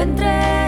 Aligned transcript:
encontré. 0.00 0.59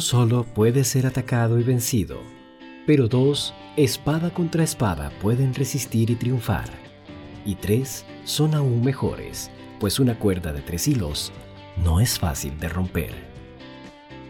Solo 0.00 0.44
puede 0.44 0.84
ser 0.84 1.06
atacado 1.06 1.58
y 1.58 1.62
vencido, 1.62 2.18
pero 2.86 3.08
dos, 3.08 3.54
espada 3.76 4.30
contra 4.30 4.62
espada, 4.62 5.10
pueden 5.20 5.54
resistir 5.54 6.10
y 6.10 6.14
triunfar. 6.14 6.68
Y 7.44 7.56
tres 7.56 8.04
son 8.24 8.54
aún 8.54 8.82
mejores, 8.82 9.50
pues 9.80 9.98
una 9.98 10.18
cuerda 10.18 10.52
de 10.52 10.62
tres 10.62 10.88
hilos 10.88 11.32
no 11.76 12.00
es 12.00 12.18
fácil 12.18 12.58
de 12.58 12.68
romper. 12.68 13.12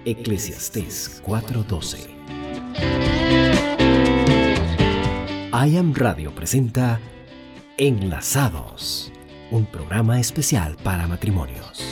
Eclesiastés 0.05 1.23
4:12 1.25 2.15
I 5.53 5.77
Am 5.77 5.95
Radio 5.95 6.35
presenta 6.35 7.01
Enlazados, 7.79 9.13
un 9.51 9.67
programa 9.67 10.21
especial 10.21 10.77
para 10.83 11.07
matrimonios. 11.07 11.83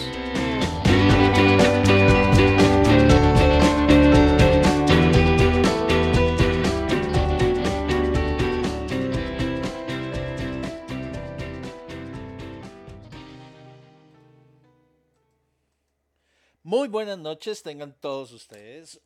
Buenas 16.92 17.18
noches, 17.18 17.62
tengan 17.62 17.94
todos 17.94 18.32
ustedes. 18.32 19.00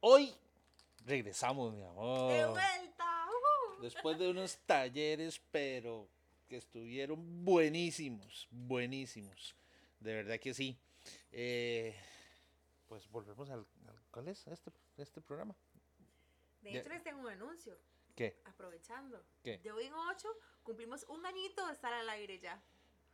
Hoy 0.00 0.36
regresamos, 1.06 1.72
mi 1.72 1.82
amor. 1.82 2.30
De 2.30 2.46
vuelta. 2.46 3.26
Después 3.80 4.18
de 4.18 4.28
unos 4.28 4.58
talleres, 4.66 5.40
pero 5.50 6.06
que 6.46 6.58
estuvieron 6.58 7.42
buenísimos, 7.42 8.46
buenísimos. 8.50 9.56
De 10.00 10.14
verdad 10.14 10.38
que 10.38 10.52
sí. 10.52 10.76
Eh, 11.32 11.96
pues 12.88 13.10
volvemos 13.10 13.48
al, 13.48 13.66
¿Cuál 14.10 14.28
es 14.28 14.46
este, 14.46 14.70
este 14.98 15.22
programa? 15.22 15.56
De 16.60 16.78
hecho, 16.78 16.90
les 16.90 17.02
tengo 17.02 17.22
un 17.22 17.28
anuncio. 17.28 17.74
¿Qué? 18.14 18.36
Aprovechando. 18.44 19.24
¿Qué? 19.42 19.58
De 19.58 19.72
hoy 19.72 19.86
en 19.86 19.94
ocho 19.94 20.28
cumplimos 20.62 21.04
un 21.08 21.24
añito 21.24 21.66
de 21.66 21.72
estar 21.72 21.92
al 21.92 22.08
aire 22.10 22.38
ya. 22.38 22.62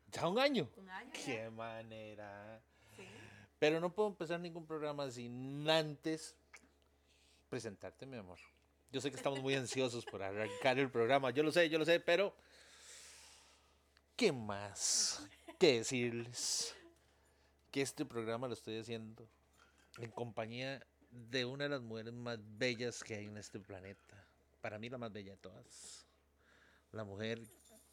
¿Ya 0.09 0.27
un 0.27 0.41
año? 0.41 0.69
Un 0.77 0.91
año. 0.91 1.13
Qué 1.13 1.49
manera. 1.49 2.61
Sí. 2.97 3.07
Pero 3.61 3.79
no 3.79 3.93
puedo 3.93 4.09
empezar 4.09 4.41
ningún 4.41 4.67
programa 4.67 5.11
sin 5.11 5.69
antes 5.69 6.35
presentarte, 7.51 8.07
mi 8.07 8.17
amor. 8.17 8.39
Yo 8.91 9.03
sé 9.03 9.11
que 9.11 9.19
estamos 9.19 9.41
muy 9.41 9.55
ansiosos 9.55 10.07
por 10.07 10.23
arrancar 10.23 10.79
el 10.79 10.91
programa, 10.91 11.31
yo 11.31 11.43
lo 11.43 11.53
sé, 11.53 11.69
yo 11.69 11.79
lo 11.79 11.85
sé, 11.85 12.01
pero 12.01 12.35
¿qué 14.17 14.33
más 14.33 15.29
que 15.59 15.75
decirles? 15.75 16.75
Que 17.71 17.83
este 17.83 18.07
programa 18.07 18.49
lo 18.49 18.55
estoy 18.55 18.79
haciendo 18.79 19.29
en 19.99 20.11
compañía 20.11 20.85
de 21.11 21.45
una 21.45 21.65
de 21.65 21.71
las 21.71 21.83
mujeres 21.83 22.15
más 22.15 22.39
bellas 22.57 23.05
que 23.05 23.17
hay 23.17 23.27
en 23.27 23.37
este 23.37 23.61
planeta. 23.61 24.25
Para 24.63 24.79
mí 24.79 24.89
la 24.89 24.97
más 24.97 25.13
bella 25.13 25.33
de 25.33 25.37
todas. 25.37 26.07
La 26.93 27.05
mujer 27.05 27.39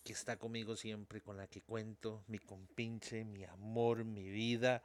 que 0.06 0.14
está 0.14 0.38
conmigo 0.38 0.78
siempre, 0.78 1.20
con 1.20 1.36
la 1.36 1.48
que 1.48 1.62
cuento, 1.62 2.24
mi 2.28 2.40
compinche, 2.40 3.26
mi 3.26 3.44
amor, 3.44 4.06
mi 4.06 4.30
vida 4.30 4.82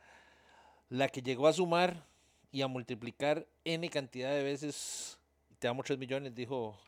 la 0.92 1.08
que 1.08 1.22
llegó 1.22 1.48
a 1.48 1.54
sumar 1.54 2.06
y 2.50 2.60
a 2.60 2.68
multiplicar 2.68 3.48
n 3.64 3.88
cantidad 3.88 4.30
de 4.30 4.42
veces, 4.42 5.18
te 5.58 5.66
damos 5.66 5.86
3 5.86 5.98
millones, 5.98 6.34
dijo 6.34 6.78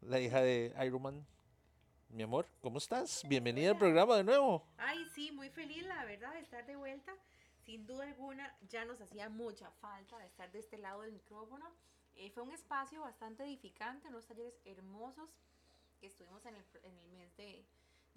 la 0.00 0.18
hija 0.18 0.42
de 0.42 0.74
Iron 0.84 1.00
Man. 1.00 1.26
Mi 2.08 2.24
amor, 2.24 2.48
¿cómo 2.60 2.78
estás? 2.78 3.22
Bienvenida 3.28 3.70
al 3.70 3.78
programa 3.78 4.16
de 4.16 4.24
nuevo. 4.24 4.66
Ay, 4.76 5.06
sí, 5.14 5.30
muy 5.30 5.50
feliz, 5.50 5.86
la 5.86 6.04
verdad, 6.04 6.32
de 6.32 6.40
estar 6.40 6.66
de 6.66 6.74
vuelta. 6.74 7.14
Sin 7.64 7.86
duda 7.86 8.06
alguna, 8.06 8.56
ya 8.68 8.84
nos 8.84 9.00
hacía 9.00 9.28
mucha 9.28 9.70
falta 9.70 10.18
de 10.18 10.26
estar 10.26 10.50
de 10.50 10.58
este 10.58 10.76
lado 10.76 11.02
del 11.02 11.12
micrófono. 11.12 11.64
Eh, 12.16 12.32
fue 12.32 12.42
un 12.42 12.50
espacio 12.50 13.02
bastante 13.02 13.44
edificante, 13.44 14.08
unos 14.08 14.26
talleres 14.26 14.58
hermosos 14.64 15.30
que 16.00 16.08
estuvimos 16.08 16.44
en 16.44 16.56
el, 16.56 16.64
en 16.82 16.98
el 16.98 17.12
mes 17.12 17.36
de, 17.36 17.64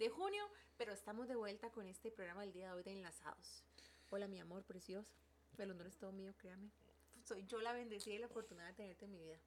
de 0.00 0.08
junio, 0.08 0.44
pero 0.76 0.92
estamos 0.92 1.28
de 1.28 1.36
vuelta 1.36 1.70
con 1.70 1.86
este 1.86 2.10
programa 2.10 2.40
del 2.40 2.52
día 2.52 2.66
de 2.66 2.72
hoy 2.72 2.82
de 2.82 2.90
Enlazados. 2.90 3.62
Hola, 4.14 4.28
mi 4.28 4.38
amor 4.38 4.62
precioso. 4.64 5.10
El 5.56 5.70
honor 5.70 5.86
es 5.86 5.96
todo 5.96 6.12
mío, 6.12 6.34
créame. 6.36 6.70
Soy 7.24 7.46
yo 7.46 7.62
la 7.62 7.72
bendecida 7.72 8.14
y 8.14 8.18
la 8.18 8.26
afortunada 8.26 8.68
de 8.68 8.74
tenerte 8.74 9.06
en 9.06 9.10
mi 9.10 9.18
vida. 9.18 9.38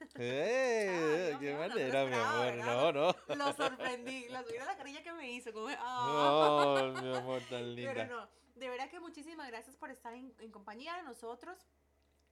¡Eh! 0.14 1.32
no, 1.34 1.38
¡Qué 1.38 1.52
no, 1.52 1.52
no 1.52 1.68
manera, 1.68 2.02
te 2.02 2.08
mi 2.08 2.16
amor! 2.16 2.46
¿verdad? 2.46 2.92
No, 2.94 3.14
no. 3.28 3.34
Lo 3.34 3.52
sorprendí. 3.52 4.26
La 4.30 4.38
a 4.38 4.64
la 4.64 4.76
carilla 4.78 5.02
que 5.02 5.12
me 5.12 5.30
hizo. 5.30 5.52
Como, 5.52 5.68
¡ah! 5.68 6.92
No, 6.94 7.02
mi 7.02 7.14
amor, 7.14 7.42
tan 7.50 7.74
linda. 7.74 7.92
Pero 7.92 8.16
no, 8.16 8.28
de 8.54 8.68
verdad 8.70 8.88
que 8.88 9.00
muchísimas 9.00 9.48
gracias 9.48 9.76
por 9.76 9.90
estar 9.90 10.14
en, 10.14 10.34
en 10.38 10.50
compañía 10.50 10.96
de 10.96 11.02
nosotros. 11.02 11.58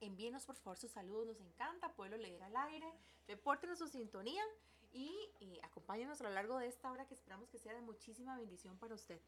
Envíenos 0.01 0.43
por 0.43 0.55
favor 0.55 0.79
sus 0.79 0.89
saludos, 0.89 1.27
nos 1.27 1.39
encanta 1.39 1.93
poderlo 1.93 2.17
leer 2.17 2.41
al 2.41 2.57
aire. 2.57 2.91
Repórtenos 3.27 3.77
su 3.77 3.87
sintonía 3.87 4.43
y, 4.91 5.15
y 5.39 5.59
acompáñenos 5.61 6.19
a 6.19 6.23
lo 6.23 6.29
largo 6.31 6.57
de 6.57 6.65
esta 6.65 6.91
hora 6.91 7.05
que 7.05 7.13
esperamos 7.13 7.47
que 7.47 7.59
sea 7.59 7.75
de 7.75 7.81
muchísima 7.81 8.35
bendición 8.35 8.75
para 8.79 8.95
usted. 8.95 9.21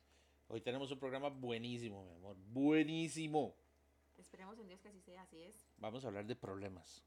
Hoy 0.50 0.62
tenemos 0.62 0.92
un 0.92 1.00
programa 1.00 1.30
buenísimo, 1.30 2.04
mi 2.06 2.14
amor. 2.14 2.38
Buenísimo. 2.52 3.56
Esperemos 4.18 4.58
en 4.60 4.68
Dios 4.68 4.80
que 4.82 4.88
así 4.90 5.02
sea, 5.02 5.22
así 5.24 5.42
es. 5.42 5.56
Vamos 5.78 6.04
a 6.06 6.08
hablar 6.08 6.26
de 6.26 6.36
problemas. 6.36 7.04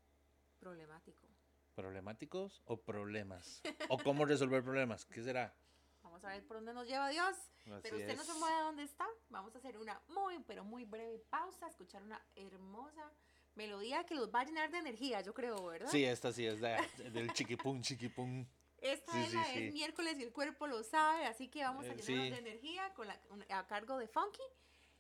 Problemático. 0.59 1.27
¿Problemáticos 1.75 2.60
o 2.66 2.77
problemas? 2.77 3.63
¿O 3.89 3.98
cómo 3.98 4.25
resolver 4.27 4.63
problemas? 4.63 5.07
¿Qué 5.07 5.22
será? 5.22 5.54
Vamos 6.03 6.22
a 6.25 6.28
ver 6.28 6.47
por 6.47 6.59
dónde 6.59 6.75
nos 6.75 6.87
lleva 6.87 7.09
Dios. 7.09 7.34
Así 7.34 7.81
Pero 7.83 7.97
usted 7.97 8.16
no 8.16 8.25
se 8.25 8.34
mueve 8.34 8.57
de 8.57 8.63
donde 8.63 8.83
está. 8.83 9.07
Vamos 9.31 9.54
a 9.54 9.59
hacer 9.59 9.78
una 9.78 10.01
muy, 10.09 10.39
pero 10.47 10.65
muy 10.65 10.84
breve 10.84 11.19
pausa, 11.31 11.66
escuchar 11.69 12.03
una 12.03 12.21
hermosa 12.37 13.10
melodía 13.54 14.04
que 14.04 14.15
los 14.15 14.33
va 14.33 14.41
a 14.41 14.45
llenar 14.45 14.71
de 14.71 14.78
energía, 14.78 15.21
yo 15.22 15.33
creo, 15.34 15.65
¿verdad? 15.66 15.91
Sí, 15.91 16.04
esta 16.04 16.33
sí 16.33 16.47
es 16.47 16.60
de- 16.60 17.10
del 17.10 17.33
chiquipum, 17.33 17.81
chiquipum. 17.81 18.47
Esta 18.80 19.12
Sí, 19.12 19.18
es, 19.21 19.30
sí, 19.30 19.36
la- 19.36 19.44
sí. 19.44 19.50
es 19.66 19.72
miércoles 19.74 20.16
y 20.18 20.22
el 20.22 20.32
cuerpo 20.32 20.66
lo 20.66 20.82
sabe, 20.82 21.27
así 21.27 21.48
que 21.48 21.62
vamos 21.62 21.84
a 21.84 21.88
Eh, 21.88 21.97
llenarnos 21.97 22.24
sí. 22.27 22.30
de 22.30 22.38
energía 22.38 22.91
con 22.94 23.06
la, 23.09 23.18
a 23.50 23.66
cargo 23.66 23.98
de 23.98 24.09
Funky. 24.09 24.41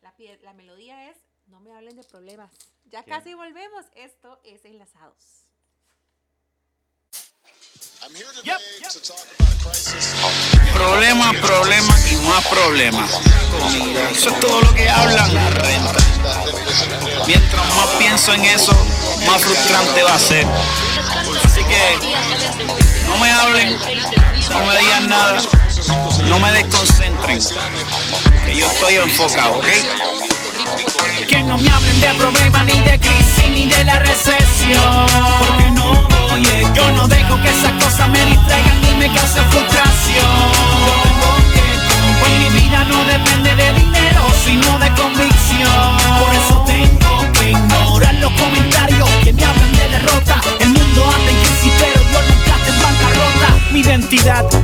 La, 0.02 0.14
pie- 0.16 0.38
la 0.42 0.52
melodía 0.52 1.08
es 1.10 1.16
No 1.46 1.58
me 1.60 1.74
hablen 1.74 1.96
de 1.96 2.04
problemas. 2.04 2.50
Ya 2.84 3.02
¿Qué? 3.02 3.10
casi 3.10 3.34
volvemos. 3.34 3.84
Esto 3.96 4.38
es 4.44 4.64
Enlazados. 4.64 5.16
I'm 8.02 8.14
here 8.14 8.24
today 8.32 8.54
to 8.88 9.00
talk 9.00 9.18
about 9.18 9.50
a 9.50 9.68
crisis. 9.68 10.14
Problema, 10.72 11.32
problema 11.42 11.94
y 12.10 12.16
más 12.28 12.46
problema. 12.48 13.04
Eso 14.12 14.30
es 14.30 14.40
todo 14.40 14.60
lo 14.62 14.74
que 14.74 14.88
hablan. 14.88 15.28
Mientras 17.26 17.76
más 17.76 17.88
pienso 17.98 18.32
en 18.32 18.44
eso, 18.44 18.72
más 19.26 19.42
frustrante 19.42 20.02
va 20.02 20.14
a 20.14 20.18
ser. 20.18 20.46
Así 21.44 21.62
que 21.64 22.99
no 23.10 23.18
me 23.18 23.30
hablen, 23.30 23.76
no 24.50 24.66
me 24.66 24.78
digan 24.78 25.08
nada, 25.08 25.42
no 26.28 26.38
me 26.38 26.52
desconcentren, 26.52 27.40
que 28.46 28.56
yo 28.56 28.66
estoy 28.66 28.94
enfocado, 28.96 29.58
¿ok? 29.58 29.66
Que 31.28 31.42
no 31.42 31.58
me 31.58 31.70
hablen 31.70 32.00
de 32.00 32.14
problemas, 32.14 32.64
ni 32.66 32.80
de 32.80 32.98
crisis, 32.98 33.48
ni 33.50 33.66
de 33.66 33.84
la 33.84 33.98
recesión. 33.98 35.06
Porque 35.40 35.70
no, 35.72 36.08
oye, 36.34 36.66
yo 36.74 36.90
no 36.92 37.08
dejo 37.08 37.40
que 37.42 37.48
esas 37.50 37.72
cosas 37.84 38.08
me 38.08 38.24
distraigan 38.26 38.80
ni 38.82 38.94
me 38.94 39.06
causen 39.14 39.44
frustración. 39.50 40.52
Pues 42.20 42.32
mi 42.38 42.60
vida 42.60 42.84
no 42.84 43.04
depende 43.04 43.54
de 43.56 43.72
dinero, 43.74 44.22
sino 44.44 44.78
de 44.78 44.88
convicción. 44.94 45.96
Por 46.20 46.34
eso 46.34 46.64
tengo 46.66 47.32
que 47.32 47.50
ignorar 47.50 48.14
los 48.14 48.32
comentarios 48.32 49.08
que 49.24 49.32
me 49.32 49.44
hablan 49.44 49.72
de 49.72 49.88
derrota. 49.88 50.19
Bancarrota. 54.24 54.59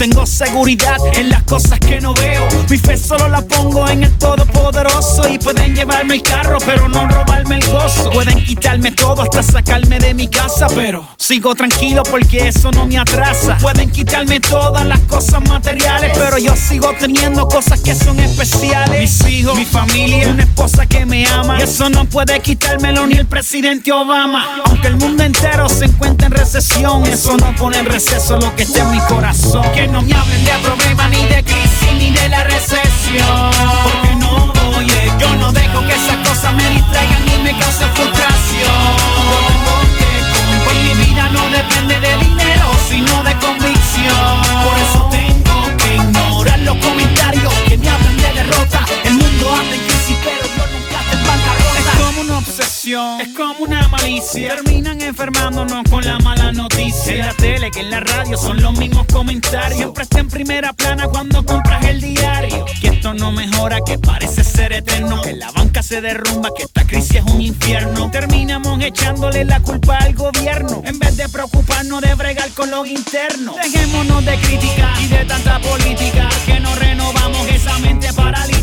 Tengo 0.00 0.24
seguridad 0.24 0.96
en 1.12 1.28
las 1.28 1.42
cosas 1.42 1.78
que 1.78 2.00
no 2.00 2.14
veo. 2.14 2.48
Mi 2.70 2.78
fe 2.78 2.96
solo 2.96 3.28
la 3.28 3.42
pongo 3.42 3.86
en 3.86 4.04
el 4.04 4.12
Todopoderoso. 4.16 5.28
Y 5.28 5.38
pueden 5.38 5.76
llevarme 5.76 6.14
el 6.14 6.22
carro, 6.22 6.56
pero 6.64 6.88
no 6.88 7.06
robarme 7.06 7.56
el 7.56 7.66
gozo. 7.66 8.10
Pueden 8.10 8.42
quitarme 8.42 8.92
todo 8.92 9.20
hasta 9.20 9.42
sacarme 9.42 9.98
de 9.98 10.14
mi 10.14 10.26
casa, 10.26 10.68
pero 10.74 11.06
sigo 11.18 11.54
tranquilo 11.54 12.02
porque 12.10 12.48
eso 12.48 12.70
no 12.70 12.86
me 12.86 12.96
atrasa. 12.96 13.58
Pueden 13.58 13.90
quitarme 13.90 14.40
todas 14.40 14.86
las 14.86 15.00
cosas 15.00 15.46
materiales, 15.46 16.16
pero 16.16 16.38
yo 16.38 16.56
sigo 16.56 16.94
teniendo 16.98 17.46
cosas 17.46 17.78
que 17.82 17.94
son 17.94 18.18
especiales. 18.20 19.00
Mis 19.00 19.30
hijos, 19.30 19.54
mi 19.54 19.66
familia, 19.66 20.28
una 20.28 20.44
esposa 20.44 20.86
que 20.86 21.04
me 21.04 21.26
ama. 21.26 21.58
Y 21.60 21.64
eso 21.64 21.90
no 21.90 22.06
puede 22.06 22.40
quitármelo 22.40 23.06
ni 23.06 23.16
el 23.16 23.26
presidente 23.26 23.92
Obama. 23.92 24.62
Aunque 24.64 24.88
el 24.88 24.96
mundo 24.96 25.24
entero 25.24 25.68
se 25.68 25.84
encuentre 25.84 26.28
en 26.28 26.32
recesión, 26.32 27.04
eso 27.04 27.36
no 27.36 27.54
pone 27.56 27.80
en 27.80 27.84
receso 27.84 28.38
lo 28.38 28.56
que 28.56 28.62
está 28.62 28.80
en 28.80 28.92
mi 28.92 29.00
corazón. 29.00 29.62
No 29.90 30.02
me 30.02 30.14
hablen 30.14 30.44
de 30.44 30.52
problemas, 30.62 31.10
ni 31.10 31.24
de 31.26 31.42
crisis, 31.44 31.92
ni 31.98 32.10
de 32.10 32.28
la 32.28 32.44
recesión. 32.44 33.50
Porque 33.82 34.14
no, 34.16 34.52
oye, 34.76 35.12
yo 35.18 35.34
no 35.36 35.52
dejo 35.52 35.80
que 35.86 35.94
esas 35.94 36.16
cosas 36.28 36.54
me 36.54 36.68
distraigan 36.70 37.24
ni 37.26 37.38
me 37.42 37.58
causen 37.58 37.88
frustración. 37.94 38.96
Pues 40.64 40.76
mi 40.76 41.04
vida 41.04 41.28
no 41.30 41.42
depende 41.50 42.00
de 42.00 42.16
dinero, 42.18 42.66
sino 42.88 43.22
de 43.24 43.34
convicción. 43.38 44.42
Por 44.64 44.78
eso 44.78 45.08
tengo 45.10 45.76
que 45.78 45.96
ignorar 45.96 46.58
los 46.60 46.76
comentarios 46.76 47.52
que 47.68 47.78
me 47.78 47.88
hablan 47.88 48.16
de 48.16 48.32
derrota. 48.32 48.84
El 49.04 49.14
mundo 49.14 49.54
anda 49.54 49.74
en 49.74 49.82
crisis, 49.82 50.16
pero 50.24 50.44
yo 50.56 50.66
nunca 50.72 50.98
te 51.10 51.16
bancarrota. 51.16 51.78
Es 51.78 52.00
como 52.00 52.20
una 52.20 52.38
obsesión, 52.38 52.69
es 52.82 53.28
como 53.36 53.64
una 53.64 53.86
malicia. 53.88 54.54
Terminan 54.54 55.02
enfermándonos 55.02 55.84
con 55.90 56.02
la 56.02 56.18
mala 56.20 56.50
noticia. 56.52 57.12
En 57.12 57.26
la 57.26 57.34
tele, 57.34 57.70
que 57.70 57.80
en 57.80 57.90
la 57.90 58.00
radio 58.00 58.38
son 58.38 58.62
los 58.62 58.72
mismos 58.78 59.06
comentarios. 59.12 59.76
Siempre 59.76 60.04
está 60.04 60.20
en 60.20 60.28
primera 60.28 60.72
plana 60.72 61.06
cuando 61.08 61.44
compras 61.44 61.84
el 61.84 62.00
diario. 62.00 62.64
Que 62.80 62.88
esto 62.88 63.12
no 63.12 63.32
mejora, 63.32 63.80
que 63.84 63.98
parece 63.98 64.44
ser 64.44 64.72
eterno. 64.72 65.20
Que 65.20 65.34
la 65.34 65.50
banca 65.50 65.82
se 65.82 66.00
derrumba, 66.00 66.48
que 66.56 66.62
esta 66.62 66.86
crisis 66.86 67.16
es 67.16 67.24
un 67.24 67.42
infierno. 67.42 68.10
Terminamos 68.10 68.82
echándole 68.82 69.44
la 69.44 69.60
culpa 69.60 69.98
al 69.98 70.14
gobierno. 70.14 70.82
En 70.86 70.98
vez 70.98 71.16
de 71.18 71.28
preocuparnos 71.28 72.00
de 72.00 72.14
bregar 72.14 72.48
con 72.52 72.70
lo 72.70 72.86
interno. 72.86 73.56
Dejémonos 73.62 74.24
de 74.24 74.38
crítica 74.38 74.90
y 75.02 75.08
de 75.08 75.24
tanta 75.26 75.58
política. 75.58 76.28
Que 76.46 76.58
no 76.60 76.74
renovamos 76.76 77.46
esa 77.48 77.76
mente 77.78 78.10
paralítica. 78.14 78.59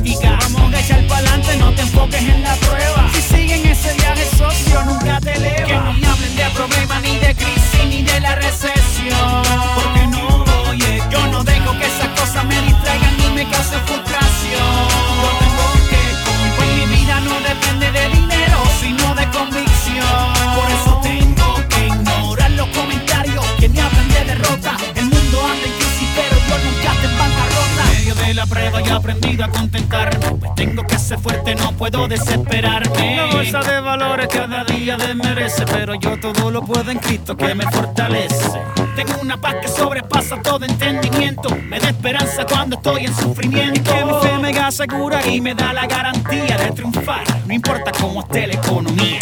Echar 0.88 1.06
para 1.08 1.20
adelante, 1.20 1.58
no 1.58 1.74
te 1.74 1.82
enfoques 1.82 2.22
en 2.22 2.44
la 2.44 2.56
prueba. 2.56 3.10
Si 3.14 3.22
siguen 3.22 3.66
ese 3.66 3.94
viaje 3.96 4.26
socio, 4.38 4.86
nunca 4.86 5.20
te 5.20 5.34
eleva. 5.34 5.68
Que 5.68 6.00
me 6.00 6.08
hablen 6.08 6.36
de 6.38 6.50
problemas, 6.56 7.02
ni 7.02 7.20
de 7.20 7.36
crisis, 7.36 7.86
ni 7.90 8.04
de 8.04 8.22
la 8.22 8.36
recesión. 8.36 9.44
Porque 9.76 10.08
no, 10.08 10.46
oye, 10.70 11.04
yo 11.12 11.28
no 11.28 11.44
dejo 11.44 11.78
que 11.78 11.88
esas 11.88 12.08
cosas 12.18 12.46
me 12.46 12.62
distraigan 12.62 13.18
ni 13.18 13.28
me 13.36 13.44
causen 13.52 13.82
frustración. 13.86 14.88
Yo 15.24 15.30
tengo 15.44 15.66
que 15.92 16.76
mi 16.76 16.96
vida 16.96 17.20
no 17.20 17.36
depende 17.42 17.92
de 17.92 18.08
dinero, 18.08 18.58
sino 18.80 19.14
de 19.14 19.28
convicción. 19.28 20.34
Por 20.56 20.72
eso 20.72 21.02
tengo 21.04 21.68
que 21.68 21.88
ignorar 21.88 22.52
los 22.52 22.68
comentarios 22.70 23.46
que 23.60 23.68
me 23.68 23.82
hablan 23.82 24.08
de 24.08 24.24
derrota. 24.24 24.78
El 24.96 25.08
mundo 25.08 25.38
anda 25.52 25.66
en 25.68 25.74
crisis, 25.80 26.10
pero 26.16 26.38
yo 26.48 26.56
nunca 26.64 26.92
te 27.02 27.08
en 27.08 27.18
bancarrota. 27.20 27.84
Medio 27.92 28.16
de 28.16 28.34
la 28.36 28.46
prueba 28.46 28.77
aprendido 29.08 29.46
a 29.46 29.48
contentarme. 29.50 30.26
Pues 30.38 30.56
tengo 30.56 30.84
que 30.84 31.00
ser 31.00 31.18
fuerte, 31.20 31.56
no 31.56 31.72
puedo 31.74 32.08
desesperarme. 32.08 33.16
La 33.16 33.26
bolsa 33.28 33.60
de 33.62 33.80
valores 33.80 34.28
cada 34.28 34.66
día 34.66 34.98
desmerece, 34.98 35.66
pero 35.66 35.96
yo 35.96 36.20
todo 36.20 36.52
lo 36.52 36.62
puedo 36.62 36.92
en 36.92 37.00
Cristo 37.00 37.38
que 37.38 37.56
me 37.56 37.64
fortalece. 37.72 38.60
Tengo 38.98 39.14
una 39.22 39.40
paz 39.40 39.56
que 39.62 39.70
sobrepasa 39.70 40.42
todo 40.42 40.66
entendimiento. 40.66 41.50
Me 41.70 41.80
da 41.80 41.90
esperanza 41.90 42.46
cuando 42.46 42.76
estoy 42.76 43.06
en 43.06 43.16
sufrimiento. 43.16 43.80
Y 43.80 43.84
que 43.84 44.06
mi 44.06 44.14
fe 44.22 44.38
me 44.40 44.60
asegura 44.60 45.26
y 45.26 45.40
me 45.40 45.56
da 45.56 45.72
la 45.72 45.88
garantía 45.88 46.58
de 46.58 46.72
triunfar. 46.72 47.24
No 47.46 47.54
importa 47.54 47.92
cómo 47.94 48.22
esté 48.22 48.48
la 48.48 48.56
economía. 48.56 49.20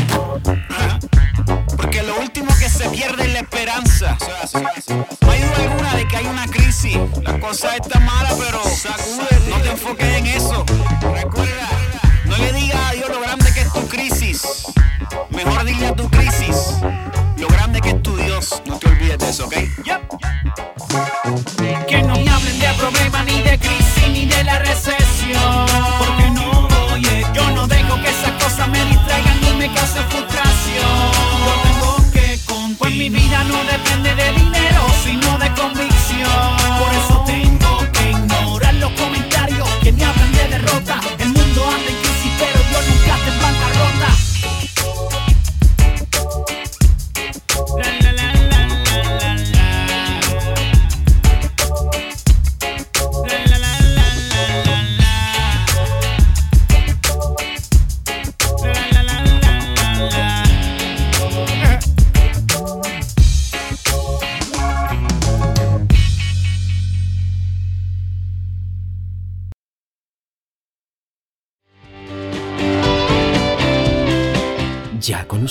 Porque 1.77 2.01
lo 2.01 2.19
último 2.19 2.49
que 2.57 2.69
se 2.69 2.89
pierde 2.89 3.25
es 3.25 3.33
la 3.33 3.39
esperanza. 3.39 4.17
No 5.21 5.31
hay 5.31 5.41
duda 5.41 5.57
alguna 5.57 5.93
de 5.95 6.07
que 6.07 6.17
hay 6.17 6.25
una 6.25 6.47
crisis. 6.47 6.97
La 7.21 7.39
cosa 7.39 7.75
está 7.75 7.99
mala, 7.99 8.29
pero 8.39 8.61
enfoques 9.75 10.17
en 10.17 10.25
eso. 10.27 10.65
Recuerda, 11.01 11.67
no 12.25 12.37
le 12.37 12.53
digas 12.53 12.79
a 12.89 12.91
Dios 12.93 13.09
lo 13.09 13.19
grande 13.19 13.53
que 13.53 13.61
es 13.61 13.73
tu 13.73 13.87
crisis. 13.87 14.63
Mejor 15.29 15.65
dile 15.65 15.87
a 15.87 15.95
tu 15.95 16.09
crisis 16.09 16.75
lo 17.37 17.47
grande 17.49 17.81
que 17.81 17.89
es 17.89 18.01
tu 18.01 18.15
Dios. 18.15 18.61
No 18.65 18.79
te 18.79 18.87
olvides 18.87 19.19
de 19.19 19.29
eso, 19.29 19.45
¿ok? 19.45 19.55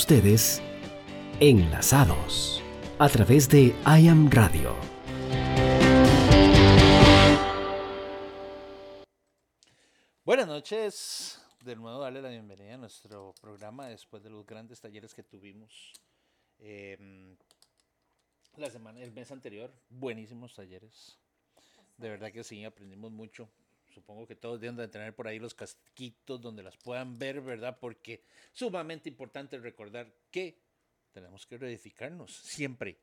Ustedes, 0.04 0.60
enlazados 1.40 2.62
a 2.98 3.08
través 3.08 3.48
de 3.48 3.74
I 3.86 4.06
Am 4.06 4.30
Radio. 4.30 4.76
Buenas 10.26 10.46
noches. 10.46 11.42
De 11.64 11.74
nuevo, 11.74 12.00
darle 12.00 12.20
la 12.20 12.28
bienvenida 12.28 12.74
a 12.74 12.76
nuestro 12.76 13.34
programa 13.40 13.86
después 13.86 14.22
de 14.22 14.28
los 14.28 14.44
grandes 14.44 14.78
talleres 14.78 15.14
que 15.14 15.22
tuvimos 15.22 15.94
em, 16.58 17.38
la 18.56 18.68
semana, 18.68 19.00
el 19.00 19.10
mes 19.10 19.30
anterior. 19.30 19.72
Buenísimos 19.88 20.54
talleres. 20.54 21.18
De 21.96 22.10
verdad 22.10 22.30
que 22.30 22.44
sí, 22.44 22.62
aprendimos 22.62 23.10
mucho. 23.10 23.48
Supongo 23.94 24.26
que 24.26 24.34
todos 24.34 24.60
deben 24.60 24.76
de 24.76 24.88
tener 24.88 25.14
por 25.14 25.28
ahí 25.28 25.38
los 25.38 25.54
casquitos 25.54 26.40
donde 26.40 26.64
las 26.64 26.76
puedan 26.76 27.16
ver, 27.16 27.40
¿verdad? 27.40 27.78
Porque 27.78 28.24
sumamente 28.52 29.08
importante 29.08 29.56
recordar 29.58 30.12
que 30.32 30.58
tenemos 31.12 31.46
que 31.46 31.56
reedificarnos 31.56 32.34
siempre. 32.34 32.98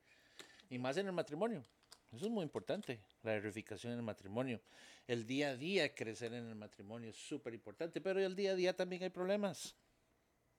Y 0.69 0.77
más 0.77 0.97
en 0.97 1.07
el 1.07 1.13
matrimonio. 1.13 1.63
Eso 2.11 2.25
es 2.25 2.31
muy 2.31 2.43
importante, 2.43 2.99
la 3.23 3.39
reedificación 3.39 3.93
en 3.93 3.99
el 3.99 4.03
matrimonio. 4.03 4.59
El 5.07 5.25
día 5.25 5.51
a 5.51 5.55
día, 5.55 5.95
crecer 5.95 6.33
en 6.33 6.49
el 6.49 6.55
matrimonio 6.55 7.11
es 7.11 7.15
súper 7.15 7.53
importante, 7.53 8.01
pero 8.01 8.19
el 8.19 8.35
día 8.35 8.51
a 8.51 8.55
día 8.55 8.75
también 8.75 9.03
hay 9.03 9.09
problemas. 9.09 9.73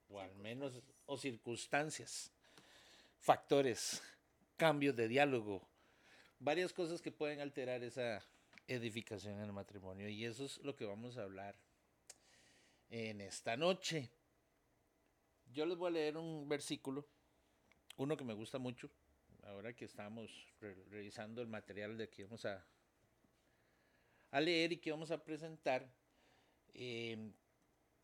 O 0.09 0.19
al 0.19 0.35
menos, 0.37 0.73
o 1.05 1.19
circunstancias, 1.19 2.33
factores, 3.21 4.03
cambios 4.57 4.97
de 4.97 5.09
diálogo, 5.09 5.69
varias 6.39 6.73
cosas 6.73 7.03
que 7.03 7.13
pueden 7.13 7.41
alterar 7.41 7.85
esa 7.85 8.23
edificación 8.75 9.35
en 9.37 9.43
el 9.43 9.53
matrimonio. 9.53 10.09
Y 10.09 10.25
eso 10.25 10.45
es 10.45 10.59
lo 10.59 10.75
que 10.77 10.85
vamos 10.85 11.17
a 11.19 11.23
hablar 11.25 11.57
en 12.91 13.21
esta 13.21 13.57
noche. 13.57 14.11
yo 15.53 15.67
les 15.67 15.77
voy 15.77 15.89
a 15.89 15.93
leer 15.93 16.17
un 16.17 16.49
versículo, 16.49 17.07
uno 17.97 18.17
que 18.17 18.25
me 18.25 18.35
gusta 18.35 18.59
mucho, 18.59 18.91
ahora 19.45 19.75
que 19.75 19.85
estamos 19.85 20.31
re- 20.61 20.85
revisando 20.91 21.43
el 21.43 21.49
material 21.49 21.97
de 21.99 22.09
que 22.09 22.25
vamos 22.25 22.45
a, 22.47 22.65
a 24.31 24.41
leer 24.41 24.73
y 24.73 24.79
que 24.79 24.91
vamos 24.91 25.11
a 25.11 25.23
presentar. 25.23 25.87
Eh, 26.75 27.33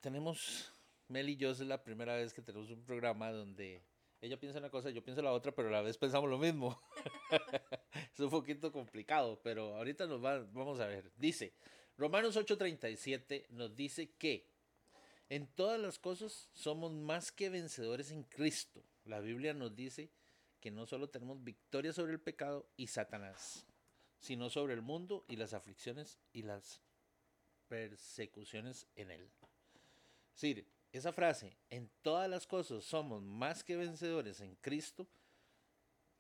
tenemos, 0.00 0.72
Mel 1.08 1.28
y 1.30 1.37
yo, 1.37 1.50
es 1.50 1.60
la 1.60 1.82
primera 1.82 2.14
vez 2.16 2.34
que 2.34 2.42
tenemos 2.42 2.70
un 2.70 2.84
programa 2.84 3.30
donde 3.32 3.82
ella 4.20 4.38
piensa 4.38 4.58
una 4.58 4.70
cosa, 4.70 4.90
yo 4.90 5.02
pienso 5.02 5.22
la 5.22 5.32
otra, 5.32 5.52
pero 5.52 5.68
a 5.68 5.72
la 5.72 5.82
vez 5.82 5.96
pensamos 5.96 6.28
lo 6.28 6.38
mismo. 6.38 6.80
es 8.18 8.25
un 8.25 8.30
poquito 8.30 8.72
complicado, 8.72 9.40
pero 9.42 9.76
ahorita 9.76 10.06
nos 10.06 10.25
va, 10.25 10.40
vamos 10.52 10.80
a 10.80 10.87
ver. 10.87 11.10
Dice, 11.16 11.52
Romanos 11.96 12.37
8:37 12.37 13.48
nos 13.50 13.75
dice 13.76 14.10
que 14.18 14.46
en 15.28 15.46
todas 15.46 15.78
las 15.78 15.98
cosas 15.98 16.48
somos 16.52 16.92
más 16.92 17.30
que 17.30 17.50
vencedores 17.50 18.10
en 18.10 18.25
Cristo. 18.25 18.82
La 19.04 19.20
Biblia 19.20 19.54
nos 19.54 19.75
dice 19.75 20.10
que 20.60 20.70
no 20.70 20.87
solo 20.87 21.08
tenemos 21.08 21.42
victoria 21.42 21.92
sobre 21.92 22.12
el 22.12 22.20
pecado 22.20 22.66
y 22.76 22.88
Satanás, 22.88 23.66
sino 24.18 24.50
sobre 24.50 24.75
el 24.75 24.82
mundo 24.82 25.25
y 25.28 25.37
las 25.37 25.54
aflicciones 25.54 26.18
y 26.32 26.42
las 26.42 26.80
persecuciones 27.68 28.87
en 28.96 29.10
él. 29.10 29.28
Es 30.40 30.64
esa 30.92 31.12
frase, 31.12 31.56
en 31.68 31.90
todas 32.02 32.30
las 32.30 32.46
cosas 32.46 32.84
somos 32.84 33.22
más 33.22 33.62
que 33.62 33.76
vencedores 33.76 34.40
en 34.40 34.54
Cristo, 34.56 35.06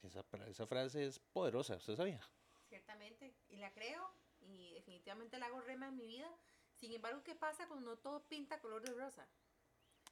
esa, 0.02 0.24
esa 0.46 0.66
frase 0.66 1.06
es 1.06 1.18
poderosa, 1.18 1.76
¿usted 1.76 1.96
sabía? 1.96 2.20
Ciertamente, 2.68 3.34
y 3.48 3.56
la 3.56 3.72
creo, 3.72 4.10
y 4.40 4.74
definitivamente 4.74 5.38
la 5.38 5.46
hago 5.46 5.60
rema 5.60 5.88
en 5.88 5.96
mi 5.96 6.06
vida. 6.06 6.30
Sin 6.74 6.92
embargo, 6.92 7.22
¿qué 7.24 7.34
pasa 7.34 7.66
cuando 7.66 7.90
no 7.90 7.98
todo 7.98 8.22
pinta 8.28 8.60
color 8.60 8.82
de 8.82 8.92
rosa? 8.94 9.26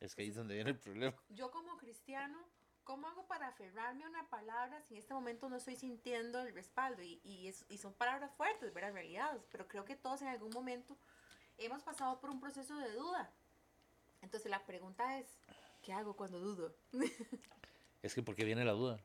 Es 0.01 0.15
que 0.15 0.23
ahí 0.23 0.29
es 0.29 0.35
donde 0.35 0.55
viene 0.55 0.71
el 0.71 0.79
problema. 0.79 1.17
Yo 1.29 1.51
como 1.51 1.77
cristiano, 1.77 2.39
¿cómo 2.85 3.07
hago 3.09 3.27
para 3.27 3.49
aferrarme 3.49 4.05
a 4.05 4.09
una 4.09 4.29
palabra 4.29 4.83
si 4.83 4.95
en 4.95 5.01
este 5.01 5.15
momento 5.15 5.49
no 5.49 5.57
estoy 5.57 5.77
sintiendo 5.77 6.41
el 6.41 6.53
respaldo? 6.55 7.03
Y, 7.03 7.21
y, 7.25 7.49
es- 7.49 7.65
y 7.69 7.79
son 7.79 7.95
palabras 7.95 8.35
fuertes, 8.37 8.73
¿verdad? 8.75 8.93
Realidades, 8.93 9.47
pero 9.51 9.69
creo 9.69 9.85
que 9.85 9.97
todos 9.97 10.23
en 10.23 10.29
algún 10.29 10.51
momento 10.53 10.97
hemos 11.59 11.83
pasado 11.83 12.21
por 12.21 12.31
un 12.31 12.41
proceso 12.41 12.77
de 12.79 12.93
duda. 12.93 13.33
Entonces 14.23 14.51
la 14.51 14.65
pregunta 14.67 15.19
es, 15.19 15.39
¿qué 15.83 15.93
hago 15.93 16.17
cuando 16.17 16.41
dudo? 16.41 16.75
Es 18.03 18.15
que 18.15 18.23
porque 18.23 18.45
viene 18.45 18.65
la 18.65 18.73
duda. 18.73 19.01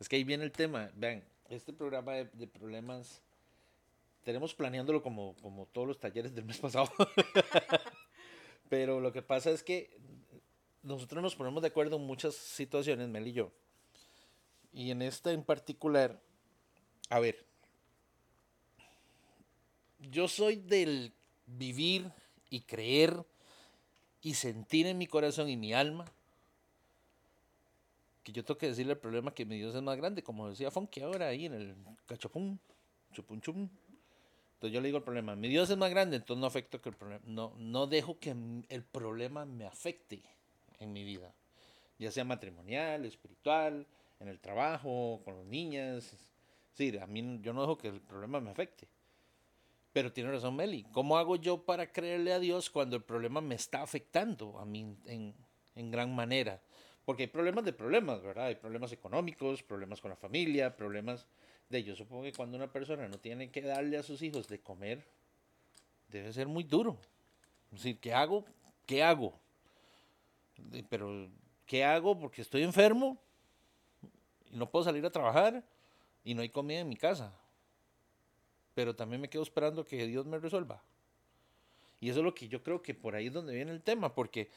Es 0.00 0.08
que 0.08 0.16
ahí 0.16 0.24
viene 0.24 0.44
el 0.44 0.52
tema. 0.52 0.90
Vean, 0.96 1.22
este 1.50 1.72
programa 1.72 2.14
de, 2.14 2.24
de 2.32 2.46
problemas, 2.46 3.22
tenemos 4.24 4.54
planeándolo 4.54 5.02
como, 5.02 5.36
como 5.42 5.66
todos 5.66 5.86
los 5.86 6.00
talleres 6.00 6.34
del 6.34 6.46
mes 6.46 6.58
pasado. 6.58 6.90
Pero 8.70 9.00
lo 9.00 9.12
que 9.12 9.20
pasa 9.20 9.50
es 9.50 9.62
que 9.62 9.90
nosotros 10.82 11.22
nos 11.22 11.36
ponemos 11.36 11.60
de 11.60 11.68
acuerdo 11.68 11.96
en 11.96 12.06
muchas 12.06 12.34
situaciones, 12.34 13.08
Mel 13.08 13.26
y 13.26 13.32
yo. 13.32 13.52
Y 14.72 14.90
en 14.90 15.02
esta 15.02 15.32
en 15.32 15.42
particular, 15.42 16.20
a 17.10 17.20
ver, 17.20 17.44
yo 19.98 20.28
soy 20.28 20.56
del 20.56 21.12
vivir 21.46 22.10
y 22.48 22.60
creer 22.62 23.24
y 24.22 24.34
sentir 24.34 24.86
en 24.86 24.96
mi 24.96 25.06
corazón 25.06 25.48
y 25.48 25.56
mi 25.56 25.74
alma 25.74 26.06
yo 28.32 28.44
tengo 28.44 28.58
que 28.58 28.68
decirle 28.68 28.92
el 28.92 28.98
problema 28.98 29.32
que 29.32 29.44
mi 29.44 29.56
Dios 29.56 29.74
es 29.74 29.82
más 29.82 29.96
grande, 29.96 30.22
como 30.22 30.48
decía 30.48 30.70
Fonky 30.70 31.00
ahora 31.00 31.28
ahí 31.28 31.46
en 31.46 31.54
el 31.54 31.76
cachapum, 32.06 32.58
chupun 33.12 33.40
chum. 33.40 33.68
Entonces 34.54 34.74
yo 34.74 34.80
le 34.80 34.88
digo 34.88 34.98
el 34.98 35.04
problema, 35.04 35.34
mi 35.36 35.48
Dios 35.48 35.70
es 35.70 35.76
más 35.76 35.90
grande, 35.90 36.16
entonces 36.16 36.40
no 36.40 36.46
afecto 36.46 36.82
que 36.82 36.90
el 36.90 36.94
problema, 36.94 37.22
no, 37.26 37.54
no 37.56 37.86
dejo 37.86 38.18
que 38.18 38.34
el 38.68 38.84
problema 38.84 39.46
me 39.46 39.64
afecte 39.64 40.22
en 40.78 40.92
mi 40.92 41.02
vida, 41.02 41.34
ya 41.98 42.10
sea 42.10 42.24
matrimonial, 42.24 43.06
espiritual, 43.06 43.86
en 44.18 44.28
el 44.28 44.38
trabajo, 44.38 45.22
con 45.24 45.36
las 45.38 45.46
niñas. 45.46 46.14
Sí, 46.74 46.96
a 46.98 47.06
mí 47.06 47.40
yo 47.40 47.52
no 47.54 47.62
dejo 47.62 47.78
que 47.78 47.88
el 47.88 48.00
problema 48.00 48.40
me 48.40 48.50
afecte. 48.50 48.86
Pero 49.92 50.12
tiene 50.12 50.30
razón 50.30 50.54
Meli, 50.54 50.84
¿cómo 50.92 51.18
hago 51.18 51.36
yo 51.36 51.64
para 51.64 51.90
creerle 51.90 52.32
a 52.32 52.38
Dios 52.38 52.70
cuando 52.70 52.96
el 52.96 53.02
problema 53.02 53.40
me 53.40 53.54
está 53.54 53.82
afectando 53.82 54.58
a 54.58 54.64
mí 54.64 54.94
en, 55.06 55.34
en 55.74 55.90
gran 55.90 56.14
manera? 56.14 56.60
Porque 57.10 57.24
hay 57.24 57.28
problemas 57.28 57.64
de 57.64 57.72
problemas, 57.72 58.22
¿verdad? 58.22 58.46
Hay 58.46 58.54
problemas 58.54 58.92
económicos, 58.92 59.64
problemas 59.64 60.00
con 60.00 60.10
la 60.10 60.16
familia, 60.16 60.76
problemas 60.76 61.26
de... 61.68 61.82
Yo 61.82 61.96
supongo 61.96 62.22
que 62.22 62.32
cuando 62.32 62.56
una 62.56 62.70
persona 62.70 63.08
no 63.08 63.18
tiene 63.18 63.50
que 63.50 63.62
darle 63.62 63.98
a 63.98 64.04
sus 64.04 64.22
hijos 64.22 64.46
de 64.46 64.60
comer, 64.60 65.04
debe 66.06 66.32
ser 66.32 66.46
muy 66.46 66.62
duro. 66.62 67.00
Es 67.72 67.78
decir, 67.78 67.98
¿qué 67.98 68.14
hago? 68.14 68.44
¿Qué 68.86 69.02
hago? 69.02 69.36
Pero, 70.88 71.28
¿qué 71.66 71.82
hago? 71.82 72.16
Porque 72.16 72.42
estoy 72.42 72.62
enfermo 72.62 73.20
y 74.48 74.56
no 74.56 74.70
puedo 74.70 74.84
salir 74.84 75.04
a 75.04 75.10
trabajar 75.10 75.64
y 76.22 76.34
no 76.34 76.42
hay 76.42 76.48
comida 76.48 76.78
en 76.78 76.88
mi 76.88 76.96
casa. 76.96 77.34
Pero 78.72 78.94
también 78.94 79.20
me 79.20 79.28
quedo 79.28 79.42
esperando 79.42 79.84
que 79.84 80.06
Dios 80.06 80.26
me 80.26 80.38
resuelva. 80.38 80.80
Y 81.98 82.08
eso 82.08 82.20
es 82.20 82.24
lo 82.24 82.34
que 82.36 82.46
yo 82.46 82.62
creo 82.62 82.80
que 82.80 82.94
por 82.94 83.16
ahí 83.16 83.26
es 83.26 83.32
donde 83.32 83.52
viene 83.52 83.72
el 83.72 83.82
tema, 83.82 84.14
porque 84.14 84.48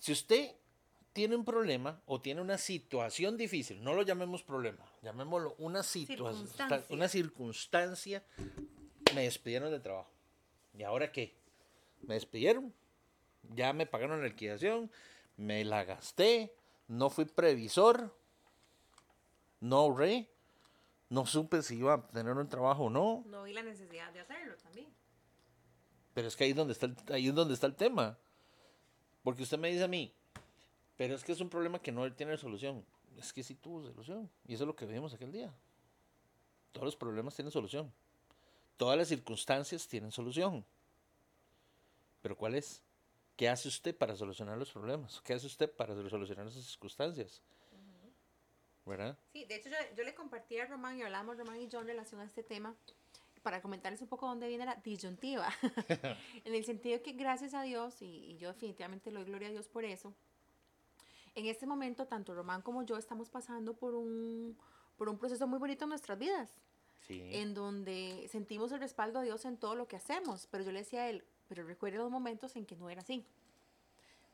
si 0.00 0.10
usted 0.10 0.56
tiene 1.12 1.36
un 1.36 1.44
problema 1.44 2.00
o 2.06 2.20
tiene 2.20 2.40
una 2.40 2.58
situación 2.58 3.36
difícil, 3.36 3.82
no 3.82 3.94
lo 3.94 4.02
llamemos 4.02 4.42
problema, 4.42 4.84
llamémoslo 5.02 5.54
una 5.58 5.82
situación, 5.82 6.48
una 6.88 7.08
circunstancia, 7.08 8.24
me 9.14 9.22
despidieron 9.22 9.70
del 9.70 9.82
trabajo. 9.82 10.10
¿Y 10.74 10.84
ahora 10.84 11.10
qué? 11.10 11.36
Me 12.02 12.14
despidieron, 12.14 12.72
ya 13.54 13.72
me 13.72 13.86
pagaron 13.86 14.20
la 14.20 14.28
liquidación, 14.28 14.90
me 15.36 15.64
la 15.64 15.84
gasté, 15.84 16.54
no 16.86 17.10
fui 17.10 17.24
previsor, 17.24 18.16
no 19.60 19.76
ahorré, 19.76 20.30
no 21.08 21.26
supe 21.26 21.62
si 21.62 21.76
iba 21.76 21.94
a 21.94 22.06
tener 22.08 22.34
un 22.34 22.48
trabajo 22.48 22.84
o 22.84 22.90
no. 22.90 23.24
No 23.26 23.42
vi 23.42 23.52
la 23.52 23.62
necesidad 23.62 24.12
de 24.12 24.20
hacerlo 24.20 24.56
también. 24.62 24.88
Pero 26.14 26.28
es 26.28 26.36
que 26.36 26.44
ahí 26.44 26.50
es 26.50 26.56
donde 26.56 26.72
está 26.72 26.86
el, 26.86 26.96
ahí 27.12 27.28
es 27.28 27.34
donde 27.34 27.54
está 27.54 27.66
el 27.66 27.74
tema. 27.74 28.18
Porque 29.22 29.42
usted 29.42 29.58
me 29.58 29.70
dice 29.70 29.84
a 29.84 29.88
mí, 29.88 30.14
pero 31.00 31.14
es 31.14 31.24
que 31.24 31.32
es 31.32 31.40
un 31.40 31.48
problema 31.48 31.80
que 31.80 31.92
no 31.92 32.12
tiene 32.12 32.36
solución. 32.36 32.84
Es 33.16 33.32
que 33.32 33.42
sí 33.42 33.54
tuvo 33.54 33.82
solución. 33.82 34.28
Y 34.46 34.52
eso 34.52 34.64
es 34.64 34.66
lo 34.66 34.76
que 34.76 34.84
vimos 34.84 35.14
aquel 35.14 35.32
día. 35.32 35.50
Todos 36.72 36.84
los 36.84 36.94
problemas 36.94 37.34
tienen 37.34 37.50
solución. 37.50 37.90
Todas 38.76 38.98
las 38.98 39.08
circunstancias 39.08 39.88
tienen 39.88 40.10
solución. 40.10 40.62
Pero 42.20 42.36
¿cuál 42.36 42.54
es? 42.54 42.82
¿Qué 43.34 43.48
hace 43.48 43.66
usted 43.66 43.96
para 43.96 44.14
solucionar 44.14 44.58
los 44.58 44.70
problemas? 44.70 45.22
¿Qué 45.22 45.32
hace 45.32 45.46
usted 45.46 45.72
para 45.72 45.94
solucionar 45.94 46.46
esas 46.46 46.66
circunstancias? 46.66 47.40
¿Verdad? 48.84 49.16
Sí, 49.32 49.46
de 49.46 49.54
hecho 49.54 49.70
yo, 49.70 49.76
yo 49.96 50.04
le 50.04 50.14
compartí 50.14 50.58
a 50.58 50.66
Román 50.66 50.98
y 50.98 51.02
hablamos 51.02 51.38
Román 51.38 51.62
y 51.62 51.68
yo 51.68 51.80
en 51.80 51.86
relación 51.86 52.20
a 52.20 52.24
este 52.24 52.42
tema 52.42 52.76
para 53.42 53.62
comentarles 53.62 54.02
un 54.02 54.08
poco 54.08 54.26
dónde 54.26 54.48
viene 54.48 54.66
la 54.66 54.74
disyuntiva. 54.74 55.48
en 56.44 56.54
el 56.54 56.64
sentido 56.66 57.02
que 57.02 57.12
gracias 57.12 57.54
a 57.54 57.62
Dios, 57.62 58.02
y, 58.02 58.32
y 58.32 58.36
yo 58.36 58.52
definitivamente 58.52 59.10
le 59.10 59.20
doy 59.20 59.24
gloria 59.24 59.48
a 59.48 59.50
Dios 59.50 59.66
por 59.66 59.86
eso, 59.86 60.14
en 61.34 61.46
este 61.46 61.66
momento 61.66 62.06
tanto 62.06 62.34
Román 62.34 62.62
como 62.62 62.82
yo 62.82 62.96
estamos 62.96 63.28
pasando 63.30 63.74
por 63.74 63.94
un, 63.94 64.56
por 64.96 65.08
un 65.08 65.18
proceso 65.18 65.46
muy 65.46 65.58
bonito 65.58 65.84
en 65.84 65.90
nuestras 65.90 66.18
vidas, 66.18 66.50
Sí. 67.06 67.22
en 67.32 67.54
donde 67.54 68.28
sentimos 68.30 68.70
el 68.72 68.78
respaldo 68.80 69.18
de 69.20 69.26
Dios 69.26 69.44
en 69.44 69.56
todo 69.56 69.74
lo 69.74 69.88
que 69.88 69.96
hacemos, 69.96 70.46
pero 70.50 70.62
yo 70.64 70.70
le 70.70 70.80
decía 70.80 71.02
a 71.02 71.08
él, 71.10 71.24
pero 71.48 71.64
recuerde 71.64 71.98
los 71.98 72.10
momentos 72.10 72.54
en 72.56 72.66
que 72.66 72.76
no 72.76 72.88
era 72.90 73.00
así, 73.00 73.24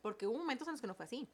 porque 0.03 0.27
hubo 0.27 0.37
momentos 0.39 0.69
en 0.69 0.73
los 0.73 0.81
que 0.81 0.87
no 0.87 0.95
fue 0.95 1.07
así. 1.07 1.29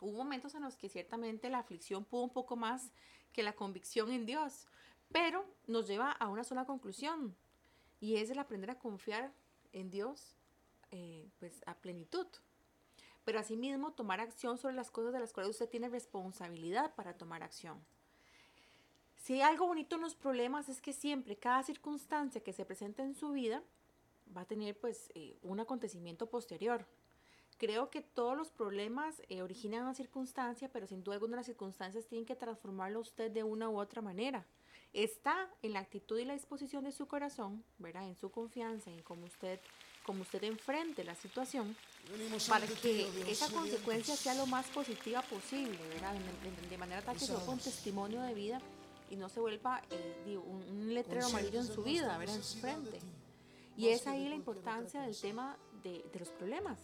Hubo 0.00 0.12
momentos 0.18 0.54
en 0.54 0.62
los 0.62 0.76
que 0.76 0.88
ciertamente 0.88 1.48
la 1.48 1.60
aflicción 1.60 2.04
pudo 2.04 2.24
un 2.24 2.30
poco 2.30 2.56
más 2.56 2.90
que 3.32 3.42
la 3.42 3.54
convicción 3.54 4.10
en 4.12 4.26
Dios, 4.26 4.66
pero 5.12 5.44
nos 5.66 5.86
lleva 5.86 6.10
a 6.12 6.28
una 6.28 6.44
sola 6.44 6.66
conclusión 6.66 7.34
y 8.00 8.16
es 8.16 8.28
el 8.30 8.38
aprender 8.38 8.70
a 8.70 8.78
confiar 8.78 9.32
en 9.72 9.90
Dios 9.90 10.34
eh, 10.90 11.30
pues 11.38 11.62
a 11.66 11.74
plenitud. 11.74 12.26
Pero 13.24 13.38
asimismo 13.38 13.92
tomar 13.92 14.20
acción 14.20 14.58
sobre 14.58 14.74
las 14.74 14.90
cosas 14.90 15.12
de 15.12 15.20
las 15.20 15.32
cuales 15.32 15.50
usted 15.50 15.68
tiene 15.68 15.88
responsabilidad 15.88 16.94
para 16.94 17.16
tomar 17.16 17.42
acción. 17.42 17.82
Si 19.16 19.34
hay 19.34 19.40
algo 19.40 19.66
bonito 19.66 19.96
en 19.96 20.02
los 20.02 20.14
problemas 20.14 20.68
es 20.68 20.82
que 20.82 20.92
siempre, 20.92 21.36
cada 21.36 21.62
circunstancia 21.62 22.42
que 22.42 22.52
se 22.52 22.66
presenta 22.66 23.02
en 23.02 23.14
su 23.14 23.30
vida 23.32 23.62
va 24.36 24.42
a 24.42 24.46
tener 24.46 24.78
pues 24.78 25.10
eh, 25.14 25.38
un 25.42 25.60
acontecimiento 25.60 26.28
posterior. 26.28 26.86
Creo 27.56 27.88
que 27.88 28.02
todos 28.02 28.36
los 28.36 28.50
problemas 28.50 29.22
eh, 29.28 29.40
originan 29.40 29.82
una 29.82 29.94
circunstancia, 29.94 30.68
pero 30.70 30.86
sin 30.86 31.02
duda 31.04 31.14
alguna 31.14 31.36
las 31.36 31.46
circunstancias 31.46 32.06
tienen 32.06 32.26
que 32.26 32.34
transformarlo 32.34 33.00
usted 33.00 33.30
de 33.30 33.44
una 33.44 33.70
u 33.70 33.78
otra 33.78 34.02
manera. 34.02 34.44
Está 34.92 35.48
en 35.62 35.72
la 35.72 35.80
actitud 35.80 36.18
y 36.18 36.24
la 36.24 36.34
disposición 36.34 36.84
de 36.84 36.92
su 36.92 37.06
corazón, 37.06 37.64
¿verdad? 37.78 38.06
En 38.06 38.16
su 38.16 38.30
confianza, 38.30 38.90
en 38.90 39.02
cómo 39.02 39.24
usted, 39.24 39.58
cómo 40.04 40.22
usted 40.22 40.44
enfrente 40.44 41.02
la 41.02 41.14
situación, 41.14 41.76
para 42.48 42.66
que 42.66 43.08
esa 43.28 43.50
consecuencia 43.50 44.14
sea 44.14 44.34
lo 44.34 44.46
más 44.46 44.66
positiva 44.66 45.22
posible, 45.22 45.78
¿verdad? 45.88 46.14
De, 46.70 46.78
manera 46.78 47.02
tal 47.02 47.16
que 47.16 47.26
se 47.26 47.32
vuelva 47.32 47.52
un 47.52 47.58
testimonio 47.58 48.22
de 48.22 48.34
vida 48.34 48.60
y 49.10 49.16
no 49.16 49.28
se 49.28 49.40
vuelva 49.40 49.82
eh, 49.90 50.38
un, 50.38 50.62
un 50.62 50.94
letrero 50.94 51.26
amarillo 51.26 51.60
en 51.60 51.66
su 51.66 51.82
vida, 51.82 52.16
¿verdad? 52.18 52.36
En 52.36 52.44
su 52.44 52.58
frente. 52.58 53.00
Y 53.76 53.88
es 53.88 54.06
ahí 54.06 54.28
la 54.28 54.36
importancia 54.36 55.02
del 55.02 55.18
tema 55.18 55.56
de, 55.82 56.04
de 56.12 56.18
los 56.20 56.28
problemas. 56.28 56.78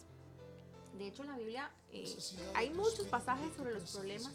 De 0.99 1.07
hecho, 1.07 1.23
en 1.23 1.29
la 1.29 1.39
Biblia 1.39 1.71
eh, 1.93 2.17
hay 2.55 2.71
muchos 2.71 3.07
pasajes 3.07 3.55
sobre 3.57 3.75
los 3.75 3.91
problemas. 3.91 4.33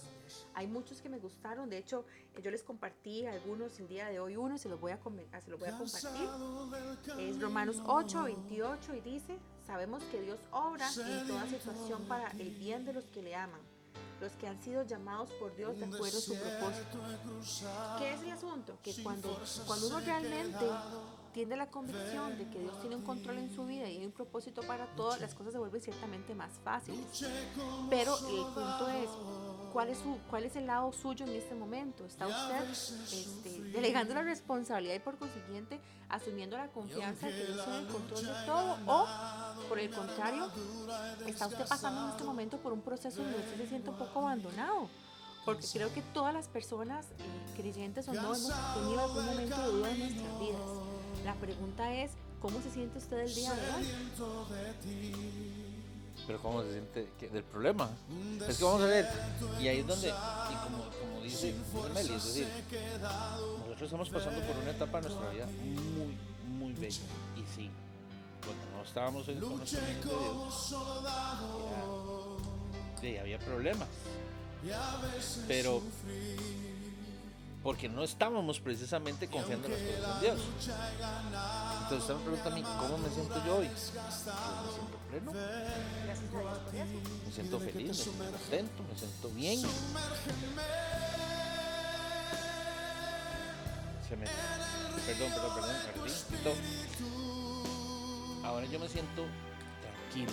Hay 0.53 0.67
muchos 0.67 1.01
que 1.01 1.10
me 1.10 1.20
gustaron. 1.20 1.70
De 1.70 1.77
hecho, 1.77 2.05
eh, 2.34 2.41
yo 2.41 2.51
les 2.51 2.63
compartí 2.63 3.25
algunos 3.25 3.79
el 3.79 3.88
día 3.88 4.08
de 4.08 4.20
hoy. 4.20 4.36
Uno 4.36 4.58
se 4.58 4.70
los 4.70 4.79
voy 4.79 4.91
a, 4.91 5.00
ah, 5.32 5.41
se 5.41 5.50
los 5.50 5.60
voy 5.60 5.70
a 5.70 5.77
compartir. 5.77 6.29
Es 7.20 7.41
Romanos 7.41 7.82
8, 7.86 8.24
28 8.24 8.96
y 8.96 9.01
dice, 9.01 9.38
sabemos 9.65 10.03
que 10.05 10.22
Dios 10.22 10.39
obra 10.51 10.89
en 10.91 11.27
toda 11.27 11.48
situación 11.48 12.03
para 12.08 12.29
el 12.32 12.51
bien 12.51 12.86
de 12.86 12.94
los 12.94 13.05
que 13.05 13.22
le 13.22 13.36
aman, 13.36 13.62
los 14.22 14.34
que 14.34 14.48
han 14.48 14.62
sido 14.62 14.84
llamados 14.84 15.29
por 15.34 15.55
Dios 15.55 15.77
de 15.77 15.86
acuerdo 15.86 16.17
a 16.17 16.22
su 16.22 16.36
propósito. 16.36 17.00
¿Qué 18.00 18.13
es 18.13 18.22
el 18.22 18.32
asunto? 18.32 18.77
Que 18.84 19.03
cuando, 19.03 19.39
cuando 19.65 19.88
uno 19.88 20.00
realmente 20.00 20.65
tiene 21.36 21.58
la 21.58 21.68
convicción 21.68 22.38
de 22.38 22.50
que 22.50 22.60
Dios 22.60 22.80
tiene 22.80 22.96
un 22.96 23.01
control 23.01 23.39
en 23.39 23.54
su 23.54 23.65
vida 23.65 23.89
y 23.89 23.98
hay 23.98 24.06
un 24.06 24.13
propósito 24.13 24.62
para 24.62 24.86
todo, 24.96 25.18
las 25.18 25.36
cosas 25.36 25.51
se 25.51 25.60
vuelven 25.60 25.82
ciertamente 25.82 26.34
más 26.34 26.54
fáciles. 26.63 27.06
Pero 27.89 28.18
el 28.18 28.46
punto 28.54 28.88
es, 28.88 29.10
¿cuál 29.74 29.89
es, 29.89 29.98
su, 29.98 30.18
cuál 30.30 30.46
es 30.46 30.56
el 30.56 30.65
lado 30.65 30.94
suyo 30.94 31.25
en 31.25 31.34
este 31.34 31.54
momento? 31.54 32.06
¿Está 32.06 32.25
usted 32.25 32.70
este, 32.72 33.62
delegando 33.63 34.13
la 34.13 34.24
responsabilidad 34.24 34.96
y 34.96 35.00
por 35.00 35.18
consiguiente 35.18 35.82
asumiendo 36.08 36.56
la 36.56 36.70
confianza 36.70 37.27
de 37.27 37.34
que 37.34 37.51
Dios 37.51 37.65
tiene 37.65 37.80
el 37.80 37.88
control 37.88 38.25
de 38.25 38.46
todo? 38.46 38.77
¿O, 38.86 39.06
por 39.68 39.77
el 39.77 39.89
contrario, 39.94 40.50
está 41.27 41.48
usted 41.48 41.68
pasando 41.68 42.06
en 42.06 42.10
este 42.12 42.24
momento 42.24 42.60
por 42.60 42.72
un 42.72 42.82
proceso 42.82 43.22
donde 43.22 43.39
usted 43.39 43.58
se 43.58 43.68
siente 43.68 43.89
un 43.89 43.98
poco 43.98 44.20
abandonado? 44.20 44.89
Porque 45.44 45.68
creo 45.72 45.94
que 45.94 46.01
todas 46.01 46.34
las 46.34 46.48
personas, 46.48 47.08
eh, 47.20 47.54
creyentes 47.58 48.08
o 48.08 48.13
no, 48.13 48.34
hemos 48.34 48.74
tenido 48.74 49.01
algún 49.01 49.25
momento 49.25 49.62
de 49.62 49.68
duda 49.68 49.92
en 49.92 50.00
nuestras 50.00 50.39
vidas. 50.39 50.95
La 51.25 51.34
pregunta 51.34 51.94
es, 51.94 52.12
¿cómo 52.41 52.62
se 52.62 52.70
siente 52.72 52.98
usted 53.00 53.20
el 53.22 53.34
día 53.36 53.53
de 53.53 53.70
hoy? 53.72 53.86
Pero 56.27 56.39
¿cómo 56.41 56.63
se 56.63 56.72
siente 56.72 57.08
del 57.29 57.44
problema? 57.44 57.89
Es 58.48 58.58
que 58.58 58.63
vamos 58.63 58.82
a 58.84 58.86
ver, 58.86 59.05
y 59.60 59.67
ahí 59.67 59.79
es 59.79 59.88
donde, 59.88 60.08
y 60.10 60.55
como, 60.63 60.86
dice, 61.24 61.53
Meli, 61.94 62.13
es 62.13 62.24
decir, 62.25 62.48
nosotros 63.60 63.82
estamos 63.82 64.10
pasando 64.10 64.39
por 64.41 64.55
una 64.58 64.72
etapa 64.72 65.01
de 65.01 65.10
nuestra 65.10 65.29
vida 65.32 65.46
muy, 65.48 66.17
muy 66.58 66.74
bella. 66.74 67.01
Y 67.36 67.44
sí, 67.55 67.70
cuando 68.44 68.77
no 68.77 68.84
estábamos 68.84 69.27
en 69.27 69.39
conocimiento 69.39 70.10
de 70.10 70.15
Dios, 70.24 70.72
era- 70.72 73.01
sí, 73.01 73.17
había 73.17 73.39
problemas. 73.39 73.88
Pero, 75.48 75.82
porque 77.65 77.89
no 77.89 78.03
estábamos 78.03 78.60
precisamente 78.60 79.27
confiando 79.27 79.65
en 79.65 79.74
las 79.74 79.81
cosas 79.81 80.13
en 80.13 80.22
Dios. 80.22 80.39
Entonces 81.81 82.00
usted 82.00 82.13
me 82.13 82.22
pregunta 82.22 82.48
a 82.48 82.51
mí, 82.53 82.62
¿cómo 82.62 82.98
me 83.00 83.10
siento 83.10 83.43
yo 83.43 83.55
hoy? 83.55 83.67
Me 83.67 83.72
siento 83.74 85.00
pleno. 85.10 85.34
Me 87.25 87.31
siento 87.31 87.60
feliz, 87.60 87.88
me 87.88 87.93
siento 87.95 88.38
contento, 88.38 88.84
me 88.84 89.00
siento 89.00 89.29
bien. 89.29 89.62
Se. 94.07 94.15
Perdón, 94.15 95.31
perdón, 95.34 95.53
perdón. 96.29 96.57
Ahora 98.43 98.67
yo 98.67 98.79
me 98.79 98.88
siento 98.88 99.25
tranquilo. 100.15 100.31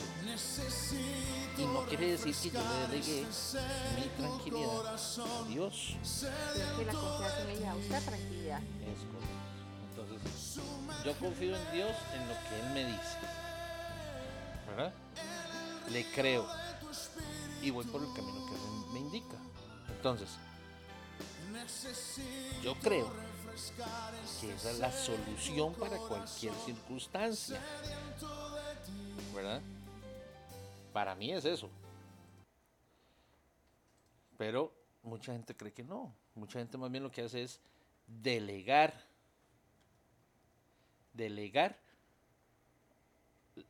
Y 1.59 1.65
no 1.67 1.85
quiere 1.87 2.17
decir 2.17 2.35
que 2.35 2.51
yo 2.51 2.63
le 2.63 2.89
delegué 2.89 3.27
mi 3.97 4.09
tranquilidad 4.17 4.87
a 4.87 5.49
Dios. 5.49 5.97
Que 6.77 6.85
la 6.85 6.93
confianza 6.93 7.43
en 7.43 7.51
ella 7.51 7.75
usted 7.75 8.05
tranquilidad. 8.05 8.61
Es 8.63 8.99
correcto. 9.11 9.43
Entonces, 9.91 10.59
yo 11.05 11.19
confío 11.19 11.57
en 11.57 11.73
Dios 11.73 11.97
en 12.15 12.29
lo 12.29 12.35
que 12.49 12.61
Él 12.61 12.71
me 12.75 12.85
dice. 12.87 13.19
¿Verdad? 14.69 14.93
Le 15.91 16.05
creo. 16.13 16.47
Y 17.61 17.71
voy 17.71 17.85
por 17.87 18.03
el 18.03 18.13
camino 18.15 18.47
que 18.47 18.55
Él 18.55 18.93
me 18.93 19.01
indica. 19.01 19.37
Entonces, 19.89 20.29
yo 22.63 22.75
creo 22.77 23.13
que 24.41 24.55
esa 24.55 24.71
es 24.71 24.79
la 24.79 24.91
solución 24.91 25.75
para 25.75 25.97
cualquier 25.99 26.55
circunstancia. 26.65 27.61
¿Verdad? 29.43 29.63
Para 30.93 31.15
mí 31.17 31.33
es 31.33 31.45
eso. 31.45 31.69
Pero 34.39 34.73
mucha 35.03 35.33
gente 35.33 35.57
cree 35.57 35.73
que 35.73 35.83
no. 35.83 36.15
Mucha 36.35 36.59
gente 36.61 36.79
más 36.79 36.91
bien 36.91 37.03
lo 37.03 37.11
que 37.11 37.23
hace 37.23 37.43
es 37.43 37.61
delegar. 38.07 38.95
Delegar. 41.13 41.77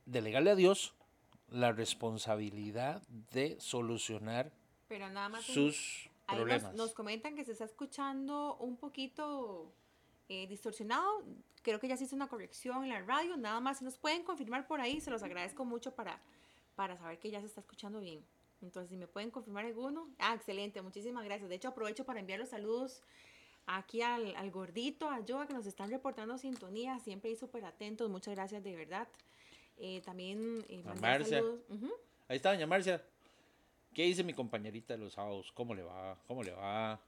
Delegarle 0.04 0.50
a 0.50 0.54
Dios 0.56 0.94
la 1.48 1.72
responsabilidad 1.72 3.02
de 3.32 3.58
solucionar 3.60 4.52
Pero 4.88 5.08
nada 5.10 5.28
más. 5.28 5.48
un- 5.48 5.54
sus 5.54 6.10
nos, 6.28 6.36
problemas. 6.36 6.74
nos 6.74 6.92
comentan 6.94 7.34
que 7.34 7.44
se 7.44 7.52
está 7.52 7.64
escuchando 7.64 8.56
un 8.56 8.76
poquito 8.76 9.72
eh, 10.32 10.46
distorsionado. 10.46 11.22
Creo 11.62 11.78
que 11.78 11.88
ya 11.88 11.96
se 11.96 12.04
hizo 12.04 12.16
una 12.16 12.28
corrección 12.28 12.84
en 12.84 12.88
la 12.88 13.02
radio. 13.02 13.36
Nada 13.36 13.60
más, 13.60 13.78
si 13.78 13.84
nos 13.84 13.98
pueden 13.98 14.22
confirmar 14.24 14.66
por 14.66 14.80
ahí, 14.80 15.00
se 15.00 15.10
los 15.10 15.22
agradezco 15.22 15.64
mucho 15.64 15.94
para, 15.94 16.18
para 16.74 16.96
saber 16.96 17.18
que 17.18 17.30
ya 17.30 17.40
se 17.40 17.46
está 17.46 17.60
escuchando 17.60 18.00
bien. 18.00 18.24
Entonces, 18.62 18.88
si 18.90 18.96
me 18.96 19.06
pueden 19.06 19.30
confirmar 19.30 19.66
alguno. 19.66 20.08
Ah, 20.18 20.34
excelente, 20.34 20.80
muchísimas 20.80 21.24
gracias. 21.24 21.48
De 21.50 21.56
hecho, 21.56 21.68
aprovecho 21.68 22.04
para 22.04 22.20
enviar 22.20 22.38
los 22.40 22.48
saludos 22.48 23.02
aquí 23.66 24.00
al, 24.02 24.34
al 24.36 24.50
gordito, 24.50 25.08
a 25.10 25.20
Joa, 25.26 25.46
que 25.46 25.52
nos 25.54 25.66
están 25.66 25.90
reportando 25.90 26.38
sintonía. 26.38 26.98
Siempre 27.00 27.30
ahí 27.30 27.36
súper 27.36 27.64
atentos. 27.64 28.08
Muchas 28.08 28.34
gracias 28.34 28.62
de 28.64 28.74
verdad. 28.74 29.06
Eh, 29.78 30.00
también 30.04 30.64
eh, 30.68 30.82
A 30.86 30.94
Marcia. 30.94 31.38
saludos. 31.38 31.60
Ahí 32.28 32.36
está, 32.36 32.52
doña 32.52 32.66
Marcia. 32.66 33.04
¿Qué 33.94 34.04
dice 34.04 34.24
mi 34.24 34.32
compañerita 34.32 34.94
de 34.94 35.00
los 35.04 35.12
sábados? 35.12 35.52
¿Cómo 35.52 35.74
le 35.74 35.82
va? 35.82 36.16
¿Cómo 36.26 36.42
le 36.42 36.52
va? 36.52 36.98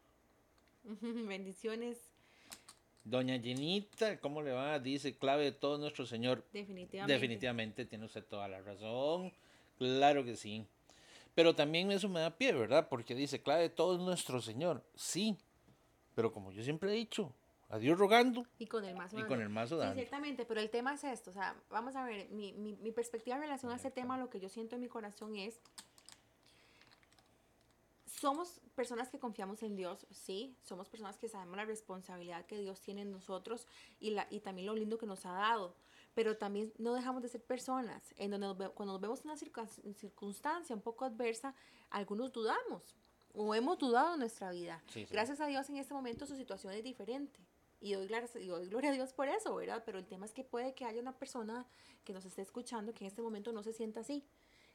Bendiciones, 1.01 1.99
Doña 3.05 3.39
Jenita, 3.39 4.19
¿cómo 4.19 4.41
le 4.43 4.53
va? 4.53 4.79
Dice, 4.79 5.15
clave 5.17 5.45
de 5.45 5.53
todo 5.53 5.77
nuestro 5.79 6.07
Señor. 6.07 6.43
definitivamente. 6.53 7.13
Definitivamente 7.13 7.85
tiene 7.85 8.07
usted 8.07 8.25
toda 8.25 8.49
la 8.49 8.61
razón. 8.63 9.33
Claro 9.79 10.25
que 10.25 10.37
sí. 10.37 10.67
Pero 11.35 11.55
también 11.55 11.91
eso 11.93 12.09
me 12.09 12.21
da 12.21 12.31
pie, 12.37 12.53
¿verdad? 12.53 12.89
Porque 12.89 13.15
dice, 13.15 13.43
clave 13.43 13.63
de 13.63 13.69
todo 13.71 13.97
es 13.97 14.01
nuestro 14.01 14.41
Señor. 14.41 14.83
Sí. 14.95 15.37
Pero 16.15 16.33
como 16.33 16.51
yo 16.53 16.63
siempre 16.63 16.91
he 16.91 16.95
dicho, 16.95 17.33
a 17.69 17.79
Dios 17.79 17.99
rogando 17.99 18.47
Y 18.59 18.67
con 18.67 18.85
el 18.85 18.95
mazo 18.95 19.17
y 19.17 19.21
dando. 19.21 19.35
con 19.35 19.43
el 19.43 19.49
mazo 19.49 19.75
Sí, 19.75 19.81
dando. 19.81 19.95
ciertamente, 19.97 20.45
pero 20.47 20.61
el 20.61 20.71
tema 20.71 20.95
es 20.95 21.03
esto, 21.05 21.31
o 21.31 21.33
sea, 21.35 21.57
vamos 21.71 21.97
a 21.97 22.05
ver, 22.05 22.29
mi, 22.31 22.53
mi, 22.53 22.75
mi 22.77 22.93
perspectiva 22.93 23.35
en 23.37 23.43
relación 23.43 23.73
a 23.73 23.77
este 23.77 23.91
tema, 23.91 24.17
lo 24.17 24.31
que 24.31 24.39
yo 24.39 24.49
siento 24.49 24.77
en 24.77 24.83
mi 24.83 24.89
corazón 24.89 25.35
es, 25.37 25.61
somos 28.21 28.61
personas 28.75 29.09
que 29.09 29.19
confiamos 29.19 29.63
en 29.63 29.77
Dios, 29.77 30.07
sí, 30.11 30.57
somos 30.63 30.89
personas 30.89 31.19
que 31.19 31.29
sabemos 31.29 31.57
la 31.57 31.65
responsabilidad 31.65 32.47
que 32.47 32.59
Dios 32.59 32.81
tiene 32.81 33.03
en 33.03 33.11
nosotros 33.11 33.67
y, 34.01 34.11
la, 34.11 34.27
y 34.31 34.41
también 34.41 34.67
lo 34.67 34.75
lindo 34.75 34.99
que 34.99 35.07
nos 35.07 35.27
ha 35.27 35.33
dado, 35.33 35.75
pero 36.15 36.37
también 36.37 36.73
no 36.79 36.95
dejamos 36.95 37.23
de 37.23 37.29
ser 37.29 37.43
personas, 37.43 38.15
en 38.17 38.31
donde 38.31 38.47
nos 38.47 38.73
cuando 38.73 38.93
nos 38.95 39.01
vemos 39.01 39.21
en 39.21 39.31
una 39.31 39.39
circun- 39.39 39.95
circunstancia 39.95 40.75
un 40.75 40.83
poco 40.83 41.05
adversa, 41.05 41.55
algunos 41.91 42.33
dudamos 42.33 42.97
o 43.35 43.55
hemos 43.55 43.79
dudado 43.79 44.15
en 44.15 44.21
nuestra 44.21 44.51
vida. 44.53 44.83
Sí, 44.89 45.07
sí. 45.07 45.13
Gracias 45.13 45.41
a 45.41 45.47
Dios 45.47 45.69
en 45.69 45.77
este 45.77 45.93
momento 45.93 46.25
su 46.27 46.37
situación 46.37 46.73
es 46.73 46.85
diferente. 46.85 47.41
Y 47.81 47.93
doy, 47.93 48.09
y 48.41 48.47
doy 48.47 48.69
gloria 48.69 48.91
a 48.91 48.93
Dios 48.95 49.13
por 49.13 49.29
eso, 49.29 49.55
¿verdad? 49.57 49.83
Pero 49.85 49.99
el 49.99 50.07
tema 50.07 50.25
es 50.25 50.33
que 50.33 50.43
puede 50.43 50.73
que 50.73 50.87
haya 50.87 51.01
una 51.01 51.13
persona 51.19 51.67
que 52.05 52.13
nos 52.15 52.25
esté 52.25 52.41
escuchando 52.41 52.95
que 52.95 53.05
en 53.05 53.09
este 53.09 53.21
momento 53.21 53.53
no 53.53 53.63
se 53.63 53.73
sienta 53.75 54.01
así. 54.01 54.25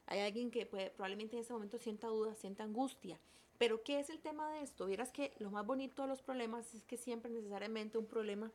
Hay 0.09 0.21
alguien 0.21 0.49
que 0.49 0.65
puede, 0.65 0.89
probablemente 0.89 1.35
en 1.35 1.41
este 1.41 1.53
momento 1.53 1.77
sienta 1.77 2.07
duda, 2.07 2.33
sienta 2.33 2.63
angustia. 2.63 3.19
Pero 3.59 3.83
¿qué 3.83 3.99
es 3.99 4.09
el 4.09 4.19
tema 4.19 4.51
de 4.53 4.63
esto? 4.63 4.87
Vieras 4.87 5.11
que 5.11 5.33
lo 5.37 5.51
más 5.51 5.65
bonito 5.65 6.01
de 6.01 6.07
los 6.07 6.23
problemas 6.23 6.73
es 6.73 6.83
que 6.85 6.97
siempre 6.97 7.29
necesariamente 7.29 7.99
un 7.99 8.07
problema 8.07 8.51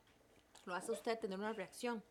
lo 0.66 0.74
hace 0.74 0.90
a 0.90 0.94
usted 0.94 1.18
tener 1.18 1.38
una 1.38 1.52
reacción. 1.52 2.02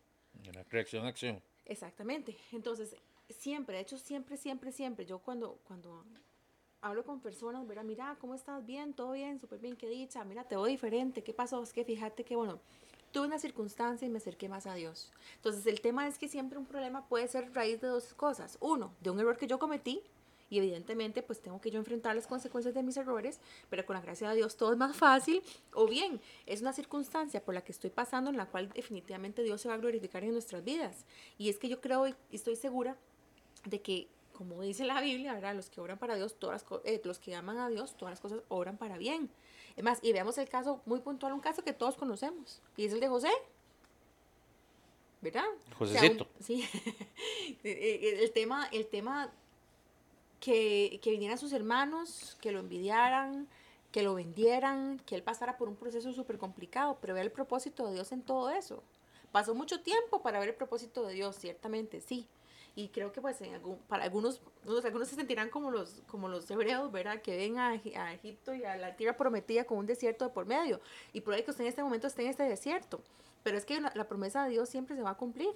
Una 0.48 0.62
reacción, 0.62 1.04
acción. 1.04 1.42
Exactamente. 1.66 2.38
Entonces, 2.52 2.96
siempre, 3.28 3.76
de 3.76 3.82
hecho, 3.82 3.98
siempre, 3.98 4.38
siempre, 4.38 4.72
siempre, 4.72 5.04
yo 5.04 5.18
cuando, 5.18 5.58
cuando 5.64 6.06
hablo 6.80 7.04
con 7.04 7.20
personas, 7.20 7.66
verá, 7.66 7.82
mira, 7.82 8.16
¿cómo 8.22 8.34
estás? 8.34 8.64
Bien, 8.64 8.94
todo 8.94 9.12
bien, 9.12 9.38
súper 9.38 9.58
bien, 9.58 9.76
qué 9.76 9.90
dicha, 9.90 10.24
mira, 10.24 10.44
te 10.44 10.56
veo 10.56 10.64
diferente, 10.64 11.22
¿qué 11.22 11.34
pasó? 11.34 11.62
Es 11.62 11.72
que 11.74 11.84
fíjate 11.84 12.24
que, 12.24 12.34
bueno, 12.34 12.60
tuve 13.14 13.28
una 13.28 13.38
circunstancia 13.38 14.04
y 14.04 14.10
me 14.10 14.18
acerqué 14.18 14.48
más 14.48 14.66
a 14.66 14.74
Dios. 14.74 15.12
Entonces, 15.36 15.64
el 15.66 15.80
tema 15.80 16.08
es 16.08 16.18
que 16.18 16.28
siempre 16.28 16.58
un 16.58 16.66
problema 16.66 17.06
puede 17.06 17.28
ser 17.28 17.54
raíz 17.54 17.80
de 17.80 17.86
dos 17.86 18.12
cosas. 18.12 18.58
Uno, 18.60 18.92
de 19.00 19.10
un 19.10 19.20
error 19.20 19.38
que 19.38 19.46
yo 19.46 19.60
cometí, 19.60 20.02
y 20.50 20.58
evidentemente 20.58 21.22
pues 21.22 21.40
tengo 21.40 21.60
que 21.60 21.70
yo 21.70 21.78
enfrentar 21.78 22.14
las 22.14 22.26
consecuencias 22.26 22.74
de 22.74 22.82
mis 22.82 22.96
errores, 22.96 23.40
pero 23.70 23.86
con 23.86 23.94
la 23.94 24.02
gracia 24.02 24.28
de 24.28 24.36
Dios 24.36 24.56
todo 24.56 24.72
es 24.72 24.78
más 24.78 24.96
fácil, 24.96 25.42
o 25.72 25.86
bien 25.86 26.20
es 26.44 26.60
una 26.60 26.72
circunstancia 26.72 27.42
por 27.42 27.54
la 27.54 27.62
que 27.62 27.72
estoy 27.72 27.90
pasando 27.90 28.30
en 28.30 28.36
la 28.36 28.46
cual 28.46 28.68
definitivamente 28.68 29.42
Dios 29.42 29.60
se 29.60 29.68
va 29.68 29.74
a 29.74 29.78
glorificar 29.78 30.24
en 30.24 30.32
nuestras 30.32 30.64
vidas. 30.64 31.06
Y 31.38 31.48
es 31.48 31.58
que 31.58 31.68
yo 31.68 31.80
creo 31.80 32.08
y 32.08 32.14
estoy 32.32 32.56
segura 32.56 32.96
de 33.64 33.80
que, 33.80 34.08
como 34.32 34.60
dice 34.60 34.84
la 34.84 35.00
Biblia, 35.00 35.34
¿verdad? 35.34 35.54
los 35.54 35.70
que 35.70 35.80
obran 35.80 35.98
para 35.98 36.16
Dios, 36.16 36.34
todas 36.38 36.64
eh, 36.84 37.00
los 37.04 37.20
que 37.20 37.34
aman 37.36 37.58
a 37.58 37.68
Dios, 37.68 37.96
todas 37.96 38.12
las 38.12 38.20
cosas 38.20 38.42
obran 38.48 38.76
para 38.76 38.98
bien. 38.98 39.30
Es 39.76 39.82
más, 39.84 39.98
y 40.02 40.12
veamos 40.12 40.38
el 40.38 40.48
caso 40.48 40.80
muy 40.86 41.00
puntual, 41.00 41.32
un 41.32 41.40
caso 41.40 41.62
que 41.64 41.72
todos 41.72 41.96
conocemos, 41.96 42.60
y 42.76 42.84
es 42.86 42.92
el 42.92 43.00
de 43.00 43.08
José. 43.08 43.30
¿Verdad? 45.20 45.44
O 45.80 45.86
sea, 45.86 46.02
un- 46.02 46.18
Josecito. 46.18 46.26
sí. 46.40 46.68
Eh, 46.82 47.58
eh, 47.64 48.18
el 48.22 48.30
tema, 48.32 48.68
el 48.72 48.86
tema 48.86 49.32
que, 50.40 51.00
que 51.02 51.10
vinieran 51.10 51.38
sus 51.38 51.52
hermanos, 51.52 52.36
que 52.40 52.52
lo 52.52 52.60
envidiaran, 52.60 53.48
que 53.90 54.02
lo 54.02 54.14
vendieran, 54.14 55.00
que 55.06 55.14
él 55.14 55.22
pasara 55.22 55.56
por 55.56 55.68
un 55.68 55.76
proceso 55.76 56.12
súper 56.12 56.36
complicado, 56.36 56.98
pero 57.00 57.14
ver 57.14 57.22
el 57.24 57.32
propósito 57.32 57.86
de 57.86 57.94
Dios 57.94 58.12
en 58.12 58.22
todo 58.22 58.50
eso. 58.50 58.82
Pasó 59.32 59.54
mucho 59.54 59.80
tiempo 59.80 60.20
para 60.22 60.38
ver 60.38 60.50
el 60.50 60.54
propósito 60.54 61.06
de 61.06 61.14
Dios, 61.14 61.36
ciertamente, 61.36 62.00
sí. 62.00 62.26
Y 62.76 62.88
creo 62.88 63.12
que 63.12 63.20
pues 63.20 63.40
en 63.40 63.54
algún- 63.54 63.78
para 63.88 64.02
algunos, 64.04 64.40
unos- 64.66 64.84
algunos 64.84 65.06
se 65.08 65.14
sentirán 65.14 65.48
como 65.48 65.70
los, 65.70 66.02
como 66.08 66.28
los 66.28 66.50
hebreos, 66.50 66.90
¿verdad? 66.90 67.22
Que 67.22 67.36
ven 67.36 67.58
a, 67.58 67.68
a 67.70 68.12
Egipto 68.14 68.52
y 68.54 68.64
a 68.64 68.76
la 68.76 68.96
tierra 68.96 69.16
prometida 69.16 69.64
con 69.64 69.78
un 69.78 69.86
desierto 69.86 70.24
de 70.24 70.30
por 70.32 70.46
medio. 70.46 70.80
Y 71.12 71.20
por 71.20 71.34
ahí 71.34 71.42
que 71.44 71.52
usted 71.52 71.62
en 71.64 71.68
este 71.68 71.82
momento 71.84 72.06
esté 72.08 72.22
en 72.22 72.30
este 72.30 72.42
desierto. 72.42 73.00
Pero 73.44 73.56
es 73.58 73.64
que 73.64 73.80
la, 73.80 73.92
la 73.94 74.08
promesa 74.08 74.44
de 74.44 74.50
Dios 74.50 74.68
siempre 74.68 74.96
se 74.96 75.02
va 75.02 75.10
a 75.10 75.16
cumplir. 75.16 75.50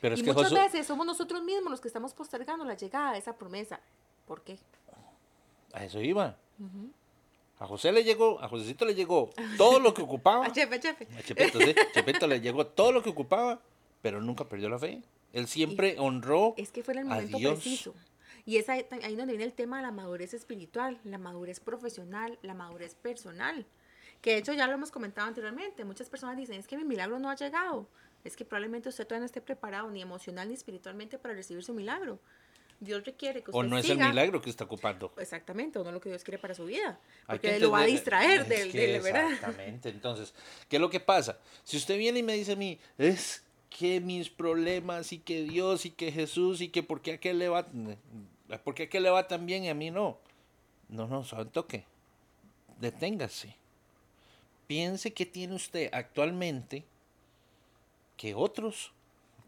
Pero 0.00 0.14
es 0.14 0.20
y 0.20 0.24
que 0.24 0.32
muchas 0.32 0.50
Josué- 0.52 0.62
veces 0.64 0.86
somos 0.86 1.04
nosotros 1.06 1.42
mismos 1.42 1.70
los 1.70 1.80
que 1.82 1.88
estamos 1.88 2.14
postergando 2.14 2.64
la 2.64 2.74
llegada 2.74 3.12
de 3.12 3.18
esa 3.18 3.36
promesa. 3.36 3.80
¿Por 4.26 4.42
qué? 4.42 4.58
a 5.74 5.84
eso 5.84 6.00
iba. 6.00 6.36
A 7.58 7.66
José 7.66 7.92
le 7.92 8.04
llegó, 8.04 8.40
a 8.40 8.48
Josecito 8.48 8.84
le 8.84 8.94
llegó 8.94 9.30
todo 9.58 9.78
lo 9.80 9.92
que 9.92 10.02
ocupaba. 10.08 10.46
A 10.46 10.52
Chefe, 10.52 10.80
Chefe. 10.80 11.08
A 11.18 11.22
Chepito, 11.22 11.58
sí. 11.60 11.74
Chepito 11.92 12.26
le 12.26 12.40
llegó 12.40 12.66
todo 12.66 12.92
lo 12.92 13.02
que 13.02 13.10
ocupaba, 13.10 13.60
pero 14.02 14.20
nunca 14.20 14.48
perdió 14.48 14.68
la 14.68 14.78
fe. 14.78 15.02
Él 15.34 15.46
siempre 15.46 15.96
honró 15.98 16.54
Es 16.56 16.70
que 16.70 16.82
fue 16.82 16.94
en 16.94 17.00
el 17.00 17.04
momento 17.06 17.38
preciso. 17.38 17.94
Y 18.46 18.56
es 18.58 18.68
ahí, 18.68 18.86
ahí 19.02 19.16
donde 19.16 19.32
viene 19.32 19.44
el 19.44 19.52
tema 19.52 19.78
de 19.78 19.82
la 19.82 19.90
madurez 19.90 20.32
espiritual, 20.34 20.98
la 21.04 21.18
madurez 21.18 21.60
profesional, 21.60 22.38
la 22.42 22.54
madurez 22.54 22.94
personal. 22.94 23.66
Que 24.20 24.32
de 24.32 24.38
hecho 24.38 24.52
ya 24.52 24.66
lo 24.66 24.72
hemos 24.74 24.90
comentado 24.90 25.28
anteriormente. 25.28 25.84
Muchas 25.84 26.08
personas 26.08 26.36
dicen, 26.36 26.58
es 26.58 26.66
que 26.66 26.76
mi 26.76 26.84
milagro 26.84 27.18
no 27.18 27.30
ha 27.30 27.36
llegado. 27.36 27.86
Es 28.22 28.36
que 28.36 28.44
probablemente 28.44 28.88
usted 28.88 29.04
todavía 29.04 29.20
no 29.20 29.26
esté 29.26 29.40
preparado 29.40 29.90
ni 29.90 30.00
emocional 30.02 30.48
ni 30.48 30.54
espiritualmente 30.54 31.18
para 31.18 31.34
recibir 31.34 31.62
su 31.62 31.74
milagro. 31.74 32.18
Dios 32.80 33.04
requiere 33.04 33.42
que 33.42 33.50
usted 33.50 33.58
O 33.60 33.62
no 33.62 33.78
es 33.78 33.88
el 33.88 33.98
milagro 33.98 34.42
que 34.42 34.50
está 34.50 34.64
ocupando. 34.64 35.12
Exactamente, 35.18 35.78
o 35.78 35.84
no 35.84 35.92
lo 35.92 36.00
que 36.00 36.08
Dios 36.08 36.24
quiere 36.24 36.38
para 36.38 36.54
su 36.54 36.66
vida. 36.66 36.98
Porque 37.26 37.52
que 37.52 37.60
lo 37.60 37.70
va 37.70 37.82
a 37.82 37.86
distraer 37.86 38.46
que 38.46 38.68
del- 38.70 39.00
¿verdad? 39.02 39.32
Exactamente. 39.32 39.88
Entonces, 39.90 40.34
¿qué 40.68 40.76
es 40.76 40.80
lo 40.80 40.90
que 40.90 41.00
pasa? 41.00 41.38
Si 41.62 41.76
usted 41.76 41.96
viene 41.96 42.18
y 42.18 42.22
me 42.22 42.34
dice 42.34 42.52
a 42.52 42.56
mí, 42.56 42.78
es 42.98 43.43
que 43.76 44.00
mis 44.00 44.30
problemas 44.30 45.12
y 45.12 45.18
que 45.18 45.42
Dios 45.42 45.84
y 45.84 45.90
que 45.90 46.12
Jesús 46.12 46.60
y 46.60 46.68
que 46.68 46.84
por 46.84 47.02
qué 47.02 47.10
a 47.10 47.14
aquel 47.16 47.40
le 47.40 47.48
va, 47.48 47.66
por 48.62 48.74
qué 48.74 48.84
a 48.84 48.86
aquel 48.86 49.02
le 49.02 49.10
va 49.10 49.26
tan 49.26 49.46
bien 49.46 49.64
y 49.64 49.68
a 49.68 49.74
mí 49.74 49.90
no. 49.90 50.18
No, 50.88 51.08
no, 51.08 51.24
solo 51.24 51.48
toque. 51.48 51.84
Deténgase. 52.80 53.56
Piense 54.68 55.12
qué 55.12 55.26
tiene 55.26 55.56
usted 55.56 55.90
actualmente 55.92 56.84
que 58.16 58.34
otros 58.34 58.92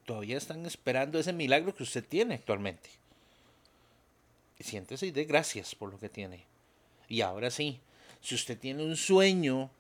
todavía 0.05 0.39
están 0.39 0.67
esperando 0.67 1.21
ese 1.21 1.33
milagro 1.33 1.75
que 1.75 1.85
usted 1.85 2.05
tiene 2.05 2.35
actualmente. 2.35 2.91
Siéntese 4.59 5.07
y 5.07 5.13
dé 5.13 5.25
gracias 5.25 5.77
por 5.77 5.93
lo 5.93 6.01
que 6.01 6.09
tiene. 6.09 6.43
Y 7.09 7.21
ahora 7.21 7.53
sí, 7.53 7.79
si 8.21 8.35
usted 8.35 8.59
tiene 8.59 8.85
un 8.85 8.97
sueño 8.97 9.71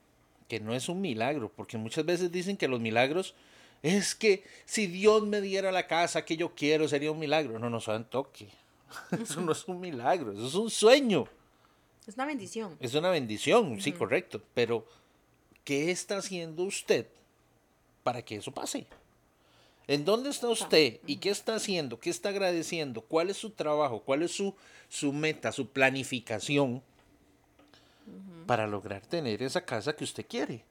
que 0.48 0.61
no 0.61 0.72
es 0.72 0.88
un 0.88 1.00
milagro, 1.00 1.50
porque 1.50 1.78
muchas 1.78 2.04
veces 2.04 2.30
dicen 2.30 2.56
que 2.56 2.68
los 2.68 2.78
milagros 2.78 3.35
es 3.83 4.15
que 4.15 4.45
si 4.65 4.87
Dios 4.87 5.27
me 5.27 5.41
diera 5.41 5.73
la 5.73 5.87
casa 5.87 6.25
que 6.25 6.37
yo 6.37 6.55
quiero 6.55 6.89
sería 6.89 7.12
un 7.12 7.19
milagro. 7.19 7.59
No, 7.59 7.71
no 7.71 7.81
saben 7.81 8.05
toque. 8.05 8.49
Eso 9.21 9.41
no 9.41 9.53
es 9.53 9.67
un 9.67 9.81
milagro, 9.81 10.33
eso 10.33 10.47
es 10.47 10.55
un 10.55 10.71
sueño. 10.71 11.27
Es 12.07 12.15
una 12.15 12.27
bendición. 12.27 12.77
Es 12.81 12.95
una 12.95 13.11
bendición, 13.11 13.81
sí, 13.81 13.93
correcto. 13.93 14.41
Pero, 14.55 14.87
¿qué 15.65 15.91
está 15.91 16.19
haciendo 16.19 16.62
usted 16.62 17.07
para 18.05 18.23
que 18.23 18.37
eso 18.37 18.53
pase? 18.53 18.87
¿En 19.89 20.05
dónde 20.05 20.31
está 20.31 20.49
usted 20.49 21.01
y 21.07 21.17
qué 21.17 21.31
está 21.31 21.57
haciendo? 21.57 21.99
¿Qué 21.99 22.11
está 22.11 22.29
agradeciendo? 22.29 23.01
¿Cuál 23.01 23.31
es 23.31 23.37
su 23.37 23.51
trabajo? 23.51 24.01
¿Cuál 24.01 24.23
es 24.23 24.33
su, 24.33 24.55
su 24.89 25.12
meta, 25.12 25.51
su 25.51 25.69
planificación 25.69 26.83
para 28.47 28.69
lograr 28.69 29.03
tener 29.03 29.43
esa 29.43 29.65
casa 29.65 29.95
que 29.95 30.05
usted 30.05 30.27
quiere? 30.29 30.65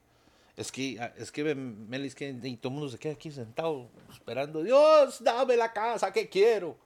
Es 0.58 0.72
que, 0.72 0.98
ah, 1.00 1.13
es 1.18 1.32
que, 1.32 1.44
ven, 1.44 1.89
Meli, 1.89 2.08
es 2.08 2.15
que 2.15 2.30
y 2.30 2.58
todo 2.58 2.70
el 2.70 2.76
mundo 2.80 2.89
se 2.89 2.98
queda 2.98 3.13
aquí 3.13 3.30
sentado 3.30 3.89
esperando, 4.12 4.63
Dios, 4.63 5.22
dame 5.24 5.58
la 5.58 5.74
casa 5.74 6.12
que 6.13 6.30
quiero. 6.30 6.78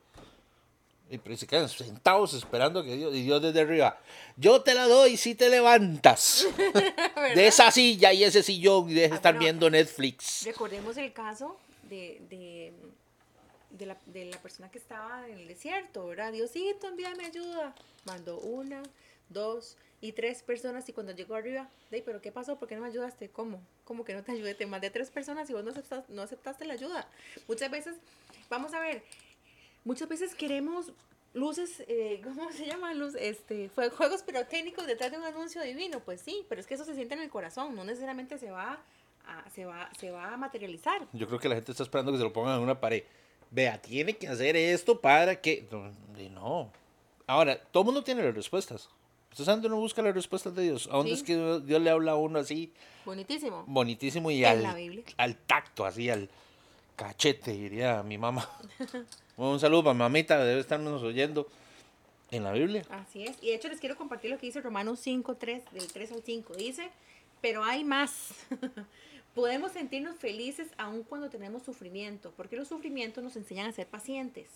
Y 1.12 1.18
pero 1.18 1.36
se 1.36 1.48
quedan 1.48 1.68
sentados 1.68 2.36
esperando 2.36 2.84
que 2.84 2.96
Dios, 2.96 3.16
y 3.16 3.24
Dios 3.24 3.42
desde 3.42 3.62
arriba, 3.62 4.00
yo 4.38 4.62
te 4.62 4.76
la 4.76 4.86
doy 4.88 5.18
si 5.18 5.34
te 5.34 5.50
levantas 5.50 6.48
de 7.36 7.48
esa 7.48 7.72
silla 7.72 8.14
y 8.14 8.24
ese 8.24 8.44
sillón 8.44 8.90
y 8.90 8.94
dejes 8.94 9.10
de 9.10 9.16
Ah, 9.16 9.18
estar 9.18 9.38
viendo 9.40 9.70
Netflix. 9.72 10.44
Recordemos 10.46 10.98
el 10.98 11.12
caso 11.12 11.58
de, 11.90 12.22
de, 12.30 12.74
de 13.72 13.86
la, 13.88 13.98
de 14.06 14.26
la 14.26 14.38
persona 14.38 14.70
que 14.70 14.78
estaba 14.78 15.28
en 15.28 15.40
el 15.40 15.48
desierto, 15.48 16.06
¿verdad? 16.08 16.32
Diosito, 16.32 16.88
envíame 16.88 17.26
ayuda. 17.26 17.74
Mandó 18.06 18.38
una, 18.40 18.84
dos 19.30 19.78
y 20.02 20.14
tres 20.14 20.44
personas 20.44 20.88
y 20.88 20.94
cuando 20.94 21.14
llegó 21.14 21.36
arriba, 21.36 21.70
"Dey, 21.92 22.02
pero 22.02 22.22
¿qué 22.22 22.32
pasó? 22.32 22.58
¿Por 22.58 22.68
qué 22.68 22.76
no 22.76 22.82
me 22.82 22.88
ayudaste? 22.88 23.30
¿Cómo? 23.30 23.62
¿Cómo 23.84 24.04
que 24.06 24.14
no 24.14 24.24
te 24.24 24.32
ayudé? 24.32 24.56
Te 24.56 24.66
mandé 24.66 24.90
tres 24.90 25.10
personas 25.10 25.50
y 25.50 25.54
vos 25.54 25.64
no 25.64 25.72
aceptaste, 25.72 26.14
no 26.14 26.22
aceptaste 26.22 26.66
la 26.66 26.74
ayuda. 26.74 27.08
Muchas 27.48 27.70
veces, 27.70 27.98
vamos 28.50 28.74
a 28.74 28.80
ver, 28.80 29.04
muchas 29.84 30.08
veces 30.08 30.36
queremos 30.36 30.94
luces, 31.34 31.84
eh, 31.88 32.22
¿cómo 32.24 32.52
se 32.52 32.66
llama? 32.66 32.94
Luz, 32.94 33.16
este, 33.16 33.70
juegos 33.70 34.24
pirotécnicos 34.24 34.88
detrás 34.88 35.12
de 35.12 35.18
un 35.18 35.24
anuncio 35.24 35.62
divino, 35.62 36.00
pues 36.00 36.22
sí, 36.22 36.46
pero 36.50 36.62
es 36.62 36.68
que 36.68 36.76
eso 36.76 36.86
se 36.86 36.96
siente 36.96 37.14
en 37.16 37.22
el 37.22 37.30
corazón, 37.30 37.76
no 37.76 37.84
necesariamente 37.84 38.38
se 38.38 38.52
va 38.52 38.80
a, 39.28 39.50
se 39.50 39.66
va, 39.66 39.90
se 40.00 40.12
va 40.12 40.34
a 40.34 40.38
materializar. 40.38 41.08
Yo 41.14 41.28
creo 41.28 41.40
que 41.40 41.50
la 41.50 41.56
gente 41.56 41.72
está 41.72 41.84
esperando 41.84 42.12
que 42.12 42.18
se 42.18 42.24
lo 42.24 42.34
pongan 42.34 42.58
en 42.58 42.64
una 42.64 42.80
pared. 42.80 43.04
Vea, 43.52 43.82
tiene 43.82 44.16
que 44.16 44.28
hacer 44.28 44.56
esto 44.56 45.02
para 45.02 45.42
que... 45.42 45.68
No. 46.32 46.72
Ahora, 47.26 47.60
todo 47.60 47.82
el 47.82 47.86
mundo 47.86 48.04
tiene 48.04 48.24
las 48.24 48.36
respuestas. 48.36 48.90
Usted 49.32 49.46
santo 49.46 49.70
no 49.70 49.78
busca 49.78 50.02
las 50.02 50.14
respuestas 50.14 50.56
de 50.56 50.64
Dios. 50.64 50.88
¿A 50.92 50.98
dónde 50.98 51.12
Sí. 51.16 51.18
es 51.20 51.24
que 51.24 51.36
Dios 51.66 51.82
le 51.82 51.90
habla 51.90 52.14
a 52.14 52.16
uno 52.16 52.40
así, 52.40 52.72
Bonitísimo. 53.06 53.64
bonitísimo 53.68 54.32
y 54.32 54.44
al, 54.44 54.66
al 55.18 55.36
tacto, 55.38 55.86
así, 55.86 56.10
al 56.10 56.30
cachete, 56.96 57.52
diría 57.52 58.02
mi 58.04 58.18
mamá? 58.18 58.50
Un 59.38 59.60
saludo 59.60 59.86
para 59.86 59.94
mamita, 59.94 60.44
debe 60.44 60.60
estarnos 60.60 61.02
oyendo 61.04 61.48
en 62.32 62.44
la 62.44 62.52
Biblia. 62.52 62.84
Así 62.90 63.24
es. 63.24 63.38
Y 63.42 63.48
de 63.48 63.56
hecho 63.56 63.70
les 63.70 63.80
quiero 63.80 63.96
compartir 63.96 64.30
lo 64.32 64.38
que 64.38 64.48
dice 64.48 64.62
Romanos 64.62 65.00
5, 65.00 65.36
3, 65.36 65.64
del 65.72 65.88
3 65.92 66.12
al 66.12 66.24
5. 66.24 66.54
Dice, 66.56 66.90
pero 67.42 67.64
hay 67.64 67.84
más. 67.86 68.32
Podemos 69.36 69.72
sentirnos 69.72 70.18
felices 70.18 70.68
aun 70.78 71.04
cuando 71.04 71.30
tenemos 71.30 71.64
sufrimiento, 71.64 72.34
porque 72.36 72.58
los 72.58 72.68
sufrimientos 72.68 73.24
nos 73.24 73.36
enseñan 73.38 73.68
a 73.70 73.72
ser 73.72 73.88
pacientes. 73.88 74.48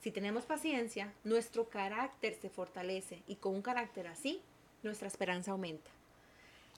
Si 0.00 0.10
tenemos 0.10 0.44
paciencia, 0.44 1.12
nuestro 1.24 1.68
carácter 1.68 2.34
se 2.40 2.50
fortalece 2.50 3.22
y 3.26 3.36
con 3.36 3.54
un 3.54 3.62
carácter 3.62 4.06
así, 4.06 4.40
nuestra 4.82 5.08
esperanza 5.08 5.50
aumenta. 5.50 5.90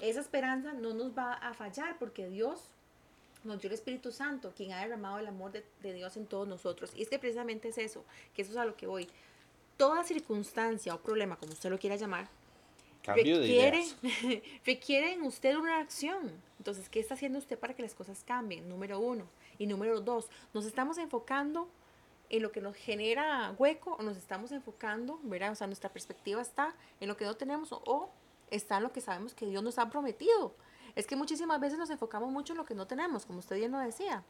Esa 0.01 0.21
esperanza 0.21 0.73
no 0.73 0.95
nos 0.95 1.17
va 1.17 1.35
a 1.35 1.53
fallar 1.53 1.99
porque 1.99 2.29
Dios 2.29 2.63
nos 3.45 3.61
dio 3.61 3.69
el 3.69 3.75
Espíritu 3.75 4.13
Santo, 4.13 4.53
quien 4.57 4.73
ha 4.73 4.81
derramado 4.81 5.19
el 5.19 5.27
amor 5.27 5.53
de, 5.53 5.65
de 5.83 5.93
Dios 5.93 6.17
en 6.17 6.27
todos 6.27 6.49
nosotros. 6.49 6.93
Y 6.97 7.03
es 7.03 7.09
que 7.09 7.19
precisamente 7.19 7.69
es 7.69 7.79
eso, 7.79 8.05
que 8.35 8.43
eso 8.43 8.53
es 8.53 8.57
a 8.57 8.65
lo 8.65 8.77
que 8.77 8.87
voy. 8.87 9.09
Toda 9.77 10.05
circunstancia 10.05 10.95
o 10.95 11.01
problema, 11.01 11.37
como 11.37 11.53
usted 11.53 11.71
lo 11.71 11.79
quiera 11.79 11.97
llamar, 11.97 12.29
Cambio 13.03 13.39
requiere, 13.39 13.85
requiere 14.67 15.13
en 15.13 15.23
usted 15.23 15.57
una 15.57 15.79
acción. 15.79 16.31
Entonces, 16.59 16.89
¿qué 16.89 17.01
está 17.01 17.15
haciendo 17.15 17.39
usted 17.39 17.59
para 17.59 17.75
que 17.75 17.83
las 17.83 17.95
cosas 17.95 18.23
cambien? 18.25 18.69
Número 18.69 19.01
uno. 19.01 19.27
Y 19.59 19.67
número 19.67 20.01
dos, 20.01 20.29
nos 20.53 20.67
estamos 20.67 20.99
enfocando 20.99 21.69
en 22.31 22.43
lo 22.43 22.53
que 22.53 22.61
nos 22.61 22.77
genera 22.77 23.55
hueco 23.59 23.97
o 23.99 24.03
nos 24.03 24.17
estamos 24.17 24.53
enfocando, 24.53 25.19
¿verdad? 25.25 25.53
O 25.53 25.55
sea, 25.57 25.67
nuestra 25.67 25.93
perspectiva 25.93 26.41
está 26.41 26.75
en 27.01 27.09
lo 27.09 27.17
que 27.17 27.25
no 27.25 27.37
tenemos 27.37 27.73
o, 27.73 27.83
o 27.85 28.11
está 28.51 28.79
en 28.79 28.85
lo 28.85 28.93
que 28.93 29.01
sabemos 29.01 29.35
que 29.35 29.47
Dios 29.47 29.63
nos 29.63 29.79
ha 29.79 29.91
prometido. 29.91 30.55
Es 30.95 31.07
que 31.07 31.17
muchísimas 31.17 31.61
veces 31.61 31.79
nos 31.79 31.91
enfocamos 31.91 32.31
mucho 32.31 32.53
en 32.53 32.59
lo 32.59 32.65
que 32.65 32.75
no 32.75 32.87
tenemos, 32.87 33.27
como 33.27 33.41
usted 33.41 33.57
bien 33.57 33.73
lo 33.73 33.79
decía. 33.79 34.23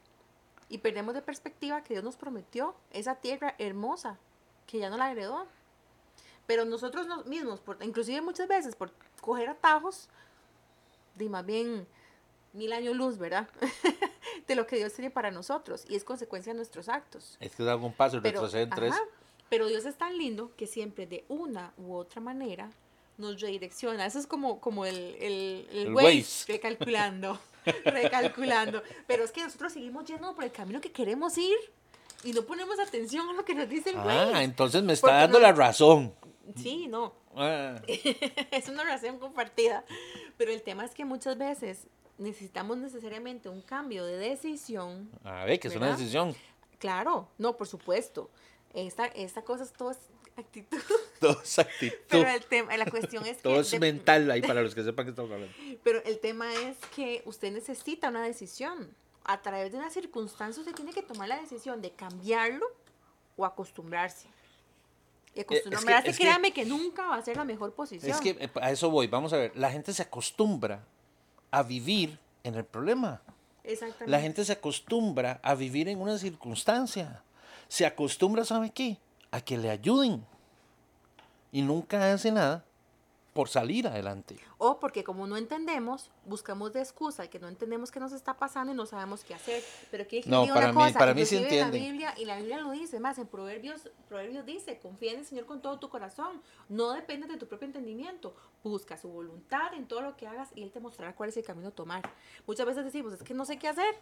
Y 0.67 0.79
perdemos 0.79 1.13
de 1.13 1.21
perspectiva 1.21 1.83
que 1.83 1.93
Dios 1.93 2.03
nos 2.03 2.17
prometió 2.17 2.75
esa 2.91 3.15
tierra 3.15 3.55
hermosa, 3.59 4.17
que 4.65 4.79
ya 4.79 4.89
no 4.89 4.97
la 4.97 5.11
heredó. 5.11 5.45
Pero 6.47 6.65
nosotros 6.65 7.07
nos 7.07 7.25
mismos, 7.27 7.59
por, 7.61 7.83
inclusive 7.83 8.21
muchas 8.21 8.47
veces 8.47 8.75
por 8.75 8.91
coger 9.21 9.49
atajos, 9.49 10.09
de 11.15 11.29
más 11.29 11.45
bien 11.45 11.87
mil 12.53 12.73
años 12.73 12.95
luz, 12.95 13.17
¿verdad? 13.17 13.47
de 14.47 14.55
lo 14.55 14.67
que 14.67 14.75
Dios 14.77 14.93
tiene 14.93 15.09
para 15.11 15.31
nosotros 15.31 15.83
y 15.87 15.95
es 15.95 16.03
consecuencia 16.03 16.51
de 16.53 16.57
nuestros 16.57 16.89
actos. 16.89 17.37
Es 17.39 17.55
que 17.55 17.63
da 17.63 17.75
un 17.75 17.93
paso 17.93 18.17
y 18.17 18.19
retroceden 18.21 18.69
tres. 18.69 18.93
pero 19.49 19.67
Dios 19.67 19.85
es 19.85 19.95
tan 19.97 20.17
lindo 20.17 20.51
que 20.57 20.67
siempre 20.67 21.05
de 21.07 21.23
una 21.27 21.73
u 21.77 21.93
otra 21.95 22.21
manera 22.21 22.69
nos 23.17 23.39
redirecciona. 23.39 24.05
Eso 24.05 24.19
es 24.19 24.27
como, 24.27 24.59
como 24.59 24.85
el, 24.85 24.95
el, 25.19 25.67
el, 25.71 25.77
El 25.87 25.93
Waze, 25.93 26.17
Waze. 26.17 26.51
recalculando, 26.53 27.39
recalculando. 27.85 28.81
Pero 29.07 29.23
es 29.23 29.31
que 29.31 29.41
nosotros 29.43 29.73
seguimos 29.73 30.05
yendo 30.05 30.33
por 30.35 30.43
el 30.43 30.51
camino 30.51 30.81
que 30.81 30.91
queremos 30.91 31.37
ir 31.37 31.57
y 32.23 32.33
no 32.33 32.43
ponemos 32.43 32.79
atención 32.79 33.29
a 33.29 33.33
lo 33.33 33.45
que 33.45 33.53
nos 33.55 33.67
dice 33.69 33.91
el 33.91 33.97
Ah, 33.97 34.29
Waze. 34.31 34.43
entonces 34.43 34.83
me 34.83 34.93
está 34.93 35.13
dando 35.13 35.39
no- 35.39 35.43
la 35.43 35.51
razón. 35.53 36.13
Sí, 36.55 36.87
no. 36.87 37.13
Ah, 37.35 37.79
es 37.87 38.67
una 38.69 38.81
oración 38.83 39.19
compartida. 39.19 39.85
Pero 40.37 40.51
el 40.51 40.61
tema 40.63 40.85
es 40.85 40.91
que 40.93 41.05
muchas 41.05 41.37
veces 41.37 41.87
necesitamos 42.21 42.77
necesariamente 42.77 43.49
un 43.49 43.61
cambio 43.61 44.05
de 44.05 44.17
decisión. 44.17 45.09
a 45.23 45.45
ver, 45.45 45.59
que 45.59 45.67
es 45.67 45.75
una 45.75 45.91
decisión. 45.91 46.35
Claro, 46.79 47.27
no, 47.37 47.57
por 47.57 47.67
supuesto. 47.67 48.29
Esta, 48.73 49.05
esta 49.07 49.41
cosa 49.43 49.63
es 49.63 49.73
todo 49.73 49.91
actitud. 50.37 50.79
Todo 51.19 51.39
es 51.43 51.59
actitud. 51.59 51.97
Pero 52.09 52.29
el 52.29 52.43
tema, 52.45 52.75
la 52.77 52.85
cuestión 52.89 53.23
es 53.27 53.37
que... 53.37 53.43
Todo 53.43 53.59
es 53.59 53.69
de- 53.69 53.79
mental 53.79 54.31
ahí 54.31 54.41
para 54.41 54.61
los 54.63 54.73
que 54.73 54.81
sepan 54.83 55.05
que 55.05 55.09
estamos 55.11 55.29
hablando. 55.31 55.53
Pero 55.83 56.01
el 56.05 56.19
tema 56.19 56.51
es 56.53 56.77
que 56.95 57.21
usted 57.25 57.51
necesita 57.51 58.09
una 58.09 58.23
decisión. 58.23 58.95
A 59.23 59.41
través 59.43 59.71
de 59.71 59.77
una 59.77 59.91
circunstancia 59.91 60.61
usted 60.61 60.73
tiene 60.73 60.93
que 60.93 61.03
tomar 61.03 61.27
la 61.27 61.39
decisión 61.39 61.79
de 61.81 61.91
cambiarlo 61.91 62.65
o 63.35 63.45
acostumbrarse. 63.45 64.27
Y 65.35 65.41
Eh, 65.41 65.41
es 65.41 65.45
que- 65.45 65.57
acostumbrarse, 65.59 66.09
es 66.09 66.17
que- 66.17 66.23
créame 66.23 66.51
que 66.53 66.65
nunca 66.65 67.07
va 67.07 67.17
a 67.17 67.21
ser 67.21 67.37
la 67.37 67.45
mejor 67.45 67.73
posición. 67.73 68.09
Es 68.11 68.19
que 68.19 68.29
eh, 68.39 68.49
a 68.61 68.71
eso 68.71 68.89
voy. 68.89 69.05
Vamos 69.07 69.33
a 69.33 69.37
ver. 69.37 69.51
La 69.55 69.69
gente 69.69 69.93
se 69.93 70.01
acostumbra 70.01 70.83
a 71.51 71.63
vivir 71.63 72.17
en 72.43 72.55
el 72.55 72.65
problema. 72.65 73.21
Exactamente. 73.63 74.09
La 74.09 74.19
gente 74.19 74.43
se 74.43 74.53
acostumbra 74.53 75.39
a 75.43 75.53
vivir 75.53 75.87
en 75.87 76.01
una 76.01 76.17
circunstancia. 76.17 77.21
Se 77.67 77.85
acostumbra, 77.85 78.43
¿sabe 78.43 78.71
qué? 78.71 78.97
A 79.29 79.41
que 79.41 79.57
le 79.57 79.69
ayuden. 79.69 80.25
Y 81.51 81.61
nunca 81.61 82.11
hace 82.11 82.31
nada 82.31 82.63
por 83.33 83.47
salir 83.47 83.87
adelante. 83.87 84.37
O 84.57 84.79
porque 84.79 85.03
como 85.05 85.25
no 85.25 85.37
entendemos, 85.37 86.11
buscamos 86.25 86.73
de 86.73 86.81
excusa 86.81 87.29
que 87.29 87.39
no 87.39 87.47
entendemos 87.47 87.89
qué 87.89 87.99
nos 87.99 88.11
está 88.11 88.35
pasando 88.37 88.73
y 88.73 88.75
no 88.75 88.85
sabemos 88.85 89.23
qué 89.23 89.33
hacer. 89.33 89.63
Pero 89.89 90.05
que 90.07 90.21
No, 90.25 90.45
para 90.47 90.69
una 90.71 90.73
mí- 90.73 90.87
cosa, 90.87 90.99
para 90.99 91.13
mí 91.13 91.25
sí 91.25 91.35
inclusive 91.37 91.61
entienden. 91.61 91.81
La 91.81 91.89
Biblia, 91.91 92.13
y 92.17 92.25
la 92.25 92.37
Biblia 92.37 92.57
lo 92.59 92.71
dice, 92.71 92.99
más 92.99 93.17
en 93.19 93.27
Proverbios, 93.27 93.89
Proverbios 94.09 94.45
dice, 94.45 94.79
confía 94.79 95.13
en 95.13 95.19
el 95.19 95.25
Señor 95.25 95.45
con 95.45 95.61
todo 95.61 95.79
tu 95.79 95.87
corazón. 95.89 96.41
No 96.67 96.91
dependes 96.91 97.29
de 97.29 97.37
tu 97.37 97.47
propio 97.47 97.67
entendimiento. 97.67 98.35
Busca 98.63 98.97
su 98.97 99.07
voluntad 99.07 99.73
en 99.73 99.87
todo 99.87 100.01
lo 100.01 100.17
que 100.17 100.27
hagas 100.27 100.49
y 100.55 100.63
Él 100.63 100.71
te 100.71 100.81
mostrará 100.81 101.15
cuál 101.15 101.29
es 101.29 101.37
el 101.37 101.45
camino 101.45 101.69
a 101.69 101.71
tomar. 101.71 102.01
Muchas 102.45 102.65
veces 102.65 102.83
decimos, 102.83 103.13
es 103.13 103.23
que 103.23 103.33
no 103.33 103.45
sé 103.45 103.57
qué 103.57 103.69
hacer. 103.69 103.95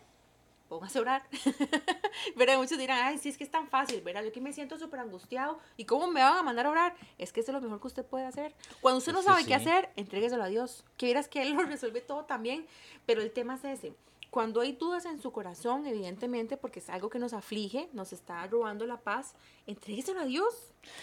Póngase 0.69 0.99
a 0.99 1.01
orar. 1.01 1.23
Pero 2.37 2.57
muchos 2.59 2.77
dirán, 2.77 2.99
ay, 3.03 3.17
sí, 3.17 3.29
es 3.29 3.37
que 3.37 3.43
es 3.43 3.51
tan 3.51 3.67
fácil, 3.67 4.01
¿verdad? 4.01 4.21
Yo 4.23 4.29
aquí 4.29 4.39
me 4.39 4.53
siento 4.53 4.77
súper 4.77 4.99
angustiado. 4.99 5.59
¿Y 5.77 5.85
cómo 5.85 6.07
me 6.07 6.21
van 6.21 6.37
a 6.37 6.43
mandar 6.43 6.67
a 6.67 6.69
orar? 6.69 6.95
Es 7.17 7.33
que 7.33 7.39
eso 7.41 7.51
es 7.51 7.55
lo 7.55 7.61
mejor 7.61 7.81
que 7.81 7.87
usted 7.87 8.05
puede 8.05 8.25
hacer. 8.25 8.53
Cuando 8.79 8.99
usted 8.99 9.11
no 9.11 9.23
sabe 9.23 9.45
qué 9.45 9.55
hacer, 9.55 9.89
entrégueselo 9.95 10.43
a 10.43 10.47
Dios. 10.47 10.85
Que 10.95 11.07
vieras 11.07 11.27
que 11.27 11.41
Él 11.41 11.53
lo 11.53 11.63
resuelve 11.65 12.01
todo 12.01 12.25
también. 12.25 12.67
Pero 13.05 13.21
el 13.21 13.31
tema 13.31 13.55
es 13.55 13.63
ese. 13.65 13.93
Cuando 14.29 14.61
hay 14.61 14.73
dudas 14.73 15.05
en 15.05 15.19
su 15.19 15.31
corazón, 15.31 15.87
evidentemente, 15.87 16.55
porque 16.55 16.77
es 16.79 16.89
algo 16.91 17.09
que 17.09 17.17
nos 17.17 17.33
aflige, 17.33 17.89
nos 17.93 18.13
está 18.13 18.45
robando 18.45 18.85
la 18.85 18.97
paz, 18.97 19.33
entrégueselo 19.65 20.19
a 20.19 20.25
Dios. 20.25 20.53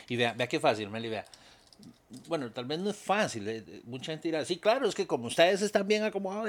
Y 0.09 0.15
vea, 0.15 0.33
vea 0.33 0.47
qué 0.47 0.61
fácil, 0.61 0.89
Meli, 0.91 1.09
vea. 1.09 1.25
Bueno, 2.29 2.53
tal 2.53 2.67
vez 2.67 2.79
no 2.79 2.91
es 2.91 2.97
fácil. 2.97 3.49
eh, 3.49 3.65
eh, 3.67 3.83
Mucha 3.85 4.13
gente 4.13 4.29
dirá, 4.29 4.45
sí, 4.45 4.59
claro, 4.59 4.89
es 4.89 4.95
que 4.95 5.09
como 5.09 5.27
ustedes 5.27 5.61
están 5.61 5.89
bien 5.89 6.05
acomodados, 6.05 6.49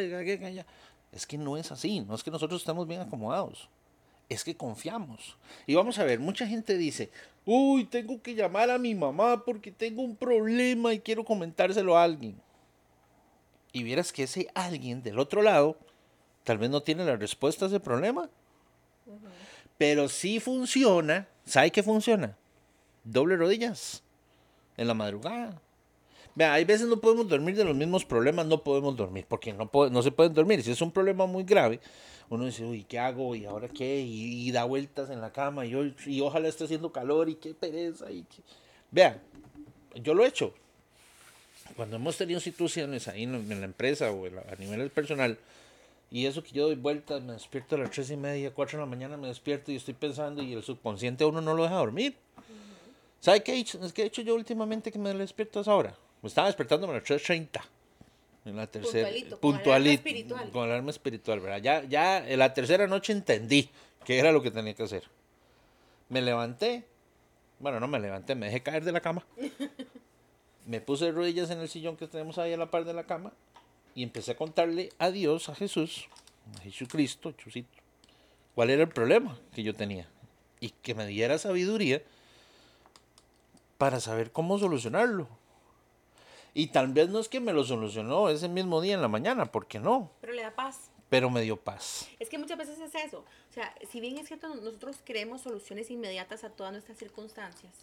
y 1.24 1.28
que- 1.28 1.38
que- 1.38 1.38
ya". 1.38 1.38
es 1.38 1.38
que 1.38 1.38
no 1.38 1.58
es 1.58 1.72
así. 1.72 2.00
No 2.02 2.16
es 2.16 2.24
que 2.24 2.32
nosotros 2.32 2.62
estemos 2.62 2.88
bien 2.88 3.02
acomodados. 3.02 3.70
Es 4.30 4.44
que 4.44 4.56
confiamos. 4.56 5.38
Y 5.66 5.76
vamos 5.76 5.98
a 6.00 6.04
ver, 6.04 6.20
mucha 6.20 6.46
gente 6.48 6.78
dice, 6.78 7.10
uy, 7.46 7.86
tengo 7.86 8.22
que 8.22 8.36
llamar 8.36 8.70
a 8.70 8.78
mi 8.78 8.94
mamá 8.94 9.44
porque 9.46 9.72
tengo 9.72 10.02
un 10.02 10.16
problema 10.16 10.94
y 10.94 11.00
quiero 11.00 11.24
comentárselo 11.24 11.98
a 11.98 12.04
alguien. 12.04 12.40
Y 13.72 13.84
vieras 13.84 14.12
que 14.12 14.24
ese 14.24 14.50
alguien 14.54 15.02
del 15.04 15.20
otro 15.20 15.42
lado 15.42 15.78
tal 16.44 16.58
vez 16.58 16.70
no 16.70 16.82
tiene 16.82 17.06
la 17.06 17.16
respuesta 17.16 17.66
a 17.66 17.68
ese 17.68 17.80
problema. 17.80 18.30
Pero 19.78 20.10
sí 20.10 20.40
funciona. 20.40 21.28
¿Sabe 21.46 21.72
qué 21.72 21.84
funciona? 21.84 22.36
Doble 23.04 23.38
rodillas. 23.38 24.04
En 24.76 24.88
la 24.88 24.94
madrugada. 24.94 25.62
Vea, 26.38 26.54
hay 26.54 26.66
veces 26.66 26.86
no 26.88 26.98
podemos 27.02 27.28
dormir 27.28 27.56
de 27.56 27.64
los 27.66 27.76
mismos 27.76 28.06
problemas, 28.06 28.46
no 28.46 28.64
podemos 28.64 28.96
dormir, 28.96 29.26
porque 29.28 29.52
no, 29.54 29.68
puede- 29.72 29.90
no 29.90 30.04
se 30.04 30.12
pueden 30.12 30.36
dormir. 30.36 30.62
Si 30.62 30.70
es 30.70 30.80
un 30.84 30.92
problema 30.92 31.26
muy 31.26 31.44
grave, 31.44 31.80
uno 32.30 32.46
dice, 32.46 32.64
uy, 32.64 32.84
¿qué 32.84 33.00
hago? 33.00 33.34
¿Y 33.36 33.46
ahora 33.46 33.68
qué? 33.68 34.02
Y, 34.02 34.48
y 34.48 34.52
da 34.52 34.64
vueltas 34.66 35.10
en 35.10 35.20
la 35.20 35.32
cama, 35.34 35.66
y, 35.66 35.74
hoy- 35.74 35.96
y 36.06 36.22
ojalá 36.22 36.48
esté 36.48 36.66
haciendo 36.66 36.92
calor, 36.92 37.28
y 37.28 37.36
qué 37.36 37.56
pereza. 37.56 38.12
Y 38.12 38.22
qué... 38.22 38.44
Vea, 38.92 39.20
yo 39.96 40.14
lo 40.14 40.24
he 40.24 40.28
hecho. 40.28 40.54
Cuando 41.76 41.96
hemos 41.96 42.16
tenido 42.18 42.40
situaciones 42.40 43.08
ahí 43.08 43.24
en, 43.24 43.34
en 43.34 43.60
la 43.60 43.66
empresa 43.66 44.12
o 44.12 44.30
la- 44.30 44.42
a 44.42 44.56
nivel 44.58 44.92
personal, 44.92 45.40
y 46.12 46.28
eso 46.28 46.44
que 46.44 46.52
yo 46.52 46.68
doy 46.68 46.76
vueltas, 46.76 47.24
me 47.24 47.34
despierto 47.34 47.78
a 47.78 47.80
las 47.80 47.90
tres 47.90 48.12
y 48.12 48.16
media, 48.16 48.52
cuatro 48.54 48.78
de 48.78 48.86
la 48.86 48.90
mañana, 48.92 49.18
me 49.18 49.28
despierto 49.28 49.72
y 49.72 49.76
estoy 49.78 49.96
pensando, 49.96 50.44
y 50.44 50.54
el 50.54 50.62
subconsciente 50.62 51.24
a 51.24 51.28
uno 51.28 51.42
no 51.42 51.56
lo 51.56 51.64
deja 51.64 51.78
dormir. 51.78 52.16
¿Sabe 53.22 53.42
qué 53.42 53.54
he 53.54 53.58
hecho, 53.58 53.80
qué 53.92 54.04
he 54.04 54.06
hecho 54.06 54.22
yo 54.22 54.36
últimamente 54.36 54.92
que 54.92 55.00
me 55.00 55.12
despierto 55.16 55.58
a 55.58 55.62
esa 55.64 55.74
hora? 55.74 55.96
Me 56.22 56.28
estaba 56.28 56.48
despertando 56.48 56.90
a 56.90 56.94
las 56.94 57.04
3.30. 57.04 57.62
En 58.46 58.56
la 58.56 58.68
tercera. 58.68 59.10
Puntualito, 59.40 59.40
con 59.40 59.60
alarma 59.66 59.92
espiritual. 59.92 60.52
Con 60.52 60.64
alarma 60.64 60.90
espiritual, 60.90 61.40
¿verdad? 61.42 61.62
Ya, 61.62 61.84
ya 61.84 62.28
en 62.28 62.40
la 62.40 62.54
tercera 62.54 62.88
noche 62.88 63.12
entendí 63.12 63.70
que 64.06 64.18
era 64.18 64.32
lo 64.32 64.42
que 64.42 64.52
tenía 64.52 64.74
que 64.74 64.84
hacer. 64.84 65.04
Me 66.10 66.22
levanté. 66.22 66.86
Bueno, 67.60 67.80
no 67.80 67.88
me 67.88 68.00
levanté, 68.00 68.36
me 68.36 68.46
dejé 68.46 68.64
caer 68.64 68.86
de 68.86 68.92
la 68.92 69.02
cama. 69.02 69.26
Me 70.66 70.82
puse 70.82 71.06
de 71.06 71.12
rodillas 71.14 71.50
en 71.50 71.60
el 71.60 71.70
sillón 71.70 71.96
que 71.96 72.08
tenemos 72.08 72.38
ahí 72.38 72.52
a 72.52 72.58
la 72.58 72.70
par 72.70 72.84
de 72.84 72.94
la 72.94 73.06
cama. 73.06 73.32
Y 73.96 74.04
empecé 74.04 74.32
a 74.32 74.36
contarle 74.36 74.90
a 75.00 75.12
Dios, 75.12 75.48
a 75.48 75.56
Jesús, 75.56 76.10
a 76.58 76.62
Jesucristo, 76.62 77.32
Chusito, 77.32 77.70
cuál 78.54 78.70
era 78.70 78.84
el 78.84 78.90
problema 78.90 79.40
que 79.54 79.64
yo 79.64 79.74
tenía. 79.74 80.10
Y 80.60 80.72
que 80.82 80.94
me 80.94 81.08
diera 81.08 81.38
sabiduría 81.38 82.02
para 83.78 84.02
saber 84.02 84.32
cómo 84.34 84.60
solucionarlo. 84.60 85.30
Y 86.58 86.68
tal 86.70 86.88
vez 86.92 87.08
no 87.10 87.20
es 87.20 87.30
que 87.30 87.40
me 87.40 87.54
lo 87.54 87.64
solucionó 87.64 88.30
ese 88.30 88.50
mismo 88.50 88.82
día 88.82 88.96
en 88.96 89.02
la 89.04 89.08
mañana, 89.08 89.52
porque 89.52 89.78
no, 89.80 90.10
Pero 90.22 90.34
le 90.34 90.42
da 90.42 90.56
paz. 90.56 90.90
pero 91.08 91.30
me 91.30 91.44
dio 91.44 91.56
paz. 91.56 92.08
Es 92.20 92.30
que 92.30 92.40
muchas 92.40 92.58
veces 92.58 92.80
es 92.80 92.96
eso. 92.96 93.20
O 93.20 93.54
sea, 93.54 93.72
si 93.88 94.00
bien 94.00 94.18
es 94.18 94.28
cierto, 94.28 94.48
nosotros 94.50 94.98
queremos 95.06 95.42
soluciones 95.42 95.92
inmediatas 95.92 96.44
a 96.44 96.50
todas 96.50 96.72
nuestras 96.72 96.98
circunstancias, 96.98 97.74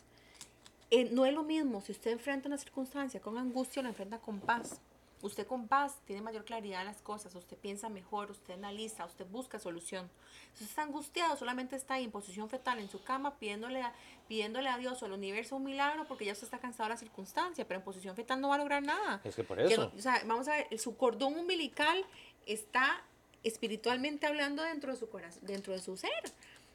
eh, 0.90 1.08
no 1.12 1.24
es 1.24 1.32
lo 1.32 1.44
mismo 1.44 1.82
si 1.82 1.92
usted 1.92 2.10
enfrenta 2.10 2.48
una 2.48 2.58
circunstancia 2.58 3.20
con 3.20 3.38
angustia 3.38 3.78
o 3.78 3.84
la 3.84 3.90
enfrenta 3.90 4.18
con 4.18 4.40
paz. 4.40 4.80
Usted 5.22 5.46
con 5.46 5.68
paz 5.68 5.96
tiene 6.04 6.20
mayor 6.20 6.44
claridad 6.44 6.80
de 6.80 6.84
las 6.84 7.00
cosas, 7.00 7.34
usted 7.34 7.56
piensa 7.56 7.88
mejor, 7.88 8.30
usted 8.30 8.54
analiza, 8.54 9.06
usted 9.06 9.26
busca 9.26 9.58
solución. 9.58 10.10
Si 10.52 10.64
usted 10.64 10.66
está 10.66 10.82
angustiado, 10.82 11.36
solamente 11.36 11.76
está 11.76 11.94
ahí 11.94 12.04
en 12.04 12.10
posición 12.10 12.50
fetal 12.50 12.78
en 12.78 12.90
su 12.90 13.02
cama 13.02 13.38
pidiéndole 13.38 13.80
a, 13.80 13.94
pidiéndole 14.28 14.68
a 14.68 14.76
Dios 14.76 15.02
o 15.02 15.06
al 15.06 15.12
universo 15.12 15.56
un 15.56 15.64
milagro 15.64 16.06
porque 16.06 16.26
ya 16.26 16.32
usted 16.32 16.44
está 16.44 16.58
cansado 16.58 16.88
de 16.88 16.94
la 16.94 16.98
circunstancia, 16.98 17.66
pero 17.66 17.80
en 17.80 17.84
posición 17.84 18.14
fetal 18.14 18.40
no 18.40 18.48
va 18.50 18.56
a 18.56 18.58
lograr 18.58 18.82
nada. 18.82 19.20
Es 19.24 19.34
que 19.34 19.44
por 19.44 19.56
Que 19.56 19.72
eso. 19.72 19.90
no- 19.92 19.98
o 19.98 20.02
sea, 20.02 20.20
vamos 20.26 20.46
a 20.48 20.56
ver, 20.56 20.78
su 20.78 20.96
cordón 20.96 21.38
umbilical 21.38 22.04
está 22.44 23.02
espiritualmente 23.42 24.26
hablando 24.26 24.62
dentro 24.62 24.92
de 24.92 24.98
su 24.98 25.08
corazón, 25.08 25.42
dentro 25.44 25.72
de 25.72 25.78
su 25.80 25.96
ser. 25.96 26.10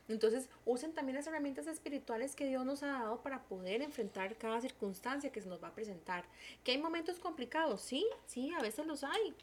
Entonces, 0.10 0.50
usen 0.66 0.94
también 0.94 1.16
las 1.16 1.28
herramientas 1.28 1.68
espirituales 1.68 2.36
que 2.36 2.48
Dios 2.48 2.66
nos 2.66 2.84
ha 2.84 2.88
dado 2.88 3.22
para 3.22 3.44
poder 3.44 3.82
enfrentar 3.82 4.36
cada 4.38 4.60
circunstancia 4.60 5.32
que 5.32 5.42
se 5.42 5.48
nos 5.48 5.64
va 5.64 5.70
a 5.70 5.76
presentar. 5.76 6.26
Que 6.64 6.72
hay 6.72 6.78
momentos 6.80 7.20
complicados, 7.20 7.82
sí, 7.82 8.06
sí, 8.26 8.52
a 8.54 8.62
veces 8.62 8.88
los 8.88 9.04
hay. 9.04 9.36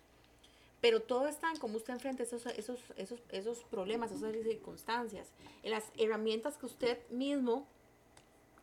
Pero 0.81 1.01
todo 1.01 1.29
está 1.29 1.51
en 1.51 1.59
cómo 1.59 1.77
usted 1.77 1.95
enfrenta 1.95 2.25
esos, 2.25 2.45
esos, 2.47 2.81
esos, 2.97 3.21
esos 3.31 3.65
problemas, 3.65 4.11
esas 4.11 4.33
circunstancias. 4.33 5.29
En 5.63 5.71
las 5.71 5.85
herramientas 5.97 6.59
que 6.59 6.67
usted 6.67 6.99
mismo 7.11 7.67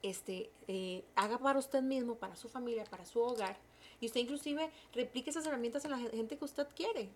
este, 0.03 0.51
eh, 0.67 1.03
haga 1.15 1.37
para 1.39 1.57
usted 1.57 1.81
mismo, 1.81 2.15
para 2.15 2.35
su 2.35 2.49
familia, 2.49 2.83
para 2.83 3.05
su 3.05 3.19
hogar. 3.19 3.57
Y 3.99 4.07
usted 4.07 4.19
inclusive 4.19 4.69
replique 4.93 5.29
esas 5.29 5.45
herramientas 5.45 5.85
en 5.85 5.91
la 5.91 5.97
gente 5.97 6.37
que 6.37 6.45
usted 6.45 6.67
quiere. 6.75 7.09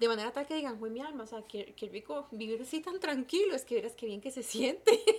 De 0.00 0.08
manera 0.08 0.32
tal 0.32 0.46
que 0.46 0.54
digan, 0.54 0.78
fue 0.78 0.88
mi 0.90 1.00
alma, 1.00 1.24
o 1.24 1.26
sea, 1.26 1.42
qué, 1.46 1.74
qué 1.76 1.88
rico 1.88 2.26
vivir 2.30 2.60
así 2.62 2.80
tan 2.80 2.98
tranquilo, 2.98 3.54
es 3.54 3.64
que 3.64 3.74
verás 3.76 3.92
qué 3.92 4.06
bien 4.06 4.20
que 4.20 4.30
se 4.30 4.42
siente. 4.42 5.00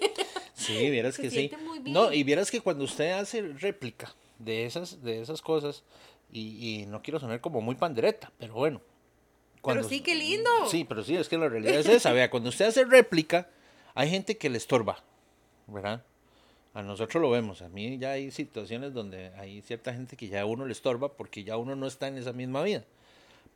Sí, 0.54 0.89
vieras 0.91 1.15
Se 1.15 1.24
que 1.24 1.30
sí. 1.32 1.36
siente 1.38 1.58
muy 1.58 1.80
bien. 1.80 1.94
No, 1.94 2.12
y 2.13 2.24
vieras 2.24 2.52
que 2.52 2.62
cuando 2.62 2.84
usted 2.84 3.12
hace 3.13 3.41
réplica 3.41 4.13
de 4.38 4.65
esas, 4.65 5.02
de 5.02 5.20
esas 5.22 5.41
cosas, 5.41 5.84
y, 6.32 6.82
y 6.82 6.86
no 6.86 7.02
quiero 7.02 7.20
sonar 7.20 7.41
como 7.41 7.62
muy 7.62 7.74
pandereta, 7.76 8.32
pero 8.38 8.54
bueno. 8.54 8.80
cuando- 9.62 9.88
sí, 9.89 10.02
qué 10.02 10.13
lindo. 10.13 10.50
Sí, 10.70 10.84
pero 10.88 11.04
sí, 11.04 11.15
es 11.15 11.28
que 11.30 11.38
la 11.39 11.50
realidad 11.50 11.80
es 11.80 11.88
esa. 11.88 12.12
Vea, 12.12 12.30
cuando 12.30 12.50
usted 12.50 12.65
hace 12.65 12.84
réplica, 12.86 13.50
hay 13.96 14.10
gente 14.12 14.38
que 14.38 14.50
le 14.52 14.58
estorba, 14.58 15.04
¿verdad? 15.67 16.04
A 16.76 16.84
nosotros 16.84 17.20
lo 17.22 17.32
vemos. 17.32 17.62
A 17.63 17.70
mí 17.70 17.98
ya 17.98 18.12
hay 18.12 18.30
situaciones 18.30 18.94
donde 18.94 19.30
hay 19.38 19.62
cierta 19.63 19.94
gente 19.94 20.15
que 20.15 20.28
ya 20.28 20.41
a 20.41 20.46
uno 20.46 20.65
le 20.67 20.74
estorba 20.74 21.13
porque 21.13 21.44
ya 21.44 21.58
uno 21.58 21.76
no 21.76 21.88
está 21.88 22.08
en 22.08 22.17
esa 22.17 22.34
misma 22.34 22.62
vida. 22.62 22.84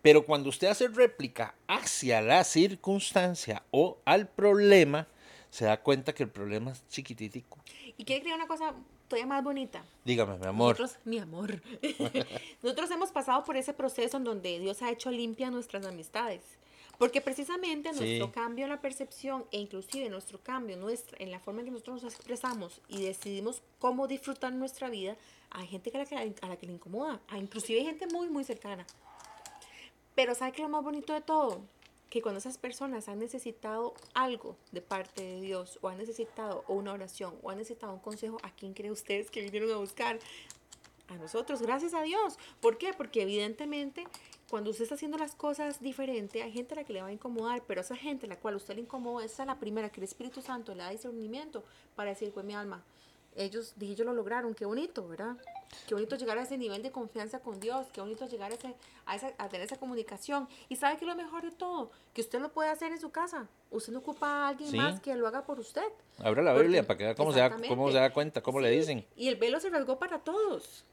Pero 0.06 0.24
cuando 0.24 0.50
usted 0.50 0.68
hace 0.68 0.88
réplica 0.88 1.56
hacia 1.68 2.22
la 2.22 2.44
circunstancia 2.44 3.64
o 3.72 3.98
al 4.06 4.28
problema, 4.28 5.08
se 5.50 5.66
da 5.66 5.82
cuenta 5.82 6.14
que 6.14 6.22
el 6.22 6.30
problema 6.30 6.74
es 6.74 6.88
chiquititico. 6.90 7.58
Y 7.98 8.06
quiere 8.06 8.22
crear 8.22 8.38
una 8.38 8.46
cosa 8.46 8.76
todavía 9.08 9.26
más 9.26 9.44
bonita. 9.44 9.84
Dígame, 10.04 10.38
mi 10.38 10.46
amor. 10.46 10.80
Nosotros, 10.80 11.04
mi 11.06 11.18
amor. 11.18 11.60
Nosotros 12.62 12.92
hemos 12.92 13.12
pasado 13.12 13.44
por 13.46 13.58
ese 13.58 13.74
proceso 13.74 14.18
en 14.18 14.26
donde 14.26 14.60
Dios 14.60 14.84
ha 14.84 14.92
hecho 14.92 15.10
limpia 15.10 15.50
nuestras 15.50 15.84
amistades. 15.88 16.44
Porque 17.00 17.20
precisamente 17.20 17.92
Sí. 17.96 18.00
nuestro 18.00 18.32
cambio 18.32 18.66
en 18.66 18.70
la 18.70 18.82
percepción 18.82 19.46
e 19.52 19.58
inclusive 19.58 20.08
nuestro 20.12 20.40
cambio 20.40 20.78
nuestra, 20.78 21.18
en 21.20 21.32
la 21.32 21.40
forma 21.40 21.62
en 21.62 21.66
que 21.66 21.72
nosotros 21.72 22.04
nos 22.04 22.14
expresamos 22.14 22.80
y 22.90 23.02
decidimos 23.02 23.64
cómo 23.80 24.08
disfrutar 24.08 24.54
nuestra 24.54 24.88
vida, 24.88 25.18
hay 25.50 25.66
gente 25.66 25.90
que 25.90 25.98
a 25.98 26.02
la 26.02 26.06
que, 26.06 26.36
a 26.42 26.48
la 26.48 26.58
que 26.58 26.68
le 26.68 26.74
incomoda. 26.74 27.20
Hay, 27.28 27.42
inclusive 27.42 27.80
hay 27.80 27.86
gente 27.86 28.06
muy, 28.06 28.30
muy 28.30 28.44
cercana. 28.44 28.86
Pero 30.16 30.34
¿sabe 30.34 30.54
qué 30.54 30.62
es 30.62 30.68
lo 30.68 30.70
más 30.70 30.84
bonito 30.84 31.14
de 31.14 31.22
todo? 31.22 31.62
que 32.10 32.22
cuando 32.22 32.40
esas 32.40 32.58
personas 32.58 33.10
han 33.10 33.20
necesitado 33.20 33.94
algo 34.14 34.56
de 34.72 34.82
parte 34.82 35.22
de 35.22 35.42
Dios, 35.42 35.80
o 35.82 35.90
han 35.90 35.98
necesitado 35.98 36.64
una 36.68 36.94
oración, 36.94 37.34
o 37.42 37.50
han 37.50 37.58
necesitado 37.58 37.94
un 37.94 38.00
consejo, 38.00 38.38
¿a 38.44 38.52
quién 38.52 38.74
cree 38.74 38.92
ustedes 38.92 39.30
que 39.30 39.42
vinieron 39.42 39.72
a 39.72 39.78
buscar? 39.78 40.20
A 41.08 41.16
nosotros, 41.18 41.62
gracias 41.62 41.94
a 41.94 42.04
Dios. 42.04 42.38
¿Por 42.62 42.78
qué? 42.78 42.94
Porque 42.94 43.24
evidentemente 43.24 44.08
cuando 44.50 44.70
usted 44.70 44.84
está 44.84 44.96
haciendo 44.96 45.18
las 45.18 45.36
cosas 45.36 45.82
diferente, 45.82 46.42
hay 46.44 46.52
gente 46.52 46.74
a 46.74 46.78
la 46.78 46.84
que 46.84 46.94
le 46.94 47.02
va 47.02 47.10
a 47.10 47.12
incomodar, 47.12 47.64
pero 47.68 47.82
esa 47.82 47.96
gente 47.96 48.28
a 48.28 48.30
la 48.30 48.40
cual 48.40 48.56
usted 48.56 48.76
le 48.76 48.82
incomoda, 48.82 49.26
esa 49.26 49.44
es 49.44 49.48
la 49.48 49.60
primera 49.60 49.90
que 49.90 50.00
el 50.00 50.06
Espíritu 50.06 50.42
Santo 50.42 50.74
le 50.74 50.84
da 50.84 50.90
discernimiento 50.92 51.64
para 51.96 52.12
decir, 52.12 52.32
pues 52.32 52.46
mi 52.46 52.54
alma, 52.54 52.84
ellos, 53.36 53.74
dije, 53.76 53.94
ellos 53.94 54.06
lo 54.06 54.14
lograron, 54.14 54.54
qué 54.54 54.66
bonito, 54.66 55.08
¿verdad? 55.08 55.36
Qué 55.88 55.94
bonito 55.94 56.16
llegar 56.16 56.38
a 56.38 56.44
ese 56.44 56.58
nivel 56.58 56.82
de 56.82 56.92
confianza 56.92 57.40
con 57.40 57.60
Dios, 57.60 57.88
qué 57.92 58.00
bonito 58.02 58.26
llegar 58.28 58.52
a, 58.52 58.56
ese, 58.56 58.74
a, 59.06 59.16
esa, 59.16 59.34
a 59.38 59.50
tener 59.50 59.66
esa 59.66 59.78
comunicación. 59.78 60.48
Y 60.70 60.78
sabe 60.78 60.98
que 60.98 61.06
lo 61.06 61.16
mejor 61.16 61.44
de 61.44 61.52
todo, 61.52 61.92
que 62.14 62.22
usted 62.22 62.40
lo 62.40 62.52
puede 62.52 62.70
hacer 62.70 62.92
en 62.92 63.00
su 63.00 63.10
casa. 63.12 63.48
Usted 63.72 63.92
no 63.92 64.00
ocupa 64.00 64.28
a 64.28 64.48
alguien 64.50 64.70
Sí. 64.72 64.78
más 64.78 65.02
que 65.02 65.16
lo 65.16 65.28
haga 65.28 65.44
por 65.46 65.60
usted. 65.60 65.84
Abra 66.20 66.42
la 66.42 66.52
Porque- 66.52 66.64
Biblia 66.64 66.88
para 66.88 66.98
que 66.98 67.04
vea 67.06 67.16
cómo 67.16 67.34
se, 67.34 67.40
da, 67.40 67.56
cómo 67.68 67.92
se 67.92 67.98
da 67.98 68.14
cuenta, 68.14 68.42
cómo 68.42 68.62
le 68.62 68.70
dicen. 68.70 69.06
Y 69.18 69.28
el 69.28 69.36
velo 69.36 69.60
se 69.60 69.70
rasgó 69.70 70.00
para 70.00 70.20
todos. 70.20 70.86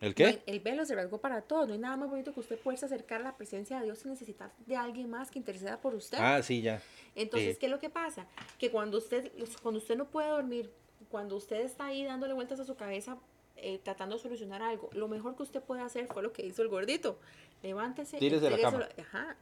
¿El 0.00 0.14
qué? 0.14 0.42
el 0.44 0.60
velo 0.60 0.84
se 0.84 0.94
rasgó 0.94 1.18
para 1.18 1.40
todos. 1.40 1.66
No 1.68 1.72
hay 1.74 1.80
nada 1.80 1.96
más 1.96 2.10
bonito 2.10 2.32
que 2.32 2.40
usted 2.40 2.58
poderse 2.58 2.84
acercar 2.84 3.20
a 3.22 3.24
la 3.24 3.36
presencia 3.36 3.78
de 3.78 3.84
Dios 3.86 3.98
sin 4.00 4.10
necesitar 4.10 4.50
de 4.66 4.76
alguien 4.76 5.08
más 5.10 5.30
que 5.30 5.38
interceda 5.38 5.78
por 5.80 5.94
usted. 5.94 6.18
Ah, 6.20 6.42
sí, 6.42 6.60
ya. 6.60 6.82
Entonces, 7.14 7.54
sí. 7.54 7.60
¿qué 7.60 7.66
es 7.66 7.72
lo 7.72 7.78
que 7.80 7.88
pasa? 7.88 8.26
Que 8.58 8.70
cuando 8.70 8.98
usted, 8.98 9.32
cuando 9.62 9.78
usted 9.78 9.96
no 9.96 10.04
puede 10.06 10.28
dormir, 10.28 10.70
cuando 11.10 11.36
usted 11.36 11.60
está 11.60 11.86
ahí 11.86 12.04
dándole 12.04 12.34
vueltas 12.34 12.60
a 12.60 12.64
su 12.64 12.74
cabeza, 12.76 13.16
eh, 13.56 13.78
tratando 13.82 14.16
de 14.16 14.22
solucionar 14.22 14.62
algo, 14.62 14.90
lo 14.92 15.08
mejor 15.08 15.34
que 15.36 15.42
usted 15.42 15.62
puede 15.62 15.80
hacer 15.82 16.06
fue 16.12 16.22
lo 16.22 16.32
que 16.32 16.44
hizo 16.44 16.62
el 16.62 16.68
gordito. 16.68 17.18
Levántese, 17.62 18.18
Tírese 18.18 18.50
la 18.50 18.58
cama. 18.58 18.78
entrégueselo- 18.88 19.00
Ajá, 19.02 19.36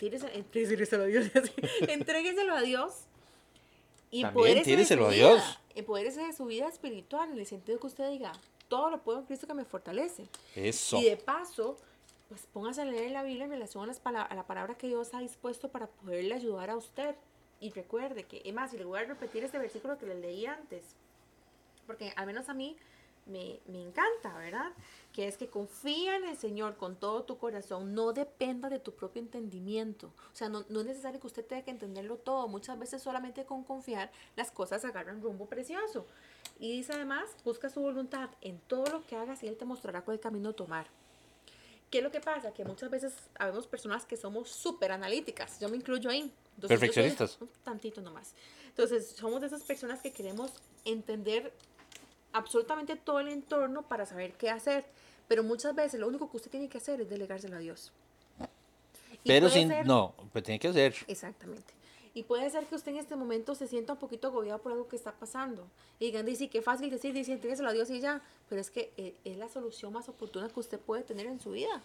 tírese- 0.00 0.30
entrégueselo 0.34 1.02
a 1.02 1.06
Dios. 1.06 1.26
entrégueselo 1.88 2.54
a 2.54 2.60
Dios. 2.62 2.94
Y 4.10 4.22
También 4.22 4.62
tíreselo 4.62 5.02
su 5.02 5.08
a 5.08 5.10
vida, 5.12 5.32
Dios. 5.34 5.58
empodérese 5.74 6.22
de 6.22 6.32
su 6.32 6.46
vida 6.46 6.66
espiritual, 6.68 7.30
en 7.30 7.38
el 7.38 7.46
sentido 7.46 7.78
que 7.78 7.86
usted 7.88 8.08
diga, 8.10 8.32
todo 8.68 8.88
lo 8.90 9.02
puedo 9.02 9.18
en 9.18 9.26
Cristo 9.26 9.46
que 9.46 9.54
me 9.54 9.64
fortalece. 9.66 10.24
Eso. 10.54 10.96
Y 10.98 11.04
de 11.04 11.16
paso, 11.18 11.76
pues 12.30 12.46
póngase 12.52 12.80
a 12.82 12.84
leer 12.86 13.10
la 13.10 13.22
Biblia 13.22 13.44
en 13.44 13.50
relación 13.50 13.84
a, 13.84 13.86
las 13.86 14.00
pala- 14.00 14.22
a 14.22 14.34
la 14.34 14.46
palabra 14.46 14.76
que 14.78 14.86
Dios 14.86 15.12
ha 15.12 15.20
dispuesto 15.20 15.68
para 15.68 15.88
poderle 15.88 16.34
ayudar 16.34 16.70
a 16.70 16.76
usted. 16.76 17.14
Y 17.60 17.70
recuerde 17.70 18.22
que, 18.24 18.40
es 18.44 18.54
más, 18.54 18.72
y 18.72 18.78
le 18.78 18.84
voy 18.84 18.98
a 19.00 19.04
repetir 19.04 19.44
este 19.44 19.58
versículo 19.58 19.98
que 19.98 20.06
le 20.06 20.14
leí 20.14 20.46
antes, 20.46 20.84
porque 21.88 22.12
al 22.16 22.26
menos 22.26 22.50
a 22.50 22.54
mí 22.54 22.76
me, 23.24 23.60
me 23.66 23.80
encanta, 23.82 24.36
¿verdad? 24.36 24.70
Que 25.12 25.26
es 25.26 25.38
que 25.38 25.48
confía 25.48 26.16
en 26.16 26.24
el 26.24 26.36
Señor 26.36 26.76
con 26.76 26.96
todo 26.96 27.24
tu 27.24 27.38
corazón, 27.38 27.94
no 27.94 28.12
dependa 28.12 28.68
de 28.68 28.78
tu 28.78 28.92
propio 28.92 29.22
entendimiento. 29.22 30.08
O 30.32 30.36
sea, 30.36 30.50
no, 30.50 30.66
no 30.68 30.80
es 30.80 30.86
necesario 30.86 31.18
que 31.18 31.26
usted 31.26 31.46
tenga 31.46 31.62
que 31.62 31.70
entenderlo 31.70 32.18
todo. 32.18 32.46
Muchas 32.46 32.78
veces 32.78 33.02
solamente 33.02 33.46
con 33.46 33.64
confiar 33.64 34.12
las 34.36 34.50
cosas 34.50 34.84
agarran 34.84 35.22
rumbo 35.22 35.46
precioso. 35.46 36.06
Y 36.60 36.72
dice 36.72 36.92
además, 36.92 37.24
busca 37.42 37.70
su 37.70 37.80
voluntad 37.80 38.28
en 38.42 38.58
todo 38.60 38.84
lo 38.86 39.06
que 39.06 39.16
hagas 39.16 39.42
y 39.42 39.48
Él 39.48 39.56
te 39.56 39.64
mostrará 39.64 40.02
cuál 40.02 40.20
camino 40.20 40.52
tomar. 40.52 40.86
¿Qué 41.90 41.98
es 41.98 42.04
lo 42.04 42.10
que 42.10 42.20
pasa? 42.20 42.52
Que 42.52 42.66
muchas 42.66 42.90
veces 42.90 43.14
habemos 43.38 43.66
personas 43.66 44.04
que 44.04 44.18
somos 44.18 44.50
súper 44.50 44.92
analíticas. 44.92 45.58
Yo 45.58 45.70
me 45.70 45.76
incluyo 45.78 46.10
ahí. 46.10 46.30
Entonces, 46.56 46.68
soy 46.68 46.68
Perfeccionistas. 46.68 47.40
Un 47.40 47.48
tantito 47.64 48.02
nomás. 48.02 48.34
Entonces, 48.68 49.08
somos 49.16 49.40
de 49.40 49.46
esas 49.46 49.62
personas 49.62 50.02
que 50.02 50.12
queremos 50.12 50.52
entender 50.84 51.52
absolutamente 52.32 52.96
todo 52.96 53.20
el 53.20 53.28
entorno 53.28 53.82
para 53.82 54.06
saber 54.06 54.32
qué 54.34 54.50
hacer. 54.50 54.84
Pero 55.28 55.42
muchas 55.42 55.74
veces 55.74 56.00
lo 56.00 56.08
único 56.08 56.30
que 56.30 56.36
usted 56.38 56.50
tiene 56.50 56.68
que 56.68 56.78
hacer 56.78 57.00
es 57.00 57.08
delegárselo 57.10 57.56
a 57.56 57.58
Dios. 57.60 57.92
Y 59.24 59.28
Pero 59.28 59.48
sin. 59.48 59.68
ser- 59.68 59.86
No, 59.86 60.14
pues 60.32 60.44
tiene 60.44 60.58
que 60.58 60.68
hacer. 60.68 60.94
Exactamente. 61.06 61.74
Y 62.14 62.22
puede 62.24 62.48
ser 62.50 62.64
que 62.66 62.74
usted 62.74 62.92
en 62.92 62.98
este 62.98 63.14
momento 63.14 63.54
se 63.54 63.66
sienta 63.68 63.92
un 63.92 63.98
poquito 63.98 64.28
agobiado 64.28 64.60
por 64.60 64.72
algo 64.72 64.88
que 64.88 64.96
está 64.96 65.12
pasando. 65.12 65.68
Y 66.00 66.06
digan, 66.06 66.24
dice, 66.26 66.48
qué 66.48 66.62
fácil 66.62 66.90
decir, 66.90 67.12
dice, 67.12 67.32
entrégreselo 67.32 67.68
a 67.68 67.72
Dios 67.72 67.90
y 67.90 68.00
ya. 68.00 68.22
Pero 68.48 68.60
es 68.60 68.70
que 68.70 68.92
eh, 68.96 69.14
es 69.24 69.36
la 69.36 69.48
solución 69.48 69.92
más 69.92 70.08
oportuna 70.08 70.48
que 70.48 70.58
usted 70.58 70.80
puede 70.80 71.02
tener 71.02 71.26
en 71.26 71.40
su 71.40 71.50
vida. 71.50 71.82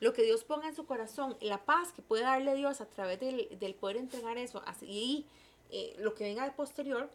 Lo 0.00 0.12
que 0.12 0.22
Dios 0.22 0.42
ponga 0.44 0.66
en 0.68 0.74
su 0.74 0.86
corazón, 0.86 1.36
la 1.40 1.64
paz 1.64 1.92
que 1.92 2.02
puede 2.02 2.22
darle 2.24 2.54
Dios 2.56 2.80
a 2.80 2.86
través 2.86 3.20
del, 3.20 3.56
del 3.60 3.74
poder 3.74 3.96
entregar 3.96 4.38
eso, 4.38 4.62
así, 4.66 4.86
y 4.86 5.26
eh, 5.70 5.94
lo 5.98 6.14
que 6.14 6.24
venga 6.24 6.44
de 6.44 6.50
posterior, 6.50 7.08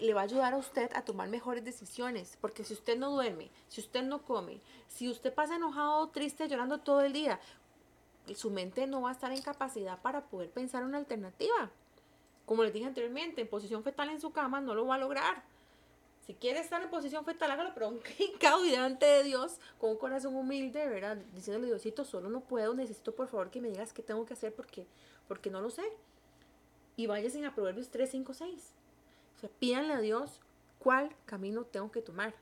le 0.00 0.14
va 0.14 0.22
a 0.22 0.24
ayudar 0.24 0.54
a 0.54 0.58
usted 0.58 0.90
a 0.94 1.02
tomar 1.04 1.28
mejores 1.28 1.64
decisiones. 1.64 2.36
Porque 2.40 2.64
si 2.64 2.74
usted 2.74 2.98
no 2.98 3.10
duerme, 3.10 3.50
si 3.68 3.80
usted 3.80 4.02
no 4.02 4.22
come, 4.22 4.60
si 4.88 5.08
usted 5.08 5.32
pasa 5.32 5.56
enojado, 5.56 6.08
triste, 6.08 6.48
llorando 6.48 6.78
todo 6.78 7.02
el 7.02 7.12
día, 7.12 7.40
su 8.34 8.50
mente 8.50 8.86
no 8.86 9.02
va 9.02 9.10
a 9.10 9.12
estar 9.12 9.32
en 9.32 9.42
capacidad 9.42 10.00
para 10.00 10.22
poder 10.22 10.50
pensar 10.50 10.84
una 10.84 10.98
alternativa. 10.98 11.70
Como 12.46 12.64
les 12.64 12.72
dije 12.72 12.86
anteriormente, 12.86 13.40
en 13.40 13.48
posición 13.48 13.82
fetal 13.82 14.10
en 14.10 14.20
su 14.20 14.32
cama 14.32 14.60
no 14.60 14.74
lo 14.74 14.86
va 14.86 14.96
a 14.96 14.98
lograr. 14.98 15.42
Si 16.26 16.34
quiere 16.34 16.60
estar 16.60 16.80
en 16.82 16.88
posición 16.88 17.24
fetal, 17.24 17.50
hágalo, 17.50 17.72
pero 17.74 17.98
hincado 18.18 18.62
delante 18.62 19.06
de 19.06 19.24
Dios, 19.24 19.58
con 19.78 19.90
un 19.90 19.96
corazón 19.96 20.36
humilde, 20.36 20.88
¿verdad? 20.88 21.16
Diciéndole, 21.34 21.66
Diosito, 21.66 22.04
solo 22.04 22.30
no 22.30 22.40
puedo, 22.40 22.74
necesito 22.74 23.12
por 23.14 23.26
favor 23.26 23.50
que 23.50 23.60
me 23.60 23.68
digas 23.68 23.92
qué 23.92 24.02
tengo 24.02 24.24
que 24.24 24.34
hacer 24.34 24.54
porque, 24.54 24.86
porque 25.26 25.50
no 25.50 25.60
lo 25.60 25.70
sé. 25.70 25.82
Y 26.96 27.06
váyase 27.06 27.44
a 27.44 27.54
Proverbios 27.54 27.88
3, 27.90 28.08
5, 28.08 28.34
6. 28.34 28.72
Sea, 29.42 29.50
pídanle 29.58 29.94
a 29.94 30.00
Dios 30.00 30.38
cuál 30.78 31.10
camino 31.26 31.64
tengo 31.64 31.90
que 31.90 32.00
tomar. 32.00 32.32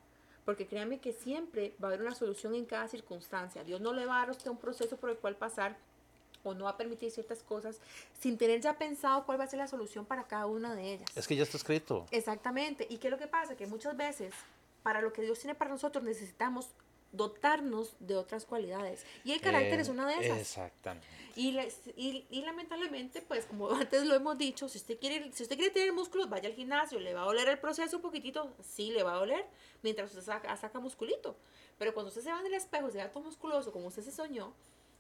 Porque 0.45 0.67
créanme 0.67 1.01
que 1.01 1.13
siempre 1.13 1.75
va 1.83 1.89
a 1.89 1.91
haber 1.93 2.03
una 2.03 2.15
solución 2.15 2.55
en 2.55 2.67
cada 2.67 2.89
circunstancia. 2.89 3.65
Dios 3.65 3.81
no 3.81 3.95
le 3.95 4.05
va 4.05 4.17
a 4.17 4.19
dar 4.19 4.29
a 4.29 4.33
usted 4.33 4.51
un 4.51 4.59
proceso 4.59 4.99
por 4.99 5.09
el 5.09 5.17
cual 5.17 5.35
pasar 5.35 5.79
o 6.45 6.53
no 6.53 6.65
va 6.65 6.71
a 6.71 6.77
permitir 6.77 7.11
ciertas 7.11 7.43
cosas 7.43 7.81
sin 8.19 8.37
tener 8.37 8.61
ya 8.61 8.77
pensado 8.77 9.25
cuál 9.25 9.41
va 9.41 9.45
a 9.45 9.47
ser 9.47 9.59
la 9.59 9.67
solución 9.67 10.05
para 10.05 10.25
cada 10.25 10.45
una 10.47 10.75
de 10.75 10.95
ellas. 10.95 11.11
Es 11.15 11.27
que 11.27 11.37
ya 11.37 11.43
está 11.43 11.57
escrito. 11.57 12.07
Exactamente. 12.11 12.87
¿Y 12.91 12.99
qué 12.99 13.09
es 13.09 13.11
lo 13.11 13.19
que 13.19 13.29
pasa? 13.29 13.57
Que 13.57 13.67
muchas 13.67 13.97
veces, 13.97 14.35
para 14.83 15.01
lo 15.01 15.13
que 15.13 15.23
Dios 15.23 15.39
tiene 15.39 15.55
para 15.55 15.71
nosotros, 15.71 16.05
necesitamos 16.05 16.69
dotarnos 17.13 17.95
de 17.99 18.17
otras 18.17 18.45
cualidades. 18.47 19.05
Y 19.25 19.33
el 19.33 19.41
carácter 19.41 19.79
Eh, 19.79 19.83
es 19.83 19.89
una 19.89 20.07
de 20.07 20.15
esas. 20.27 20.39
Exactamente. 20.39 21.07
Y, 21.37 21.53
les- 21.53 21.81
y, 21.97 22.27
y 22.31 22.43
lamentablemente, 22.43 23.23
pues 23.23 23.47
como 23.47 23.71
antes 23.93 24.05
lo 24.05 24.15
hemos 24.15 24.39
dicho, 24.39 24.69
si 24.69 24.79
usted 24.79 24.99
quiere, 24.99 25.33
si 25.33 25.43
usted 25.43 25.57
quiere 25.57 25.73
tener 25.73 25.93
músculos, 25.93 26.29
vaya 26.29 26.49
al 26.49 26.55
gimnasio, 26.55 26.99
le 27.01 27.15
va 27.15 27.23
a 27.23 27.25
doler 27.27 27.49
el 27.49 27.59
proceso 27.59 27.97
un 27.97 28.03
poquitito, 28.03 28.53
sí 28.63 28.91
le 28.93 29.03
va 29.03 29.13
a 29.15 29.17
doler, 29.17 29.45
mientras 29.83 30.11
usted 30.11 30.23
saca, 30.25 30.57
saca 30.57 30.79
musculito. 30.81 31.37
Pero 31.79 31.95
cuando 31.95 32.09
usted 32.09 32.23
se 32.23 32.31
va 32.33 32.41
en 32.41 32.47
el 32.47 32.55
espejo, 32.55 32.91
se 32.91 32.99
ve 32.99 33.09
todo 33.09 33.23
musculoso, 33.25 33.73
como 33.73 33.87
usted 33.89 34.03
se 34.03 34.13
soñó, 34.13 34.53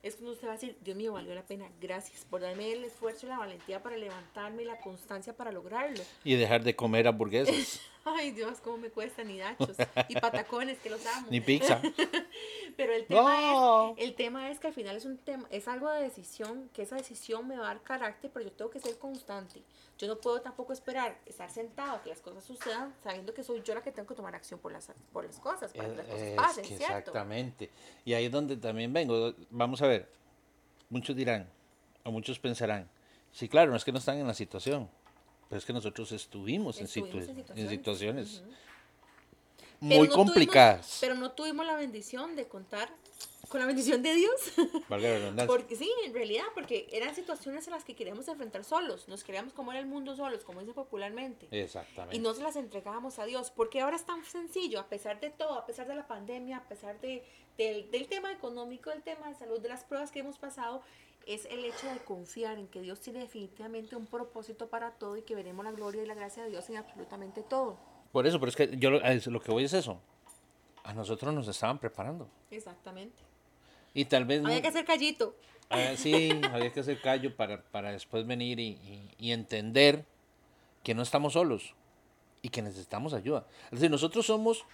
es 0.02 0.14
cuando 0.16 0.32
usted 0.32 0.46
va 0.48 0.52
a 0.52 0.54
decir, 0.54 0.76
Dios 0.80 0.96
mío, 0.96 1.12
valió 1.12 1.34
la 1.34 1.42
pena, 1.42 1.68
gracias 1.80 2.24
por 2.24 2.40
darme 2.40 2.72
el 2.72 2.84
esfuerzo 2.84 3.26
y 3.26 3.28
la 3.28 3.38
valentía 3.38 3.82
para 3.82 3.96
levantarme 3.96 4.62
y 4.62 4.66
la 4.66 4.80
constancia 4.80 5.36
para 5.36 5.52
lograrlo. 5.52 6.02
Y 6.24 6.36
dejar 6.36 6.62
de 6.64 6.74
comer 6.74 7.06
hamburguesas. 7.06 7.80
Ay, 8.04 8.30
Dios, 8.30 8.58
cómo 8.64 8.78
me 8.78 8.88
cuesta 8.88 9.22
ni 9.24 9.36
nachos 9.36 9.76
y 10.08 10.14
patacones, 10.14 10.78
que 10.78 10.88
los 10.88 11.04
amo. 11.06 11.26
ni 11.30 11.40
pizza. 11.42 11.82
Pero 12.76 12.94
el 12.94 13.06
tema, 13.06 13.20
No. 13.52 13.94
es, 13.98 14.04
el 14.04 14.14
tema 14.14 14.50
es 14.50 14.58
que 14.58 14.68
al 14.68 14.72
final 14.72 14.96
es 14.96 15.04
un 15.04 15.18
tema, 15.18 15.46
es 15.50 15.68
algo 15.68 15.90
de 15.90 16.02
decisión, 16.02 16.70
que 16.72 16.82
esa 16.82 16.96
decisión 16.96 17.46
me 17.46 17.56
va 17.56 17.64
a 17.64 17.74
dar 17.74 17.82
carácter, 17.82 18.30
pero 18.32 18.46
yo 18.46 18.52
tengo 18.52 18.70
que 18.70 18.80
ser 18.80 18.96
constante. 18.96 19.62
Yo 20.00 20.06
no 20.08 20.16
puedo 20.18 20.40
tampoco 20.40 20.72
esperar 20.72 21.18
estar 21.26 21.50
sentado 21.50 21.96
a 21.96 22.02
que 22.02 22.08
las 22.08 22.20
cosas 22.20 22.42
sucedan 22.42 22.94
sabiendo 23.04 23.34
que 23.34 23.44
soy 23.44 23.60
yo 23.62 23.74
la 23.74 23.82
que 23.82 23.92
tengo 23.92 24.08
que 24.08 24.14
tomar 24.14 24.34
acción 24.34 24.58
por 24.58 24.72
las, 24.72 24.90
por 25.12 25.26
las 25.26 25.38
cosas, 25.38 25.74
para 25.74 25.90
que 25.90 25.96
las 25.96 26.06
cosas 26.06 26.22
Es 26.22 26.36
pasen, 26.36 26.64
¿cierto? 26.64 26.84
exactamente. 26.84 27.70
Y 28.06 28.14
ahí 28.14 28.24
es 28.24 28.32
donde 28.32 28.56
también 28.56 28.90
vengo. 28.94 29.34
Vamos 29.50 29.82
a 29.82 29.86
ver. 29.86 30.08
Muchos 30.88 31.14
dirán, 31.14 31.46
o 32.02 32.10
muchos 32.10 32.38
pensarán, 32.38 32.88
sí, 33.30 33.46
claro, 33.46 33.70
no 33.70 33.76
es 33.76 33.84
que 33.84 33.92
no 33.92 33.98
están 33.98 34.16
en 34.16 34.26
la 34.26 34.32
situación, 34.34 34.88
pero 35.50 35.58
es 35.58 35.66
que 35.66 35.72
nosotros 35.74 36.10
estuvimos, 36.12 36.80
en, 36.80 36.86
situ- 36.88 37.22
en 37.22 37.28
en 37.28 37.36
situaciones. 37.36 37.70
situaciones 37.70 38.40
Ujú. 38.40 38.50
muy 39.80 40.08
no 40.08 40.14
complicadas. 40.14 40.86
tuvimos- 40.86 40.98
pero 41.00 41.14
no 41.14 41.30
tuvimos 41.32 41.66
la 41.66 41.76
bendición 41.76 42.34
de 42.36 42.48
contar 42.48 42.88
con 43.50 43.58
la 43.58 43.66
bendición 43.66 44.00
de 44.00 44.14
Dios. 44.14 44.52
Valga 44.88 45.08
la 45.08 45.18
redundancia. 45.18 45.46
Porque 45.48 45.74
sí, 45.74 45.90
en 46.06 46.14
realidad, 46.14 46.44
porque 46.54 46.88
eran 46.92 47.14
situaciones 47.16 47.66
en 47.66 47.72
las 47.72 47.84
que 47.84 47.96
queríamos 47.96 48.28
enfrentar 48.28 48.62
solos, 48.62 49.08
nos 49.08 49.24
queríamos 49.24 49.52
comer 49.52 49.76
el 49.76 49.86
mundo 49.86 50.14
solos, 50.14 50.44
como 50.44 50.60
dice 50.60 50.72
popularmente. 50.72 51.48
Exactamente. 51.50 52.16
Y 52.16 52.20
no 52.20 52.32
se 52.32 52.44
las 52.44 52.54
entregábamos 52.54 53.18
a 53.18 53.24
Dios, 53.24 53.50
porque 53.50 53.80
ahora 53.80 53.96
es 53.96 54.06
tan 54.06 54.24
sencillo, 54.24 54.78
a 54.78 54.88
pesar 54.88 55.18
de 55.18 55.30
todo, 55.30 55.54
a 55.54 55.66
pesar 55.66 55.88
de 55.88 55.96
la 55.96 56.06
pandemia, 56.06 56.58
a 56.58 56.68
pesar 56.68 57.00
de, 57.00 57.24
del, 57.58 57.90
del 57.90 58.06
tema 58.06 58.30
económico, 58.30 58.90
del 58.90 59.02
tema 59.02 59.28
de 59.28 59.34
salud, 59.34 59.58
de 59.58 59.68
las 59.68 59.82
pruebas 59.82 60.12
que 60.12 60.20
hemos 60.20 60.38
pasado, 60.38 60.82
es 61.26 61.46
el 61.46 61.64
hecho 61.64 61.88
de 61.92 61.98
confiar 61.98 62.56
en 62.56 62.68
que 62.68 62.80
Dios 62.80 63.00
tiene 63.00 63.18
definitivamente 63.18 63.96
un 63.96 64.06
propósito 64.06 64.68
para 64.68 64.92
todo 64.92 65.16
y 65.16 65.22
que 65.22 65.34
veremos 65.34 65.64
la 65.64 65.72
gloria 65.72 66.04
y 66.04 66.06
la 66.06 66.14
gracia 66.14 66.44
de 66.44 66.50
Dios 66.50 66.70
en 66.70 66.76
absolutamente 66.76 67.42
todo. 67.42 67.78
Por 68.12 68.28
eso, 68.28 68.38
pero 68.38 68.50
es 68.50 68.56
que 68.56 68.76
yo 68.78 68.90
a 69.02 69.12
lo 69.12 69.40
que 69.40 69.50
voy 69.50 69.64
es 69.64 69.72
eso. 69.72 70.00
A 70.84 70.94
nosotros 70.94 71.34
nos 71.34 71.48
estaban 71.48 71.80
preparando. 71.80 72.28
Exactamente. 72.50 73.29
Y 73.94 74.04
tal 74.06 74.24
vez... 74.24 74.44
Había 74.44 74.62
que 74.62 74.68
hacer 74.68 74.84
callito. 74.84 75.34
Ah, 75.68 75.92
sí, 75.96 76.30
había 76.52 76.72
que 76.72 76.80
hacer 76.80 77.00
callo 77.00 77.34
para, 77.36 77.62
para 77.62 77.92
después 77.92 78.26
venir 78.26 78.58
y, 78.58 78.68
y- 78.70 79.10
y 79.18 79.32
entender 79.32 80.04
que 80.82 80.94
no 80.94 81.02
estamos 81.02 81.34
solos 81.34 81.74
y 82.42 82.48
que 82.48 82.62
necesitamos 82.62 83.12
ayuda. 83.14 83.46
Es 83.66 83.72
decir, 83.78 83.90
nosotros 83.90 84.26
somos 84.26 84.64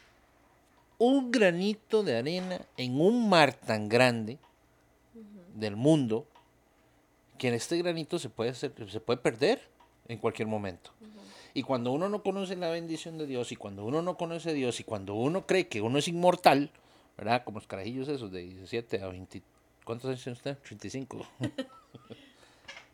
un 0.98 1.30
granito 1.30 2.02
de 2.02 2.16
arena 2.16 2.60
en 2.78 2.98
un 3.00 3.28
mar 3.28 3.52
tan 3.52 3.88
grande 3.88 4.38
del 5.54 5.76
mundo 5.76 6.26
que 7.38 7.48
este 7.54 7.76
granito 7.78 8.18
se 8.18 8.30
puede, 8.30 8.50
hacer, 8.50 8.72
se 8.90 9.00
puede 9.00 9.18
perder 9.18 9.60
en 10.08 10.18
cualquier 10.18 10.48
momento. 10.48 10.90
Y 11.52 11.62
cuando 11.62 11.92
uno 11.92 12.08
no 12.08 12.22
conoce 12.22 12.56
la 12.56 12.68
bendición 12.70 13.18
de 13.18 13.26
Dios, 13.26 13.52
y 13.52 13.56
cuando 13.56 13.84
uno 13.84 14.00
no 14.02 14.16
conoce 14.16 14.50
a 14.50 14.52
Dios, 14.54 14.80
y 14.80 14.84
cuando 14.84 15.14
uno 15.14 15.46
cree 15.46 15.68
que 15.68 15.80
uno 15.82 15.98
es 15.98 16.08
inmortal, 16.08 16.70
¿verdad? 17.16 17.44
Como 17.44 17.58
los 17.58 17.66
carajillos 17.66 18.08
esos 18.08 18.30
de 18.32 18.42
17 18.42 19.02
a 19.02 19.08
20. 19.08 19.42
¿Cuántos 19.84 20.08
años 20.08 20.22
tiene 20.22 20.36
usted? 20.36 20.58
35. 20.58 21.26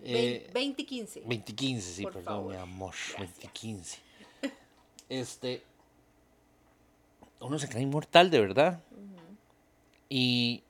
Eh, 0.05 0.51
20 0.53 0.83
y 0.83 0.85
15. 0.85 1.23
20 1.27 1.53
y 1.53 1.55
15, 1.55 1.93
sí, 1.93 2.03
Por 2.03 2.12
perdón, 2.14 2.35
favor. 2.35 2.55
mi 2.55 2.61
amor. 2.61 2.95
Gracias. 3.16 3.18
20 3.18 3.47
y 3.47 3.49
15. 3.51 3.99
Este. 5.09 5.62
Uno 7.39 7.57
se 7.59 7.68
cree 7.68 7.83
inmortal, 7.83 8.29
de 8.31 8.41
verdad. 8.41 8.81
Y 10.09 10.62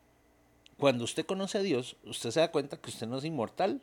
cuando 0.77 1.05
usted 1.05 1.25
conoce 1.25 1.59
a 1.59 1.63
Dios, 1.63 1.97
usted 2.05 2.31
se 2.31 2.41
da 2.41 2.51
cuenta 2.51 2.77
que 2.77 2.91
usted 2.91 3.07
no 3.07 3.17
es 3.19 3.25
inmortal. 3.25 3.81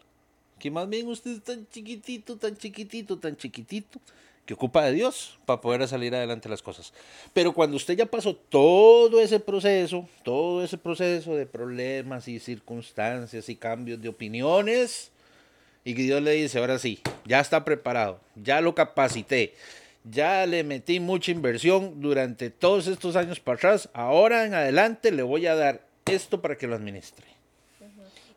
Que 0.60 0.70
más 0.70 0.88
bien 0.88 1.08
usted 1.08 1.32
es 1.32 1.44
tan 1.44 1.68
chiquitito, 1.68 2.38
tan 2.38 2.56
chiquitito, 2.56 3.18
tan 3.18 3.36
chiquitito, 3.36 4.00
que 4.50 4.56
ocupa 4.56 4.84
de 4.84 4.94
Dios 4.94 5.38
para 5.46 5.62
poder 5.62 5.88
salir 5.88 6.16
adelante 6.16 6.50
las 6.50 6.64
cosas. 6.64 6.92
Pero 7.34 7.54
cuando 7.54 7.78
usted 7.78 7.96
ya 7.96 8.08
pasó 8.08 8.36
todo 8.36 9.22
ese 9.22 9.40
proceso, 9.40 10.10
todo 10.24 10.64
ese 10.64 10.80
proceso 10.80 11.36
de 11.36 11.46
problemas 11.46 12.28
y 12.28 12.40
circunstancias 12.40 13.48
y 13.48 13.56
cambios 13.56 14.02
de 14.02 14.10
opiniones, 14.10 15.12
y 15.86 15.94
que 15.94 16.02
Dios 16.02 16.24
le 16.24 16.32
dice, 16.32 16.58
ahora 16.58 16.80
sí, 16.80 17.00
ya 17.26 17.40
está 17.40 17.64
preparado, 17.64 18.22
ya 18.36 18.60
lo 18.60 18.74
capacité, 18.74 19.54
ya 20.04 20.48
le 20.48 20.64
metí 20.64 21.00
mucha 21.00 21.30
inversión 21.30 22.02
durante 22.02 22.50
todos 22.50 22.88
estos 22.88 23.16
años 23.16 23.40
para 23.40 23.58
atrás, 23.58 23.90
ahora 23.94 24.46
en 24.46 24.56
adelante 24.56 25.12
le 25.12 25.22
voy 25.22 25.46
a 25.46 25.54
dar 25.54 25.86
esto 26.08 26.42
para 26.42 26.58
que 26.58 26.66
lo 26.66 26.74
administre. 26.74 27.28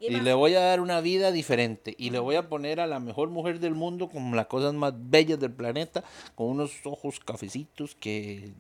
Y 0.09 0.21
le 0.21 0.35
voy 0.35 0.55
a 0.55 0.61
dar 0.61 0.81
una 0.81 1.01
vida 1.01 1.31
diferente. 1.31 1.95
Y 1.97 2.11
le 2.11 2.19
voy 2.19 2.35
a 2.37 2.49
poner 2.49 2.81
a 2.81 2.87
la 2.87 2.99
mejor 2.99 3.31
mujer 3.31 3.61
del 3.61 3.75
mundo 3.75 4.09
con 4.09 4.35
las 4.35 4.47
cosas 4.47 4.75
más 4.75 4.93
bellas 4.97 5.39
del 5.39 5.53
planeta, 5.53 6.03
con 6.35 6.49
unos 6.49 6.73
ojos 6.85 7.21
cafecitos 7.21 7.95
que 7.95 8.53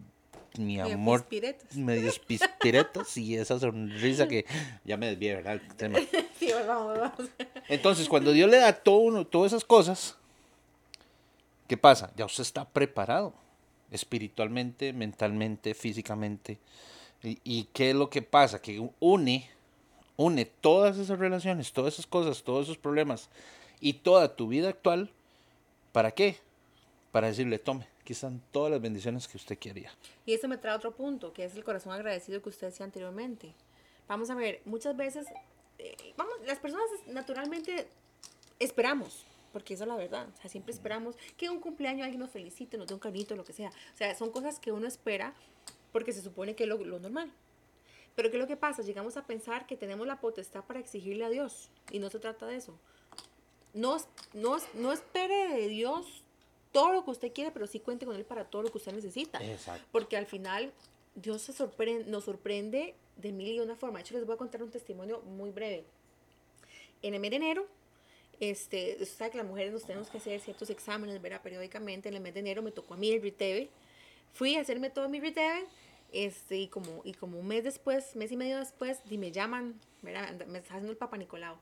mi 0.59 0.79
amor 0.79 1.23
pispiretas. 1.23 1.77
medio 1.77 2.13
pispiretas 2.27 3.17
y 3.17 3.37
esa 3.37 3.59
sonrisa 3.59 4.29
que 4.29 4.45
ya 4.85 4.97
me 4.97 5.07
desvié, 5.07 5.37
¿verdad? 5.37 5.55
El 5.55 5.75
tema. 5.75 5.99
Sí, 6.39 6.51
vamos, 6.67 6.99
vamos. 6.99 7.31
Entonces, 7.69 8.09
cuando 8.09 8.33
Dios 8.33 8.51
le 8.51 8.57
da 8.57 8.73
todo 8.73 8.97
uno, 8.97 9.25
todas 9.25 9.53
esas 9.53 9.65
cosas, 9.65 10.17
¿qué 11.69 11.77
pasa? 11.77 12.13
Ya 12.17 12.25
usted 12.25 12.43
está 12.43 12.69
preparado 12.69 13.33
espiritualmente, 13.93 14.93
mentalmente, 14.93 15.75
físicamente. 15.75 16.59
¿Y, 17.23 17.39
y 17.45 17.65
qué 17.73 17.91
es 17.91 17.97
lo 17.97 18.11
que 18.11 18.23
pasa? 18.23 18.61
Que 18.61 18.85
une, 18.99 19.49
une 20.17 20.45
todas 20.45 20.99
esas 20.99 21.19
relaciones, 21.19 21.73
todas 21.73 21.95
esas 21.95 22.07
cosas, 22.07 22.43
todos 22.43 22.65
esos 22.67 22.79
problemas 22.79 23.29
y 23.81 23.95
toda 23.95 24.37
tu 24.37 24.49
vida 24.49 24.69
actual. 24.69 25.11
¿Para 25.93 26.13
qué? 26.13 26.39
Para 27.11 27.29
decirle, 27.29 27.59
tome, 27.59 27.87
aquí 28.01 28.13
están 28.13 28.41
todas 28.51 28.71
las 28.71 28.81
bendiciones 28.81 29.29
que 29.29 29.37
usted 29.37 29.59
quería. 29.59 29.93
Y 30.25 30.35
eso 30.35 30.49
me 30.49 30.57
trae 30.57 30.75
otro 30.75 30.93
punto, 30.95 31.33
que 31.33 31.45
es 31.45 31.55
el 31.55 31.65
corazón 31.65 31.93
agradecido 31.93 32.41
que 32.43 32.49
usted 32.49 32.69
decía 32.69 32.85
anteriormente. 32.85 33.55
Vamos 34.09 34.31
a 34.31 34.35
ver, 34.35 34.61
muchas 34.65 34.97
veces, 34.97 35.27
eh, 35.79 36.15
las 36.47 36.59
personas 36.59 36.87
naturalmente 37.07 37.89
esperamos, 38.59 39.25
porque 39.53 39.75
esa 39.75 39.85
es 39.85 39.89
la 39.89 39.97
verdad. 39.97 40.29
Siempre 40.47 40.73
esperamos 40.73 41.17
que 41.37 41.47
en 41.47 41.53
un 41.53 41.61
cumpleaños 41.61 42.05
alguien 42.05 42.21
nos 42.21 42.31
felicite, 42.31 42.79
nos 42.79 42.87
dé 42.87 42.95
un 42.95 43.01
carnito, 43.01 43.37
lo 43.37 43.45
que 43.45 43.53
sea. 43.53 43.69
O 43.69 43.97
sea, 43.97 44.15
son 44.15 44.31
cosas 44.31 44.59
que 44.59 44.73
uno 44.73 44.87
espera 44.87 45.35
porque 45.93 46.13
se 46.13 46.23
supone 46.23 46.55
que 46.55 46.65
es 46.65 46.69
lo 46.69 46.99
normal. 46.99 47.33
Pero 48.15 48.31
¿qué 48.31 48.37
es 48.37 48.41
lo 48.41 48.47
que 48.47 48.57
pasa? 48.57 48.83
Llegamos 48.83 49.17
a 49.17 49.27
pensar 49.27 49.67
que 49.67 49.77
tenemos 49.77 50.07
la 50.07 50.21
potestad 50.21 50.65
para 50.65 50.81
exigirle 50.81 51.25
a 51.25 51.31
Dios. 51.31 51.71
Y 51.91 51.99
no 51.99 52.11
se 52.11 52.19
trata 52.19 52.47
de 52.47 52.57
eso. 52.57 52.79
No, 53.75 53.97
no, 54.35 54.59
no 54.75 54.93
espere 54.93 55.49
de 55.57 55.69
Dios 55.69 56.25
todo 56.73 56.93
lo 56.93 57.05
que 57.05 57.11
usted 57.11 57.33
quiere, 57.33 57.51
pero 57.51 57.67
sí 57.67 57.81
cuente 57.81 58.07
con 58.07 58.17
Él 58.17 58.25
para 58.25 58.45
todo 58.45 58.63
lo 58.63 58.71
que 58.71 58.79
usted 58.79 58.93
necesita. 58.93 59.43
Exacto. 59.45 59.87
Porque 59.93 60.17
al 60.17 60.27
final 60.27 60.73
Dios 61.15 61.43
se 61.43 61.53
sorprende, 61.53 62.11
nos 62.11 62.25
sorprende 62.25 62.95
de 63.17 63.33
mil 63.33 63.55
y 63.55 63.61
una 63.61 63.77
forma. 63.77 63.99
De 63.99 64.05
hecho, 64.05 64.15
les 64.15 64.27
voy 64.27 64.35
a 64.35 64.39
contar 64.39 64.63
un 64.63 64.71
testimonio 64.71 65.21
muy 65.21 65.51
breve. 65.51 65.85
En 67.03 67.15
el 67.15 67.21
mes 67.21 67.31
de 67.31 67.37
enero, 67.37 67.67
este, 68.41 68.97
usted 69.01 69.17
sabe 69.19 69.31
que 69.31 69.39
las 69.39 69.47
mujeres 69.47 69.73
nos 69.73 69.85
tenemos 69.85 70.09
que 70.09 70.19
hacer 70.19 70.41
ciertos 70.41 70.71
exámenes, 70.71 71.21
¿verdad? 71.21 71.43
Periódicamente. 71.43 72.09
En 72.09 72.17
el 72.17 72.21
mes 72.21 72.35
de 72.35 72.41
enero 72.41 72.63
me 72.63 72.73
tocó 72.73 72.95
a 72.95 72.97
mí 72.97 73.11
el 73.11 73.23
RITEVE. 73.23 73.71
Fui 74.33 74.57
a 74.57 74.61
hacerme 74.61 74.91
todo 74.91 75.09
mi 75.09 75.21
RITEVE. 75.21 75.67
Este, 76.13 76.59
y 76.59 76.69
como, 76.69 77.01
y 77.05 77.15
como 77.15 77.39
un 77.39 77.49
mes 77.49 77.65
después, 77.65 78.15
mes 78.17 78.31
y 78.33 78.37
medio 78.37 78.59
después, 78.59 79.01
y 79.09 79.19
me 79.19 79.33
llaman, 79.33 79.81
¿verdad? 80.03 80.47
Me 80.47 80.59
está 80.59 80.75
haciendo 80.75 80.93
el 80.93 80.99
Papa 80.99 81.17
Nicolau. 81.17 81.57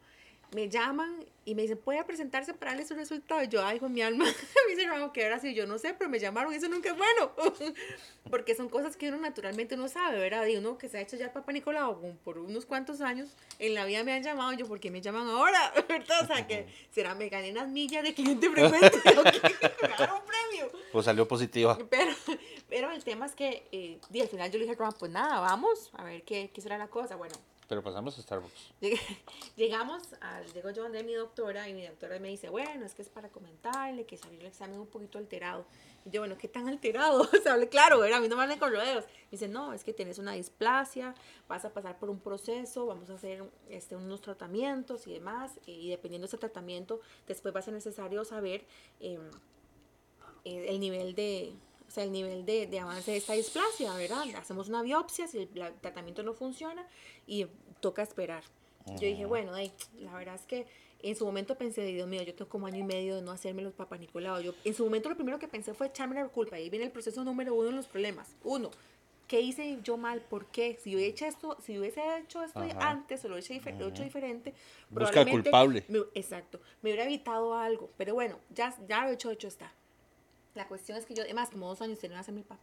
Me 0.53 0.69
llaman 0.69 1.25
y 1.45 1.55
me 1.55 1.63
dicen, 1.63 1.79
¿puede 1.79 2.05
presentarse 2.05 2.55
para 2.55 2.73
darle 2.73 2.87
su 2.87 2.95
resultado? 2.95 3.43
Y 3.43 3.49
yo, 3.49 3.65
ay, 3.65 3.79
con 3.79 3.93
mi 3.93 4.03
alma. 4.03 4.25
me 4.69 4.75
dice, 4.75 4.87
no, 4.87 5.13
que 5.13 5.25
ahora 5.25 5.41
sí, 5.41 5.55
yo 5.55 5.67
no 5.67 5.79
sé, 5.79 5.95
pero 5.95 6.11
me 6.11 6.19
llamaron 6.19 6.53
y 6.53 6.57
eso 6.57 6.69
nunca 6.69 6.91
es 6.91 6.97
bueno. 6.97 7.33
Porque 8.31 8.55
son 8.55 8.69
cosas 8.69 8.97
que 8.97 9.09
uno 9.09 9.19
naturalmente 9.19 9.77
no 9.77 9.89
sabe, 9.89 10.19
¿verdad? 10.19 10.47
Y 10.47 10.57
uno 10.57 10.79
que 10.79 10.89
se 10.89 10.99
ha 10.99 11.01
hecho 11.01 11.17
ya 11.17 11.27
el 11.27 11.31
Papa 11.33 11.53
Nicolau 11.53 12.17
por 12.25 12.39
unos 12.39 12.67
cuantos 12.67 13.01
años, 13.01 13.31
en 13.59 13.75
la 13.75 13.85
vida 13.85 14.05
me 14.05 14.13
han 14.13 14.23
llamado, 14.23 14.53
yo, 14.53 14.67
¿por 14.67 14.81
qué 14.81 14.91
me 14.91 15.01
llaman 15.01 15.29
ahora? 15.29 15.73
¿Verdad? 15.89 16.23
O 16.23 16.27
sea, 16.27 16.47
que 16.47 16.67
será, 16.91 17.15
me 17.15 17.29
gané 17.29 17.51
unas 17.51 17.69
millas 17.69 18.03
de 18.03 18.15
cliente 18.15 18.49
frecuente. 18.51 19.01
Me 19.05 19.89
ganaron 19.89 20.21
un 20.21 20.27
premio. 20.27 20.73
Pues 20.93 21.05
salió 21.05 21.27
positiva. 21.27 21.79
Pero, 21.89 22.13
pero 22.69 22.91
el 22.91 23.03
tema 23.03 23.27
es 23.27 23.35
que, 23.35 23.67
eh, 23.73 23.99
di, 24.09 24.21
al 24.21 24.29
final 24.29 24.51
yo 24.51 24.59
le 24.59 24.65
dije 24.65 24.77
Roma, 24.77 24.93
pues 24.93 25.11
nada, 25.11 25.41
vamos 25.41 25.91
a 25.95 26.05
ver 26.05 26.23
qué, 26.23 26.51
qué 26.53 26.61
será 26.61 26.79
la 26.79 26.89
cosa. 26.89 27.17
Bueno, 27.17 27.35
Pero 27.71 27.85
pasamos 27.85 28.19
a 28.19 28.23
Starbucks. 28.23 28.73
Llegamos, 29.57 30.03
al, 30.21 30.45
llego 30.53 30.71
yo 30.71 30.83
donde 30.83 31.05
mi 31.05 31.15
doctora 31.15 31.69
y 31.69 31.73
mi 31.73 31.87
doctora 31.87 32.19
me 32.19 32.27
dice, 32.27 32.49
bueno, 32.49 32.85
es 32.85 32.95
que 32.95 33.03
es 33.03 33.09
para 33.09 33.29
comentarle 33.29 34.07
que 34.07 34.17
salió 34.17 34.41
el 34.41 34.47
examen 34.47 34.81
un 34.81 34.89
poquito 34.89 35.19
alterado. 35.19 35.65
Y 36.05 36.11
yo, 36.11 36.21
bueno, 36.21 36.37
¿qué 36.37 36.49
tan 36.49 36.67
alterado? 36.67 37.23
O 37.33 37.41
sea, 37.41 37.65
claro, 37.69 38.03
a 38.03 38.21
mí 38.21 38.27
no 38.27 38.35
me 38.35 38.43
hablan 38.43 38.59
con 38.59 38.73
rodeos. 38.73 39.05
Me 39.05 39.31
dice, 39.31 39.47
no, 39.47 39.73
es 39.73 39.85
que 39.85 39.93
tienes 39.93 40.19
una 40.19 40.33
displasia, 40.33 41.15
vas 41.47 41.65
a 41.65 41.73
pasar 41.73 41.97
por 41.97 42.11
un 42.11 42.19
proceso, 42.19 42.87
vamos 42.87 43.09
a 43.09 43.15
hacer 43.15 43.45
este, 43.69 43.95
unos 43.95 44.21
tratamientos 44.21 45.07
y 45.07 45.13
demás. 45.13 45.53
Y 45.65 45.91
dependiendo 45.91 46.27
de 46.27 46.31
ese 46.31 46.39
tratamiento, 46.39 47.01
después 47.29 47.55
va 47.55 47.61
a 47.61 47.63
ser 47.63 47.75
necesario 47.75 48.25
saber 48.25 48.65
em, 48.99 49.31
eh, 50.45 50.67
el 50.71 50.81
nivel 50.81 51.15
de... 51.15 51.53
O 51.91 51.93
sea, 51.93 52.05
el 52.05 52.13
nivel 52.13 52.47
de, 52.47 52.69
de 52.69 52.79
avance 52.79 53.11
de 53.11 53.17
esta 53.17 53.33
displasia, 53.33 53.93
¿verdad? 53.95 54.23
Hacemos 54.37 54.69
una 54.69 54.81
biopsia, 54.81 55.27
si 55.27 55.39
el, 55.39 55.49
la- 55.55 55.73
tratamiento 55.73 56.23
no 56.23 56.35
funciona 56.35 56.87
y 57.27 57.49
toca 57.81 58.01
esperar. 58.03 58.45
Yo 58.87 59.09
dije, 59.09 59.27
bueno, 59.27 59.53
ay, 59.55 59.73
la 59.99 60.15
verdad 60.15 60.37
es 60.37 60.43
que 60.43 60.67
en 61.03 61.17
su 61.17 61.25
momento 61.27 61.59
pensé, 61.59 61.83
Dios 61.87 62.07
mío, 62.07 62.23
yo 62.23 62.33
tengo 62.33 62.49
como 62.49 62.69
año 62.69 62.79
y 62.79 62.85
medio 62.85 63.17
de 63.17 63.23
no 63.23 63.33
hacerme 63.33 63.63
los 63.63 63.75
papá 63.75 63.99
Nicolau. 63.99 64.41
Yo, 64.41 64.55
en 64.65 64.73
su 64.73 64.85
momento 64.85 65.09
lo 65.09 65.17
primero 65.17 65.41
que 65.41 65.49
pensé 65.49 65.75
fue 65.75 65.89
echarme 65.89 66.15
la 66.15 66.29
culpa. 66.29 66.55
Ahí 66.57 66.71
viene 66.71 66.85
el 66.87 66.93
proceso 66.93 67.25
número 67.25 67.55
uno 67.57 67.67
de 67.71 67.73
los 67.73 67.87
problemas. 67.89 68.37
Uno, 68.45 68.71
¿qué 69.27 69.41
hice 69.41 69.79
yo 69.83 69.97
mal? 69.97 70.21
¿Por 70.21 70.47
qué? 70.47 70.79
Si 70.81 70.95
hubiese 70.95 71.11
hecho 71.11 71.27
esto, 71.27 71.57
si 71.61 71.77
hubiese 71.77 72.01
hecho 72.19 72.41
esto 72.45 72.61
Ajá. 72.61 72.89
antes 72.89 73.25
o 73.25 73.29
lo 73.29 73.35
hubiese 73.35 73.55
difer- 73.61 73.75
hecho 73.91 74.05
diferente, 74.05 74.55
Busca 74.91 75.11
probablemente 75.11 75.51
culpable. 75.51 75.85
me- 75.89 76.05
exacto, 76.15 76.61
me 76.83 76.91
hubiera 76.91 77.05
evitado 77.05 77.55
algo. 77.57 77.91
Pero 77.97 78.15
bueno, 78.15 78.39
ya, 78.51 78.77
ya 78.89 79.05
lo 79.05 79.11
hecho, 79.11 79.31
hecho 79.33 79.49
está. 79.49 79.73
La 80.55 80.67
cuestión 80.67 80.99
es 80.99 81.07
que 81.07 81.15
yo, 81.15 81.23
además, 81.23 81.51
como 81.51 81.69
dos 81.69 81.81
años 81.83 81.99
tenía 81.99 82.21
el 82.21 82.43
papá. 82.43 82.59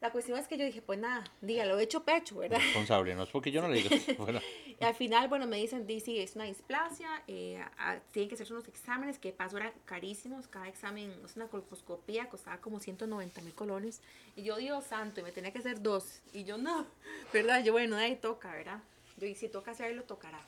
La 0.00 0.10
cuestión 0.10 0.36
es 0.36 0.48
que 0.48 0.56
yo 0.58 0.64
dije, 0.64 0.82
pues 0.82 0.98
nada, 0.98 1.22
diga, 1.40 1.64
lo 1.64 1.78
he 1.78 1.82
hecho 1.84 2.02
pecho, 2.02 2.38
¿verdad? 2.38 2.58
Responsable, 2.58 3.14
no 3.14 3.22
es 3.22 3.28
porque 3.28 3.52
yo 3.52 3.62
no 3.62 3.68
le 3.68 3.80
diga. 3.82 3.90
Bueno, 4.18 4.40
Y 4.80 4.84
al 4.84 4.94
final, 4.96 5.28
bueno, 5.28 5.46
me 5.46 5.58
dicen, 5.58 5.86
dice, 5.86 6.20
es 6.20 6.34
una 6.34 6.44
displasia, 6.44 7.22
eh, 7.28 7.62
a- 7.78 8.00
tienen 8.10 8.28
que 8.28 8.34
hacerse 8.34 8.52
unos 8.52 8.66
exámenes, 8.66 9.20
que 9.20 9.30
de 9.30 9.34
paso 9.36 9.58
eran 9.58 9.72
carísimos, 9.84 10.48
cada 10.48 10.66
examen, 10.66 11.12
es 11.24 11.36
una 11.36 11.46
colposcopía, 11.46 12.28
costaba 12.28 12.58
como 12.60 12.80
190 12.80 13.40
mil 13.42 13.54
colones. 13.54 14.00
Y 14.34 14.42
yo, 14.42 14.56
Dios 14.56 14.84
santo, 14.86 15.20
y 15.20 15.22
me 15.22 15.30
tenía 15.30 15.52
que 15.52 15.58
hacer 15.60 15.80
dos. 15.82 16.20
Y 16.32 16.42
yo, 16.42 16.58
no, 16.58 16.84
¿verdad? 17.32 17.62
Yo, 17.62 17.70
bueno, 17.72 17.94
ahí 17.96 18.16
toca, 18.16 18.50
¿verdad? 18.52 18.80
Yo, 19.18 19.28
y 19.28 19.36
si 19.36 19.48
toca 19.48 19.70
hacerlo, 19.70 20.02
tocará. 20.02 20.40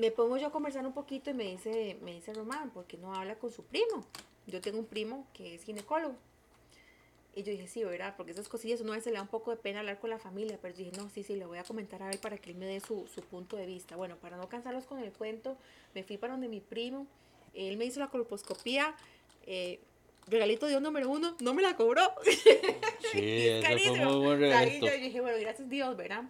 Me 0.00 0.10
pongo 0.10 0.38
yo 0.38 0.46
a 0.46 0.50
conversar 0.50 0.86
un 0.86 0.94
poquito 0.94 1.28
y 1.28 1.34
me 1.34 1.44
dice, 1.44 1.98
me 2.00 2.14
dice 2.14 2.32
Román, 2.32 2.70
¿por 2.70 2.86
qué 2.86 2.96
no 2.96 3.14
habla 3.14 3.34
con 3.34 3.52
su 3.52 3.64
primo? 3.64 4.06
Yo 4.46 4.62
tengo 4.62 4.78
un 4.78 4.86
primo 4.86 5.26
que 5.34 5.54
es 5.54 5.62
ginecólogo. 5.62 6.14
Y 7.34 7.42
yo 7.42 7.52
dije, 7.52 7.66
sí, 7.66 7.84
¿verdad? 7.84 8.14
Porque 8.16 8.32
esas 8.32 8.48
cosillas 8.48 8.80
uno 8.80 8.92
a 8.92 8.96
veces 8.96 9.12
le 9.12 9.18
da 9.18 9.22
un 9.22 9.28
poco 9.28 9.50
de 9.50 9.58
pena 9.58 9.80
hablar 9.80 10.00
con 10.00 10.08
la 10.08 10.18
familia, 10.18 10.58
pero 10.62 10.74
yo 10.74 10.86
dije, 10.86 10.96
no, 10.96 11.10
sí, 11.10 11.22
sí, 11.22 11.36
le 11.36 11.44
voy 11.44 11.58
a 11.58 11.64
comentar 11.64 12.02
a 12.02 12.10
él 12.10 12.18
para 12.18 12.38
que 12.38 12.48
él 12.48 12.56
me 12.56 12.64
dé 12.64 12.80
su, 12.80 13.06
su 13.14 13.20
punto 13.20 13.56
de 13.56 13.66
vista. 13.66 13.94
Bueno, 13.94 14.16
para 14.16 14.38
no 14.38 14.48
cansarlos 14.48 14.86
con 14.86 15.00
el 15.00 15.12
cuento, 15.12 15.58
me 15.94 16.02
fui 16.02 16.16
para 16.16 16.32
donde 16.32 16.48
mi 16.48 16.60
primo, 16.60 17.06
él 17.52 17.76
me 17.76 17.84
hizo 17.84 18.00
la 18.00 18.08
colposcopía, 18.08 18.94
eh, 19.46 19.80
regalito 20.28 20.66
Dios 20.66 20.80
número 20.80 21.10
uno, 21.10 21.36
no 21.40 21.52
me 21.52 21.60
la 21.60 21.76
cobró. 21.76 22.14
sí, 23.12 23.20
Es 23.48 23.64
eso 23.68 23.94
fue 23.94 24.06
muy 24.06 24.24
buen 24.24 24.44
O 24.44 24.46
sea, 24.46 24.58
ahí 24.60 24.80
regalito. 24.80 24.86
yo 24.86 24.92
dije, 24.92 25.20
bueno, 25.20 25.38
gracias 25.40 25.68
Dios, 25.68 25.94
¿verdad? 25.94 26.24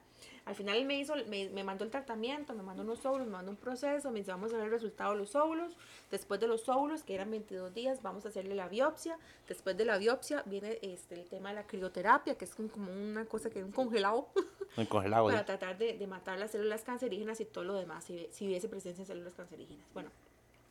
Al 0.47 0.55
final 0.55 0.77
él 0.77 0.85
me 0.87 0.99
hizo, 0.99 1.15
me, 1.29 1.49
me 1.51 1.63
mandó 1.65 1.85
el 1.85 1.91
tratamiento, 1.91 2.55
me 2.55 2.63
mandó 2.63 2.83
unos 2.83 3.05
óvulos, 3.07 3.27
me 3.27 3.33
mandó 3.35 3.51
un 3.51 3.57
proceso, 3.57 4.11
me 4.11 4.21
dice, 4.21 4.31
vamos 4.33 4.53
a 4.53 4.57
ver 4.57 4.67
el 4.67 4.71
resultado 4.73 5.13
de 5.13 5.19
los 5.19 5.35
óvulos. 5.37 5.77
Después 6.11 6.41
de 6.41 6.49
los 6.49 6.69
óvulos, 6.69 7.03
que 7.05 7.15
eran 7.15 7.31
22 7.31 7.73
días, 7.75 8.03
vamos 8.03 8.25
a 8.25 8.29
hacerle 8.29 8.55
la 8.55 8.69
biopsia. 8.69 9.19
Después 9.49 9.77
de 9.77 9.85
la 9.85 9.99
biopsia 9.99 10.43
viene 10.47 10.79
este, 10.83 11.15
el 11.21 11.29
tema 11.29 11.51
de 11.51 11.57
la 11.57 11.67
crioterapia, 11.67 12.37
que 12.37 12.45
es 12.45 12.55
como- 12.55 12.91
una 12.91 13.25
cosa 13.27 13.51
que 13.51 13.61
es 13.61 13.65
un 13.65 13.73
congelado 13.73 14.29
El 14.77 14.89
congelado. 14.89 15.27
para 15.27 15.45
tratar 15.45 15.79
de, 15.79 15.97
de 15.99 16.07
matar 16.07 16.39
las 16.39 16.51
células 16.53 16.83
cancerígenas 16.83 17.41
y 17.41 17.45
todo 17.45 17.65
lo 17.65 17.75
demás, 17.75 18.05
si, 18.05 18.29
si 18.33 18.47
hubiese 18.47 18.69
presencia 18.69 19.03
de 19.05 19.07
células 19.07 19.35
cancerígenas. 19.35 19.85
Bueno, 19.95 20.11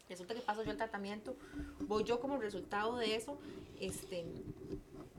resulta 0.09 0.33
que 0.33 0.41
paso 0.41 0.63
yo 0.63 0.71
el 0.71 0.77
tratamiento, 0.77 1.35
voy 1.81 2.03
yo 2.03 2.19
como 2.19 2.37
resultado 2.37 2.97
de 2.97 3.15
eso, 3.15 3.37
este, 3.79 4.25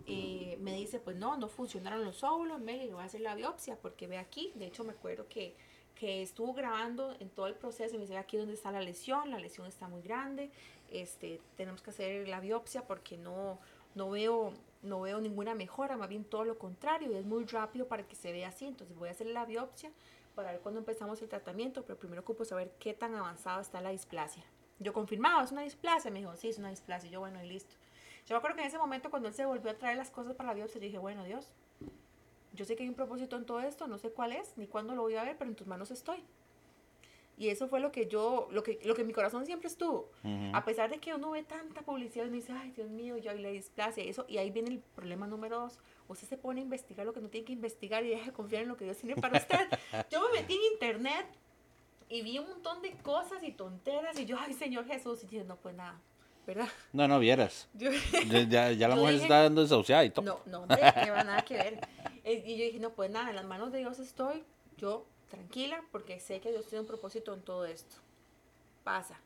me 0.07 0.75
dice, 0.75 1.01
pues 1.01 1.17
no, 1.17 1.37
no 1.37 1.49
funcionaron 1.49 2.05
los 2.05 2.23
óvulos, 2.23 2.61
Meli, 2.61 2.87
le 2.87 2.95
voy 2.95 3.03
a 3.03 3.07
hacer 3.07 3.21
la 3.21 3.35
biopsia, 3.35 3.77
porque 3.77 4.07
ve 4.07 4.19
aquí, 4.19 4.53
de 4.55 4.67
hecho 4.67 4.85
me 4.85 4.93
acuerdo 4.93 5.27
que, 5.29 5.55
que 5.95 6.23
estuvo 6.23 6.53
grabando 6.53 7.15
en 7.21 7.29
todo 7.31 7.47
el 7.47 7.55
proceso 7.55 7.95
y 7.95 7.99
me 7.99 8.05
dice, 8.05 8.17
aquí 8.17 8.37
donde 8.37 8.55
está 8.55 8.73
la 8.73 8.81
lesión, 8.81 9.31
la 9.31 9.39
lesión 9.39 9.67
está 9.67 9.89
muy 9.89 10.03
grande, 10.03 10.51
este, 10.91 11.41
tenemos 11.57 11.83
que 11.83 11.91
hacer 11.91 12.29
la 12.29 12.41
biopsia 12.41 12.87
porque 12.87 13.17
no, 13.17 13.59
no 13.95 14.11
veo 14.11 14.53
no 14.83 15.03
veo 15.03 15.21
ninguna 15.21 15.55
mejora, 15.55 15.97
más 15.97 16.09
bien 16.09 16.25
todo 16.25 16.45
lo 16.45 16.59
contrario, 16.59 17.13
y 17.13 17.15
es 17.15 17.27
muy 17.27 17.45
rápido 17.45 17.87
para 17.87 18.07
que 18.07 18.17
se 18.17 18.33
vea 18.33 18.49
así, 18.49 18.67
entonces 18.67 18.97
voy 18.97 19.09
a 19.09 19.13
hacer 19.13 19.27
la 19.27 19.45
biopsia 19.45 19.91
para 20.35 20.53
ver 20.53 20.61
cuándo 20.61 20.81
empezamos 20.81 21.21
el 21.23 21.29
tratamiento, 21.29 21.83
pero 21.85 21.99
primero 21.99 22.23
ocupo 22.23 22.45
saber 22.45 22.73
qué 22.79 22.95
tan 22.95 23.15
avanzada 23.15 23.61
está 23.61 23.81
la 23.81 23.91
displasia. 23.91 24.45
Yo 24.79 24.95
confirmaba, 24.95 25.43
es 25.43 25.53
una 25.53 25.63
displasia, 25.63 26.11
me 26.11 26.21
dijo, 26.21 26.35
sí, 26.37 26.49
es 26.49 26.59
una 26.59 26.71
displasia, 26.71 27.11
yo 27.11 27.21
bueno, 27.21 27.43
y 27.45 27.49
listo. 27.49 27.75
Yo 28.27 28.35
me 28.35 28.39
acuerdo 28.39 28.57
que 28.57 28.63
en 28.63 28.69
ese 28.69 28.79
momento 28.79 29.11
cuando 29.11 29.29
él 29.29 29.35
se 29.35 29.45
volvió 29.45 29.71
a 29.71 29.75
traer 29.75 29.97
las 29.97 30.11
cosas 30.11 30.35
para 30.35 30.49
la 30.49 30.55
biopsia, 30.55 30.81
yo 30.81 30.87
dije, 30.87 30.99
bueno, 30.99 31.25
Dios, 31.25 31.53
yo 32.53 32.65
sé 32.65 32.77
que 32.77 32.83
hay 32.83 32.89
un 32.89 32.95
propósito 32.95 33.37
en 33.37 33.47
todo 33.47 33.61
esto, 33.61 33.87
no 33.87 33.99
sé 33.99 34.11
cuál 34.11 34.33
es, 34.33 34.57
ni 34.57 34.67
cuándo 34.67 34.95
lo 34.95 35.03
voy 35.03 35.17
a 35.17 35.25
ver, 35.25 35.37
pero 35.37 35.51
en 35.51 35.57
tus 35.57 35.67
manos 35.67 35.91
estoy. 35.91 36.23
Y 37.41 37.49
eso 37.49 37.69
fue 37.69 37.81
lo 37.81 37.91
que 37.91 38.07
yo, 38.07 38.49
lo 38.51 38.63
que, 38.63 38.79
lo 38.85 38.95
que 38.95 39.03
mi 39.03 39.15
corazón 39.15 39.47
siempre 39.47 39.69
estuvo. 39.69 40.11
Ujú. 40.25 40.51
A 40.53 40.63
pesar 40.63 40.91
de 40.91 40.99
que 40.99 41.15
uno 41.15 41.31
ve 41.31 41.43
tanta 41.43 41.81
publicidad, 41.81 42.27
uno 42.27 42.37
dice, 42.37 42.53
ay, 42.53 42.71
Dios 42.73 42.91
mío, 42.91 43.17
yo 43.17 43.31
ahí 43.31 43.41
la 43.41 43.49
displasia, 43.49 44.05
eso, 44.05 44.27
y 44.29 44.37
ahí 44.37 44.51
viene 44.51 44.69
el 44.69 44.81
problema 44.81 45.27
número 45.27 45.61
dos. 45.61 45.79
Usted 46.07 46.29
se 46.29 46.37
pone 46.37 46.61
a 46.61 46.65
investigar 46.65 47.07
lo 47.07 47.15
que 47.15 47.21
no 47.23 47.31
tiene 47.31 47.47
que 47.47 47.55
investigar 47.55 48.05
y 48.05 48.11
deja 48.11 48.27
de 48.27 48.33
confiar 48.33 48.65
en 48.65 48.69
lo 48.69 48.77
que 48.77 48.85
Dios 48.85 48.99
tiene 48.99 49.17
para 49.17 49.39
usted. 49.39 49.69
yo 50.11 50.21
me 50.21 50.41
metí 50.41 50.55
en 50.55 50.73
internet 50.75 51.27
y 52.11 52.21
vi 52.21 52.39
un 52.39 52.47
montón 52.47 52.83
de 52.83 52.93
cosas 52.99 53.43
y 53.43 53.53
tonteras, 53.53 54.21
y 54.21 54.27
yo, 54.27 54.37
ay, 54.39 54.53
Señor 54.53 54.85
Jesús, 54.85 55.25
y 55.25 55.27
dije, 55.27 55.45
no, 55.45 55.57
pues 55.57 55.75
nada, 55.75 55.99
No, 56.93 57.07
no 57.09 57.19
vieras. 57.19 57.69
Yo, 57.75 57.91
Ya, 58.31 58.43
ya, 58.43 58.73
ya 58.73 58.89
la 58.89 58.97
mujer 58.97 59.15
dije- 59.15 59.25
está 59.25 59.43
dando 59.43 59.63
desahuciada 59.63 60.05
y 60.05 60.11
todo. 60.11 60.25
no, 60.25 60.41
no, 60.47 60.59
hombre, 60.63 60.79
que 61.03 61.11
va 61.11 61.25
nada 61.25 61.43
que 61.43 61.55
ver. 61.55 61.81
Y 62.25 62.57
yo 62.57 62.65
dije, 62.65 62.79
no, 62.81 62.91
pues 62.91 63.11
nada, 63.11 63.31
en 63.31 63.37
las 63.37 63.45
manos 63.45 63.73
de 63.73 63.79
Dios 63.79 63.99
estoy, 63.99 64.45
yo 64.77 65.07
tranquila, 65.31 65.83
porque 65.93 66.19
sé 66.21 66.41
que 66.41 66.51
Dios 66.51 66.67
tiene 66.67 66.81
un 66.81 66.87
propósito 66.87 67.33
en 67.35 67.43
todo 67.43 67.65
esto. 67.65 67.97
Pasa. 68.85 69.19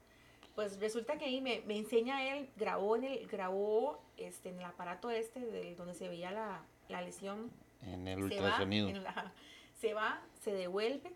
Pues 0.54 0.78
resulta 0.78 1.18
que 1.18 1.24
ahí 1.24 1.40
me, 1.40 1.62
me 1.66 1.76
enseña 1.76 2.22
él, 2.36 2.48
grabó 2.56 2.94
en 2.96 3.04
el, 3.04 3.26
grabó 3.26 4.00
este, 4.16 4.50
en 4.50 4.58
el 4.58 4.64
aparato 4.64 5.10
este, 5.10 5.40
de, 5.40 5.74
donde 5.74 5.94
se 5.94 6.08
veía 6.08 6.30
la, 6.30 6.62
la 6.88 7.02
lesión 7.02 7.50
En 7.82 8.06
el 8.06 8.18
se 8.28 8.38
va, 8.40 8.44
ultrasonido. 8.46 8.88
en 8.88 9.02
la- 9.02 9.32
se 9.80 9.92
va, 9.94 10.22
se 10.42 10.52
devuelve 10.52 11.12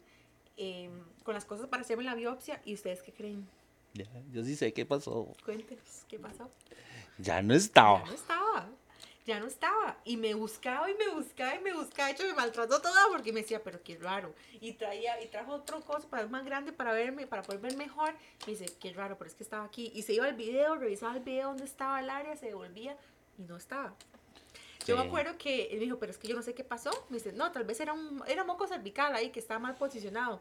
eh, 0.56 0.90
con 1.22 1.34
las 1.34 1.44
cosas 1.44 1.68
para 1.68 1.82
hacerme 1.82 2.02
la 2.04 2.14
biopsia. 2.16 2.60
¿Y 2.64 2.74
ustedes 2.74 3.02
qué 3.02 3.12
creen? 3.12 3.48
Ya, 3.94 4.06
yo 4.30 4.44
sí 4.44 4.56
sé 4.56 4.72
qué 4.72 4.86
pasó. 4.86 5.32
Cuéntenos, 5.44 6.04
¿qué 6.08 6.18
pasó? 6.18 6.50
Ya 7.18 7.42
no 7.42 7.54
estaba. 7.54 8.00
Ya 8.00 8.06
no 8.06 8.14
estaba. 8.14 8.68
Ya 9.26 9.40
no 9.40 9.46
estaba. 9.46 9.98
Y 10.04 10.16
me 10.16 10.34
buscaba 10.34 10.90
y 10.90 10.94
me 10.94 11.08
buscaba 11.08 11.54
y 11.54 11.60
me 11.60 11.74
buscaba. 11.74 12.08
De 12.08 12.14
hecho, 12.14 12.24
me 12.24 12.34
maltrató 12.34 12.80
toda 12.80 13.08
porque 13.10 13.32
me 13.32 13.42
decía, 13.42 13.62
pero 13.62 13.82
qué 13.82 13.96
raro. 13.98 14.34
Y 14.60 14.72
traía, 14.72 15.22
y 15.22 15.26
trajo 15.26 15.52
otro 15.52 15.80
cosa 15.82 16.08
para 16.08 16.26
más 16.28 16.44
grande 16.44 16.72
para 16.72 16.92
verme, 16.92 17.26
para 17.26 17.42
poder 17.42 17.60
ver 17.60 17.76
mejor. 17.76 18.14
Me 18.46 18.52
dice, 18.52 18.66
qué 18.80 18.92
raro, 18.92 19.18
pero 19.18 19.28
es 19.28 19.36
que 19.36 19.42
estaba 19.42 19.64
aquí. 19.64 19.92
Y 19.94 20.02
se 20.02 20.14
iba 20.14 20.24
al 20.24 20.34
video, 20.34 20.76
revisaba 20.76 21.16
el 21.16 21.22
video 21.22 21.48
donde 21.48 21.64
estaba 21.64 22.00
el 22.00 22.08
área, 22.08 22.36
se 22.36 22.46
devolvía 22.46 22.96
y 23.36 23.42
no 23.42 23.56
estaba. 23.56 23.94
Yo 24.86 24.96
me 24.96 25.02
acuerdo 25.02 25.36
que 25.36 25.66
él 25.66 25.80
me 25.80 25.84
dijo, 25.84 25.98
pero 25.98 26.10
es 26.12 26.16
que 26.16 26.28
yo 26.28 26.34
no 26.34 26.40
sé 26.40 26.54
qué 26.54 26.64
pasó. 26.64 26.90
Me 27.10 27.18
dice, 27.18 27.32
no, 27.32 27.52
tal 27.52 27.64
vez 27.64 27.78
era 27.80 27.92
un 27.92 28.22
era 28.26 28.44
moco 28.44 28.66
cervical 28.66 29.14
ahí 29.14 29.28
que 29.28 29.40
estaba 29.40 29.60
mal 29.60 29.76
posicionado. 29.76 30.40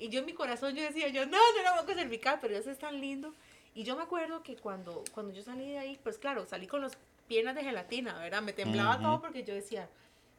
Y 0.00 0.08
yo 0.08 0.20
en 0.20 0.26
mi 0.26 0.32
corazón 0.32 0.74
yo 0.74 0.82
decía, 0.82 1.08
yo 1.08 1.26
no, 1.26 1.36
no 1.36 1.60
era 1.60 1.76
moco 1.76 1.92
cervical, 1.92 2.38
pero 2.40 2.56
eso 2.56 2.70
es 2.70 2.78
tan 2.78 3.00
lindo. 3.00 3.34
Y 3.74 3.84
yo 3.84 3.96
me 3.96 4.02
acuerdo 4.02 4.42
que 4.42 4.56
cuando, 4.56 5.04
cuando 5.12 5.32
yo 5.32 5.42
salí 5.42 5.70
de 5.70 5.78
ahí, 5.78 6.00
pues 6.02 6.18
claro, 6.18 6.46
salí 6.46 6.66
con 6.66 6.80
las 6.80 6.96
piernas 7.28 7.54
de 7.54 7.62
gelatina, 7.62 8.18
¿verdad? 8.18 8.42
Me 8.42 8.52
temblaba 8.52 8.98
todo 8.98 9.20
porque 9.20 9.44
yo 9.44 9.54
decía, 9.54 9.88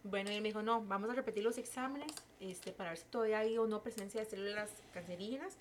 bueno, 0.04 0.32
y 0.32 0.36
él 0.36 0.42
me 0.42 0.50
dijo, 0.50 0.64
no, 0.64 0.82
vamos 0.82 1.10
a 1.12 1.14
repetir 1.14 1.44
los 1.44 1.58
exámenes 1.58 2.12
este, 2.40 2.72
para 2.72 2.90
ver 2.90 2.98
si 2.98 3.06
todavía 3.06 3.40
hay 3.40 3.58
o 3.58 3.68
no 3.68 3.82
presencia 3.84 4.20
de 4.20 4.26
células 4.26 4.72
cancerígenas. 4.94 5.56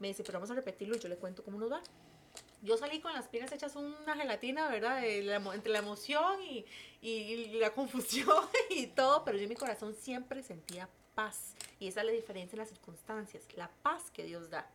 Me 0.00 0.08
dice, 0.08 0.24
pero 0.24 0.38
vamos 0.38 0.50
a 0.50 0.54
repetirlo 0.54 0.96
y 0.96 0.98
yo 0.98 1.08
le 1.08 1.16
cuento 1.16 1.44
cómo 1.44 1.58
nos 1.58 1.70
va. 1.70 1.82
Yo 2.62 2.76
salí 2.76 3.00
con 3.00 3.12
las 3.12 3.26
piernas 3.26 3.50
hechas 3.52 3.74
una 3.74 4.14
gelatina, 4.16 4.68
¿verdad? 4.68 5.00
De 5.00 5.22
la 5.22 5.36
entre 5.52 5.72
la 5.72 5.78
emoción 5.80 6.40
y, 6.42 6.64
y 7.00 7.48
la 7.58 7.70
confusión 7.74 8.44
y 8.70 8.86
todo, 8.86 9.24
pero 9.24 9.36
yo 9.36 9.42
en 9.44 9.48
mi 9.48 9.56
corazón 9.56 9.94
siempre 9.94 10.42
sentía 10.44 10.88
paz. 11.16 11.54
Y 11.80 11.88
esa 11.88 12.00
es 12.00 12.06
la 12.06 12.12
diferencia 12.12 12.54
en 12.54 12.60
las 12.60 12.68
circunstancias, 12.68 13.42
la 13.56 13.68
paz 13.82 14.10
que 14.12 14.24
Dios 14.24 14.48
da. 14.50 14.60
Ajá. 14.60 14.68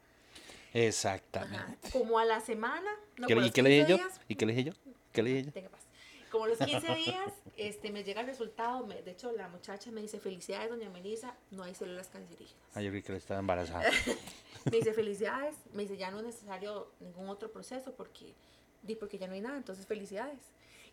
Exactamente. 0.73 1.89
Como 1.91 2.19
a 2.19 2.25
la 2.25 2.41
semana, 2.41 2.91
no, 3.17 3.27
¿Qué- 3.27 3.33
¿Y 3.35 3.51
qué 3.51 3.61
le 3.63 3.69
dije 3.69 3.85
15 3.85 4.03
yo? 4.03 4.09
¿Y 4.27 4.35
qué 4.35 4.45
le 4.45 4.53
dije 4.53 4.69
yo? 4.69 4.73
¿Qué 5.13 5.23
le 5.23 5.29
dije 5.29 5.45
yo? 5.45 5.51
tenga 5.53 5.69
paz. 5.69 5.81
Como 6.29 6.43
a 6.43 6.47
los 6.49 6.57
15 6.57 6.93
días, 6.95 7.31
este, 7.55 7.89
me 7.89 8.03
llega 8.03 8.19
el 8.19 8.27
resultado. 8.27 8.85
me- 8.85 9.01
de 9.01 9.11
hecho, 9.11 9.31
la 9.31 9.47
muchacha 9.47 9.91
me 9.91 10.01
dice, 10.01 10.19
felicidades, 10.19 10.69
doña 10.69 10.89
Melissa, 10.89 11.35
no 11.51 11.63
hay 11.63 11.73
células 11.73 12.09
cancerígenas. 12.09 12.61
Ah, 12.75 12.81
yo 12.81 12.89
creí 12.91 13.01
que 13.01 13.13
le 13.13 13.17
estaba 13.17 13.39
embarazada. 13.39 13.89
Me 14.71 14.77
dice, 14.77 14.93
felicidades. 14.93 15.55
Me 15.73 15.83
dice, 15.83 15.97
ya 15.97 16.11
no 16.11 16.19
es 16.19 16.25
necesario 16.25 16.91
ningún 16.99 17.29
otro 17.29 17.51
proceso 17.51 17.93
porque, 17.93 18.33
di, 18.81 18.95
porque 18.95 19.17
ya 19.17 19.27
no 19.27 19.33
hay 19.33 19.41
nada. 19.41 19.57
Entonces, 19.57 19.85
felicidades. 19.85 20.39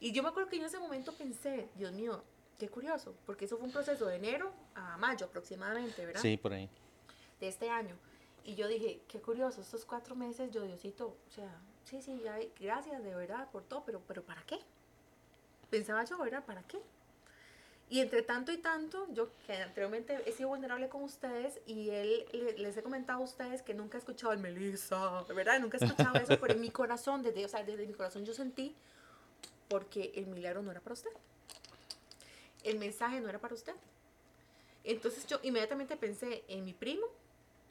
Y 0.01 0.13
yo 0.13 0.23
me 0.23 0.29
acuerdo 0.29 0.49
que 0.49 0.57
yo 0.57 0.63
en 0.63 0.69
ese 0.69 0.79
momento 0.79 1.13
pensé, 1.13 1.69
Dios 1.77 1.93
mío, 1.93 2.23
qué 2.59 2.69
curioso, 2.69 3.15
porque 3.27 3.47
eso 3.47 3.57
fue 3.57 3.67
un 3.67 3.73
proceso 3.73 4.07
de 4.07 4.17
enero 4.17 4.53
a 4.75 4.97
mayo 4.97 5.27
aproximadamente, 5.27 6.05
¿verdad? 6.05 6.21
Sí, 6.21 6.37
por 6.37 6.53
ahí. 6.53 6.69
de 7.41 7.49
este 7.49 7.69
año. 7.71 7.97
Y 8.45 8.55
yo 8.55 8.69
dije, 8.69 9.01
qué 9.09 9.21
curioso, 9.21 9.61
estos 9.61 9.85
cuatro 9.85 10.15
meses, 10.15 10.51
yo, 10.51 10.63
Diosito, 10.63 11.17
o 11.29 11.31
sea, 11.31 11.59
sí, 11.85 12.03
sí, 12.03 12.21
ya, 12.23 12.39
gracias 12.61 13.03
de 13.03 13.15
verdad 13.15 13.51
por 13.51 13.65
todo, 13.65 13.83
pero, 13.85 14.01
pero 14.07 14.23
¿para 14.23 14.43
qué? 14.43 14.59
Pensaba 15.71 16.05
yo, 16.05 16.19
¿verdad? 16.19 16.45
¿Para 16.45 16.63
qué? 16.63 16.79
Y 17.95 18.01
entre 18.01 18.23
tanto 18.23 18.51
y 18.51 18.57
tanto, 18.57 19.07
yo 19.13 19.29
que 19.47 19.53
anteriormente 19.55 20.21
he 20.27 20.33
sido 20.33 20.49
vulnerable 20.49 20.89
con 20.89 21.05
ustedes 21.05 21.61
y 21.65 21.91
él 21.91 22.27
le- 22.33 22.59
les 22.59 22.77
he 22.77 22.83
comentado 22.83 23.21
a 23.21 23.23
ustedes 23.23 23.63
que 23.63 23.73
nunca 23.73 23.97
he 23.97 24.01
escuchado 24.01 24.33
el 24.33 24.41
Melissa, 24.41 25.23
¿verdad? 25.33 25.61
Nunca 25.61 25.79
he 25.81 25.85
escuchado 25.85 26.17
eso, 26.19 26.37
pero 26.41 26.55
en 26.55 26.61
mi 26.61 26.71
corazón, 26.71 27.23
desde, 27.23 27.45
o 27.45 27.49
sea, 27.49 27.63
desde 27.63 27.87
mi 27.87 27.93
corazón 27.93 28.25
yo 28.25 28.35
sentí 28.35 28.75
porque 29.69 30.11
el 30.17 30.27
milagro 30.27 30.61
no 30.61 30.73
era 30.73 30.81
para 30.81 30.95
usted. 30.95 31.11
El 32.65 32.81
mensaje 32.81 33.21
no 33.21 33.29
era 33.29 33.39
para 33.39 33.55
usted. 33.55 33.75
Entonces 34.83 35.25
yo 35.29 35.39
inmediatamente 35.45 35.97
pensé 35.97 36.43
en 36.49 36.65
mi 36.65 36.73
primo, 36.73 37.07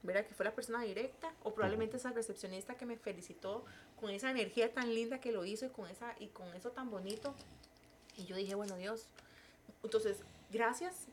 ¿verdad? 0.04 0.26
Que 0.26 0.34
fue 0.36 0.46
la 0.46 0.56
persona 0.56 0.84
directa, 0.84 1.34
o 1.44 1.54
probablemente 1.54 1.98
esa 1.98 2.12
recepcionista 2.14 2.76
que 2.78 2.86
me 2.86 2.96
felicitó 2.96 3.66
con 4.00 4.10
esa 4.10 4.32
energía 4.32 4.74
tan 4.74 4.96
linda 4.96 5.20
que 5.20 5.34
lo 5.34 5.44
hizo 5.44 5.66
y 5.66 5.70
con, 5.70 5.90
esa, 5.90 6.16
y 6.22 6.28
con 6.28 6.48
eso 6.56 6.72
tan 6.72 6.90
bonito. 6.90 7.36
Y 8.16 8.24
yo 8.24 8.38
dije, 8.38 8.56
bueno, 8.56 8.78
Dios. 8.78 9.10
Entonces, 9.84 10.24
gracias. 10.52 11.08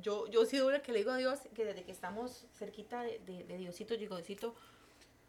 Yo, 0.00 0.28
yo 0.28 0.44
sido 0.46 0.70
la 0.70 0.82
que 0.82 0.92
le 0.92 1.00
digo 1.00 1.10
a 1.10 1.16
Dios 1.16 1.40
que 1.54 1.64
desde 1.64 1.82
que 1.82 1.90
estamos 1.90 2.46
cerquita 2.56 3.02
de, 3.02 3.18
de, 3.20 3.44
de 3.44 3.58
Diosito, 3.58 3.94
yo 3.94 4.00
digo, 4.00 4.16
Diosito, 4.16 4.54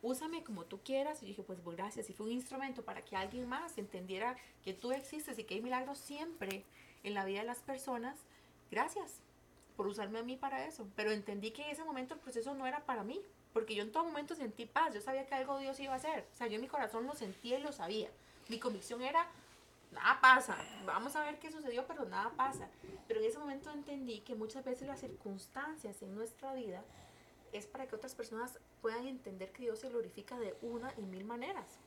úsame 0.01 0.43
como 0.43 0.65
tú 0.65 0.79
quieras. 0.83 1.21
Y 1.23 1.27
dije, 1.27 1.43
pues, 1.43 1.59
pues, 1.63 1.75
gracias. 1.75 2.09
Y 2.09 2.13
fue 2.13 2.27
un 2.27 2.31
instrumento 2.31 2.83
para 2.83 3.03
que 3.03 3.15
alguien 3.15 3.47
más 3.47 3.77
entendiera 3.77 4.35
que 4.63 4.73
tú 4.73 4.91
existes 4.91 5.37
y 5.39 5.43
que 5.43 5.55
hay 5.55 5.61
milagros 5.61 5.97
siempre 5.97 6.63
en 7.03 7.13
la 7.13 7.25
vida 7.25 7.39
de 7.39 7.45
las 7.45 7.59
personas. 7.59 8.17
Gracias 8.71 9.19
por 9.75 9.87
usarme 9.87 10.19
a 10.19 10.23
mí 10.23 10.37
para 10.37 10.65
eso. 10.65 10.87
Pero 10.95 11.11
entendí 11.11 11.51
que 11.51 11.63
en 11.63 11.69
ese 11.69 11.83
momento 11.83 12.13
el 12.13 12.19
proceso 12.19 12.53
no 12.53 12.67
era 12.67 12.85
para 12.85 13.03
mí. 13.03 13.21
Porque 13.53 13.73
yo 13.73 13.81
en 13.81 13.91
todo 13.91 14.03
momento 14.03 14.35
sentí 14.35 14.65
paz. 14.65 14.93
Yo 14.93 15.01
sabía 15.01 15.25
que 15.25 15.35
algo 15.35 15.57
Dios 15.57 15.79
iba 15.79 15.93
a 15.93 15.97
hacer. 15.97 16.27
O 16.33 16.35
sea, 16.37 16.47
yo 16.47 16.55
en 16.55 16.61
mi 16.61 16.67
corazón 16.67 17.07
lo 17.07 17.15
sentía 17.15 17.57
y 17.57 17.63
lo 17.63 17.71
sabía. 17.71 18.09
Mi 18.47 18.59
convicción 18.59 19.01
era, 19.01 19.27
nada 19.91 20.19
pasa. 20.21 20.57
Vamos 20.85 21.15
a 21.15 21.23
ver 21.23 21.39
qué 21.39 21.51
sucedió, 21.51 21.85
pero 21.87 22.05
nada 22.05 22.31
pasa. 22.35 22.69
Pero 23.07 23.19
en 23.19 23.25
ese 23.27 23.37
momento 23.39 23.71
entendí 23.71 24.21
que 24.21 24.35
muchas 24.35 24.63
veces 24.63 24.87
las 24.87 24.99
circunstancias 24.99 26.01
en 26.01 26.15
nuestra 26.15 26.53
vida 26.53 26.83
es 27.51 27.65
para 27.65 27.87
que 27.87 27.95
otras 27.95 28.13
personas 28.15 28.59
puedan 28.81 29.07
entender 29.07 29.51
que 29.51 29.63
Dios 29.63 29.79
se 29.79 29.89
glorifica 29.89 30.37
de 30.37 30.55
una 30.61 30.93
y 30.97 31.01
mil 31.01 31.25
maneras. 31.25 31.79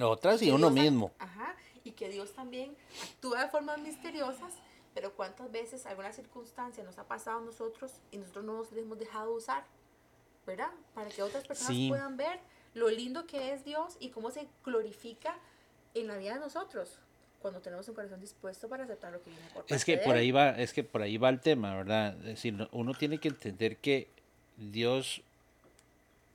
Otras 0.00 0.40
y 0.42 0.46
que 0.46 0.52
uno 0.52 0.70
Dios 0.70 0.84
mismo. 0.84 1.12
Ajá, 1.18 1.54
y 1.84 1.92
que 1.92 2.08
Dios 2.08 2.32
también 2.32 2.76
actúa 3.10 3.42
de 3.42 3.48
formas 3.48 3.78
misteriosas, 3.78 4.54
pero 4.94 5.14
cuántas 5.14 5.50
veces 5.50 5.86
alguna 5.86 6.12
circunstancia 6.12 6.82
nos 6.84 6.98
ha 6.98 7.06
pasado 7.06 7.38
a 7.38 7.42
nosotros 7.42 7.92
y 8.10 8.18
nosotros 8.18 8.44
no 8.44 8.54
nos 8.54 8.72
hemos 8.72 8.98
dejado 8.98 9.32
usar, 9.34 9.64
¿verdad? 10.46 10.70
Para 10.94 11.10
que 11.10 11.22
otras 11.22 11.46
personas 11.46 11.74
Sí. 11.74 11.88
puedan 11.88 12.16
ver 12.16 12.40
lo 12.74 12.88
lindo 12.88 13.26
que 13.26 13.52
es 13.52 13.64
Dios 13.64 13.96
y 14.00 14.10
cómo 14.10 14.30
se 14.30 14.48
glorifica 14.64 15.36
en 15.94 16.06
la 16.08 16.16
vida 16.16 16.34
de 16.34 16.40
nosotros. 16.40 16.98
Cuando 17.44 17.60
tenemos 17.60 17.86
un 17.90 17.94
corazón 17.94 18.18
dispuesto 18.22 18.70
para 18.70 18.84
aceptar 18.84 19.12
lo 19.12 19.22
que 19.22 19.28
viene 19.28 19.44
por 19.52 19.66
Es 19.68 19.84
que 19.84 19.98
de 19.98 20.02
por 20.02 20.14
Él. 20.16 20.22
ahí 20.22 20.30
va, 20.32 20.48
es 20.58 20.72
que 20.72 20.82
por 20.82 21.02
ahí 21.02 21.18
va 21.18 21.28
el 21.28 21.40
tema, 21.40 21.76
¿verdad? 21.76 22.16
Es 22.20 22.24
decir, 22.24 22.54
no- 22.54 22.70
uno 22.72 22.94
tiene 22.94 23.18
que 23.18 23.28
entender 23.28 23.76
que 23.76 24.08
Dios, 24.56 25.20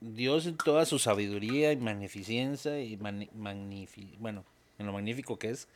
Dios 0.01 0.45
en 0.45 0.55
toda 0.57 0.85
su 0.85 0.99
sabiduría 0.99 1.71
y 1.71 1.77
magnificencia 1.77 2.79
y 2.79 2.95
mani- 2.97 3.31
magnifi- 3.31 4.15
bueno, 4.19 4.45
en 4.77 4.85
lo 4.85 4.93
magnífico 4.93 5.39
que 5.39 5.49
es, 5.49 5.67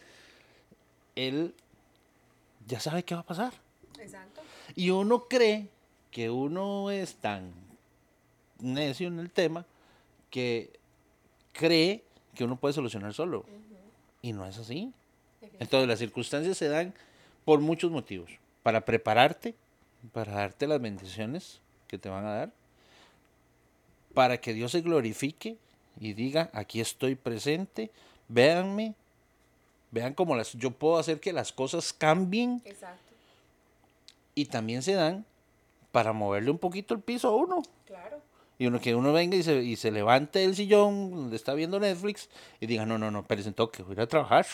él 1.15 1.55
ya 2.67 2.79
sabe 2.79 3.01
qué 3.01 3.15
va 3.15 3.21
a 3.21 3.25
pasar. 3.25 3.53
Exacto. 3.99 4.41
Y 4.75 4.91
uno 4.91 5.27
cree 5.27 5.67
que 6.11 6.29
uno 6.29 6.91
es 6.91 7.15
tan 7.15 7.51
necio 8.59 9.07
en 9.07 9.17
el 9.17 9.31
tema 9.31 9.65
que 10.29 10.69
cree 11.53 12.03
que 12.35 12.43
uno 12.43 12.55
puede 12.55 12.75
solucionar 12.75 13.15
solo. 13.15 13.45
Y 14.21 14.31
no 14.31 14.45
es 14.45 14.59
así. 14.59 14.93
Entonces 15.59 15.87
las 15.87 15.99
circunstancias 15.99 16.57
se 16.57 16.67
dan 16.67 16.93
por 17.45 17.59
muchos 17.59 17.91
motivos. 17.91 18.31
Para 18.63 18.81
prepararte, 18.81 19.55
para 20.11 20.33
darte 20.33 20.67
las 20.67 20.81
bendiciones 20.81 21.59
que 21.87 21.97
te 21.97 22.09
van 22.09 22.25
a 22.25 22.33
dar, 22.33 22.51
para 24.13 24.39
que 24.39 24.53
Dios 24.53 24.71
se 24.71 24.81
glorifique 24.81 25.57
y 25.99 26.13
diga, 26.13 26.49
aquí 26.53 26.81
estoy 26.81 27.15
presente, 27.15 27.91
véanme, 28.27 28.95
vean 29.91 30.13
cómo 30.13 30.35
las, 30.35 30.53
yo 30.53 30.71
puedo 30.71 30.97
hacer 30.97 31.19
que 31.19 31.33
las 31.33 31.51
cosas 31.51 31.93
cambien 31.93 32.61
Exacto. 32.65 33.13
y 34.35 34.45
también 34.45 34.81
se 34.81 34.93
dan 34.93 35.25
para 35.91 36.13
moverle 36.13 36.49
un 36.49 36.57
poquito 36.57 36.93
el 36.93 37.01
piso 37.01 37.29
a 37.29 37.35
uno. 37.35 37.61
Claro. 37.85 38.19
Y 38.57 38.67
uno 38.67 38.79
que 38.79 38.95
uno 38.95 39.13
venga 39.13 39.35
y 39.35 39.43
se, 39.43 39.63
y 39.63 39.75
se 39.75 39.91
levante 39.91 40.39
del 40.39 40.55
sillón 40.55 41.11
donde 41.11 41.35
está 41.35 41.53
viendo 41.53 41.79
Netflix 41.79 42.29
y 42.59 42.65
diga, 42.65 42.85
no, 42.85 42.97
no, 42.97 43.11
no, 43.11 43.19
espérese 43.19 43.49
un 43.49 43.55
toque, 43.55 43.83
voy 43.83 43.91
a 43.91 43.93
ir 43.93 44.01
a 44.01 44.07
trabajar. 44.07 44.45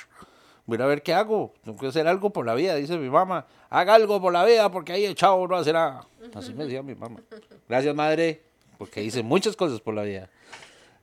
Voy 0.70 0.82
a 0.82 0.86
ver 0.86 1.02
qué 1.02 1.14
hago. 1.14 1.54
Tengo 1.64 1.78
que 1.80 1.88
hacer 1.88 2.08
algo 2.08 2.30
por 2.30 2.46
la 2.46 2.54
vida, 2.54 2.76
dice 2.76 2.98
mi 2.98 3.10
mamá. 3.10 3.48
Haga 3.70 3.96
algo 3.96 4.22
por 4.22 4.32
la 4.32 4.46
vida 4.46 4.70
porque 4.72 4.94
ahí 4.94 5.04
el 5.06 5.16
chavo 5.16 5.48
no 5.48 5.56
hace 5.56 5.74
nada. 5.74 6.06
Así 6.36 6.54
me 6.54 6.66
decía 6.66 6.84
mi 6.84 6.94
mamá. 6.96 7.20
Gracias, 7.68 7.96
madre, 7.96 8.42
porque 8.78 9.02
hice 9.04 9.24
muchas 9.24 9.56
cosas 9.56 9.82
por 9.82 9.94
la 9.96 10.04
vida. 10.04 10.30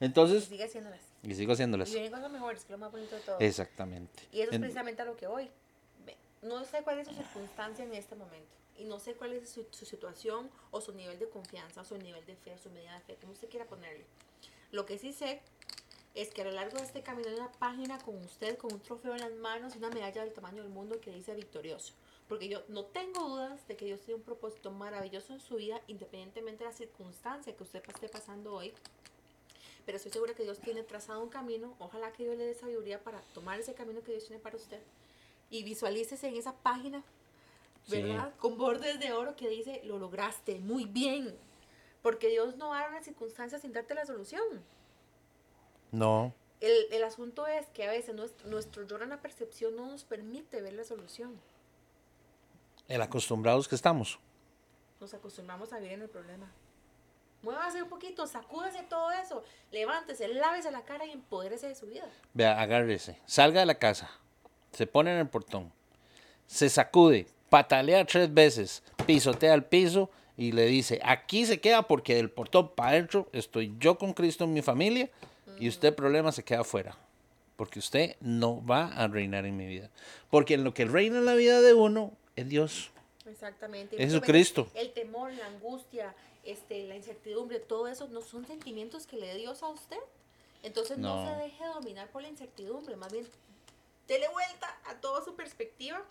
Y 0.01 0.05
Entonces, 0.05 0.45
sigue 0.45 0.65
haciéndolas. 0.65 1.01
y 1.23 1.35
sigo 1.35 1.53
haciéndolas. 1.53 1.89
Y 1.91 1.95
vienen 1.95 2.13
cosas 2.13 2.31
mejores, 2.31 2.61
que 2.61 2.67
es 2.67 2.71
lo 2.71 2.79
más 2.79 2.93
bonito 2.93 3.17
de 3.17 3.23
todo. 3.23 3.39
Exactamente. 3.41 4.23
Y 4.33 4.41
eso 4.43 4.51
es 4.51 4.55
En- 4.57 4.61
precisamente 4.63 5.03
a 5.03 5.05
lo 5.05 5.17
que 5.17 5.27
voy. 5.27 5.51
No 6.43 6.65
sé 6.65 6.83
cuál 6.85 7.01
es 7.01 7.09
su 7.09 7.15
circunstancia 7.15 7.85
en 7.85 7.93
este 7.95 8.15
momento. 8.15 8.55
Y 8.79 8.85
no 8.85 9.01
sé 9.01 9.15
cuál 9.15 9.33
es 9.33 9.49
su, 9.49 9.67
su 9.71 9.85
situación 9.87 10.49
o 10.71 10.81
su 10.81 10.93
nivel 10.93 11.19
de 11.19 11.29
confianza, 11.29 11.81
o 11.81 11.85
su 11.85 11.97
nivel 11.99 12.25
de 12.27 12.37
fe, 12.37 12.53
o 12.55 12.59
su 12.59 12.71
medida 12.71 12.93
de 12.95 13.01
fe, 13.01 13.17
como 13.21 13.33
usted 13.33 13.49
quiera 13.49 13.65
ponerle. 13.67 14.05
Lo 14.71 14.85
que 14.87 14.99
sí 14.99 15.13
sé 15.13 15.41
es 16.17 16.31
que 16.31 16.41
a 16.41 16.45
lo 16.47 16.51
largo 16.51 16.79
de 16.79 16.85
este 16.85 17.03
camino 17.03 17.29
hay 17.29 17.35
una 17.35 17.53
página 17.53 17.99
con 17.99 18.17
usted, 18.25 18.57
con 18.57 18.73
un 18.73 18.81
trofeo 18.81 19.13
en 19.15 19.21
las 19.21 19.33
manos 19.35 19.75
y 19.75 19.79
una 19.79 19.91
medalla 19.91 20.25
del 20.25 20.33
tamaño 20.33 20.63
del 20.63 20.73
mundo 20.73 20.99
que 20.99 21.13
dice 21.13 21.35
victorioso. 21.35 21.93
Porque 22.27 22.49
yo 22.49 22.63
no 22.69 22.87
tengo 22.87 23.29
dudas 23.29 23.69
de 23.69 23.77
que 23.77 23.85
Dios 23.85 24.01
tiene 24.01 24.17
un 24.17 24.23
propósito 24.25 24.71
maravilloso 24.71 25.35
en 25.35 25.41
su 25.41 25.57
vida, 25.57 25.81
independientemente 25.87 26.65
de 26.65 26.71
la 26.71 26.77
circunstancia 26.77 27.55
que 27.55 27.63
usted 27.63 27.83
esté 27.87 28.09
pasando 28.09 28.55
hoy. 28.55 28.73
Pero 29.85 29.97
estoy 29.97 30.11
segura 30.11 30.35
que 30.35 30.43
Dios 30.43 30.59
tiene 30.59 30.83
trazado 30.83 31.23
un 31.23 31.29
camino. 31.29 31.77
Ojalá 31.79 32.11
que 32.13 32.25
Dios 32.25 32.37
le 32.37 32.47
dé 32.47 32.55
sabiduría 32.55 33.05
para 33.05 33.21
tomar 33.35 33.61
ese 33.61 33.75
camino 33.75 34.03
que 34.03 34.13
Dios 34.13 34.27
tiene 34.27 34.43
para 34.43 34.57
usted. 34.57 34.81
Y 35.51 35.63
visualícese 35.65 36.27
en 36.29 36.37
esa 36.37 36.55
página, 36.57 37.05
Sí. 37.85 38.03
¿verdad? 38.03 38.33
Con 38.39 38.57
bordes 38.57 38.99
de 38.99 39.13
oro 39.13 39.37
que 39.37 39.49
dice, 39.49 39.83
lo 39.85 39.99
lograste, 39.99 40.59
muy 40.59 40.87
bien. 40.87 41.37
Porque 42.03 42.29
Dios 42.29 42.57
no 42.57 42.71
va 42.71 42.79
a 42.79 42.81
dar 42.81 42.91
una 42.91 43.03
circunstancia 43.03 43.61
sin 43.61 43.73
darte 43.73 43.95
la 43.95 44.07
solución. 44.07 44.43
No, 45.93 46.35
El, 46.61 46.73
el 46.93 47.05
asunto 47.05 47.47
es 47.47 47.67
que 47.69 47.85
a 47.87 47.91
veces 47.91 48.15
nuestro, 48.15 48.49
nuestro 48.49 48.83
lloro 48.87 49.05
en 49.05 49.11
la 49.11 49.21
percepción 49.23 49.77
no 49.77 49.87
nos 49.87 50.05
permite 50.05 50.61
ver 50.63 50.73
la 50.75 50.85
solución. 50.85 51.39
el 52.89 53.01
acostumbrados 53.03 53.69
que 53.69 53.75
estamos. 53.75 54.19
Nos 55.01 55.13
acostumbramos 55.15 55.73
a 55.73 55.79
vivir 55.79 55.93
en 55.95 56.03
el 56.03 56.09
problema. 56.09 56.51
Muévase 57.43 57.83
un 57.83 57.89
poquito, 57.89 58.27
sacúdese 58.27 58.83
todo 58.85 59.11
eso, 59.13 59.45
levántese, 59.71 60.27
lávese 60.29 60.71
la 60.71 60.83
cara 60.83 61.05
y 61.07 61.13
empodérese 61.13 61.69
de 61.69 61.75
su 61.75 61.87
vida. 61.87 62.09
Vea, 62.35 62.61
agárrese, 62.61 63.21
salga 63.27 63.61
de 63.61 63.67
la 63.67 63.79
casa, 63.79 64.11
se 64.73 64.87
pone 64.87 65.13
en 65.13 65.19
el 65.19 65.29
portón, 65.29 65.73
se 66.47 66.69
sacude, 66.69 67.27
patalea 67.51 68.05
tres 68.07 68.33
veces, 68.33 68.83
pisotea 69.07 69.55
el 69.55 69.65
piso 69.65 70.11
y 70.37 70.53
le 70.53 70.65
dice, 70.67 71.01
aquí 71.05 71.45
se 71.47 71.61
queda 71.61 71.83
porque 71.87 72.17
del 72.17 72.31
portón 72.31 72.75
para 72.75 72.91
adentro 72.91 73.29
estoy 73.33 73.77
yo 73.79 73.99
con 73.99 74.13
Cristo 74.15 74.45
en 74.45 74.55
mi 74.55 74.63
familia 74.63 75.11
y 75.59 75.69
usted 75.69 75.95
problema 75.95 76.33
se 76.33 76.45
queda 76.45 76.61
afuera. 76.61 76.97
Porque 77.57 77.79
usted 77.79 78.17
no 78.21 78.65
va 78.67 78.89
a 78.89 79.09
reinar 79.09 79.47
en 79.47 79.57
mi 79.57 79.67
vida. 79.67 79.91
Porque 80.31 80.55
en 80.55 80.65
lo 80.65 80.75
que 80.75 80.85
reina 80.85 81.19
en 81.19 81.25
la 81.25 81.35
vida 81.35 81.61
de 81.63 81.73
uno 81.73 82.13
es 82.37 82.49
Dios. 82.49 82.91
Exactamente. 83.25 83.97
Jesucristo. 83.97 84.69
El 84.75 84.93
temor, 84.93 85.33
la 85.33 85.47
angustia, 85.47 86.15
este, 86.45 86.87
la 86.87 86.97
incertidumbre, 86.97 87.59
todo 87.59 87.89
eso 87.89 88.09
no 88.09 88.21
son 88.21 88.47
sentimientos 88.47 89.07
que 89.07 89.17
le 89.17 89.29
dé 89.29 89.37
Dios 89.37 89.63
a 89.63 89.69
usted. 89.69 89.97
Entonces 90.63 90.99
no, 90.99 91.25
No. 91.25 91.31
se 91.35 91.43
deje 91.45 91.65
dominar 91.67 92.09
por 92.11 92.23
la 92.23 92.29
incertidumbre, 92.29 92.97
más 92.97 93.13
bien 93.13 93.27
dele 94.07 94.29
vuelta 94.29 94.69
a 94.87 94.95
toda 94.97 95.25
su 95.25 95.35
perspectiva 95.35 96.03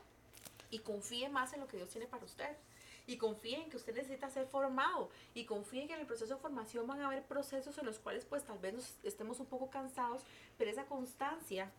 y 0.71 0.79
confíe 0.79 1.29
más 1.29 1.53
en 1.53 1.59
lo 1.61 1.67
que 1.67 1.77
Dios 1.77 1.89
tiene 1.89 2.07
para 2.07 2.25
usted. 2.25 2.49
Y 3.07 3.17
confíe 3.17 3.61
en 3.63 3.69
que 3.69 3.77
usted 3.77 3.93
necesita 3.95 4.29
ser 4.29 4.47
formado. 4.47 5.09
Y 5.33 5.45
confíe 5.45 5.81
en 5.81 5.87
que 5.87 5.93
en 5.93 5.99
el 6.01 6.07
proceso 6.07 6.35
de 6.35 6.41
formación 6.41 6.87
van 6.87 7.01
a 7.01 7.07
haber 7.07 7.23
procesos 7.23 7.77
en 7.77 7.85
los 7.85 7.99
cuales 7.99 8.25
pues 8.25 8.43
tal 8.43 8.57
vez 8.59 8.73
nos 8.73 8.95
estemos 9.03 9.39
un 9.39 9.45
poco 9.45 9.69
cansados, 9.69 10.23
pero 10.57 10.71
esa 10.71 10.85
constancia 10.85 11.71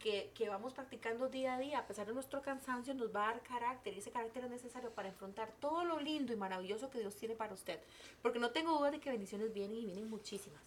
que, 0.00 0.32
que 0.34 0.48
vamos 0.48 0.74
practicando 0.74 1.28
día 1.28 1.54
a 1.54 1.58
día, 1.60 1.78
a 1.78 1.86
pesar 1.86 2.06
de 2.08 2.12
nuestro 2.12 2.42
cansancio, 2.42 2.92
nos 2.94 3.14
va 3.14 3.28
a 3.28 3.32
dar 3.34 3.42
carácter. 3.42 3.94
Y 3.94 3.98
ese 3.98 4.10
carácter 4.10 4.44
es 4.44 4.50
necesario 4.50 4.90
para 4.90 5.08
enfrentar 5.08 5.52
todo 5.60 5.84
lo 5.84 6.00
lindo 6.00 6.32
y 6.32 6.36
maravilloso 6.36 6.90
que 6.90 6.98
Dios 6.98 7.14
tiene 7.16 7.36
para 7.36 7.54
usted. 7.54 7.78
Porque 8.20 8.40
no 8.40 8.50
tengo 8.50 8.76
duda 8.76 8.90
de 8.90 8.98
que 8.98 9.10
bendiciones 9.10 9.52
vienen 9.52 9.76
y 9.78 9.84
vienen 9.86 10.10
muchísimas. 10.10 10.60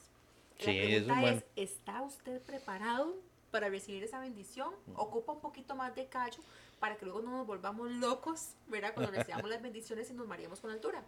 La 0.60 0.72
Sí, 0.72 0.78
eso 0.80 0.88
es 0.88 1.04
pregunta 1.04 1.20
bueno. 1.20 1.38
es, 1.38 1.46
¿está 1.58 2.02
usted 2.02 2.42
preparado 2.44 3.14
para 3.52 3.68
recibir 3.68 4.04
esa 4.06 4.22
bendición? 4.22 4.74
Ocupa 4.96 5.34
un 5.34 5.42
poquito 5.42 5.76
más 5.76 5.94
de 5.96 6.08
callo 6.08 6.40
para 6.80 6.98
que 6.98 7.06
luego 7.06 7.22
no 7.22 7.32
nos 7.32 7.48
volvamos 7.48 7.92
locos, 7.92 8.50
¿verdad? 8.68 8.94
Cuando 8.94 9.12
recibamos 9.12 9.50
las 9.50 9.62
bendiciones 9.62 10.10
y 10.10 10.14
nos 10.14 10.28
mareemos 10.28 10.60
con 10.60 10.72
altura. 10.72 11.04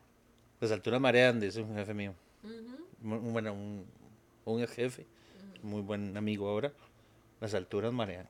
Las 0.60 0.72
alturas 0.72 1.00
marean, 1.00 1.40
dice 1.40 1.62
un 1.62 1.76
jefe 1.76 1.94
mío. 1.94 2.14
Bueno, 3.02 3.54
un, 4.46 4.68
jefe, 4.68 5.06
muy 5.62 5.82
buen 5.82 6.16
amigo 6.18 6.48
ahora. 6.50 6.72
Las 7.40 7.54
alturas 7.54 7.94
marean. 7.94 8.28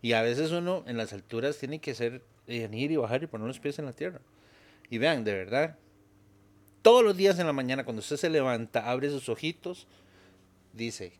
Y 0.00 0.14
a 0.14 0.22
veces 0.22 0.50
uno 0.50 0.82
en 0.86 0.96
las 0.96 1.12
alturas 1.12 1.58
tiene 1.58 1.80
que 1.80 1.94
ser, 1.94 2.22
eh, 2.48 2.68
ir 2.72 2.90
y 2.90 2.96
bajar 2.96 3.22
y 3.22 3.26
poner 3.28 3.46
los 3.46 3.60
pies 3.60 3.78
en 3.78 3.84
la 3.84 3.92
tierra. 3.92 4.20
Y 4.90 4.98
vean, 4.98 5.22
de 5.22 5.32
verdad, 5.32 5.78
todos 6.82 7.04
los 7.04 7.16
días 7.16 7.38
en 7.38 7.46
la 7.46 7.52
mañana, 7.52 7.84
cuando 7.84 8.00
usted 8.00 8.16
se 8.16 8.28
levanta, 8.28 8.90
abre 8.90 9.08
sus 9.08 9.28
ojitos, 9.28 9.86
dice, 10.72 11.12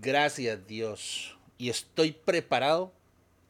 gracias 0.00 0.66
Dios, 0.66 1.38
y 1.56 1.68
estoy 1.68 2.10
preparado 2.10 2.92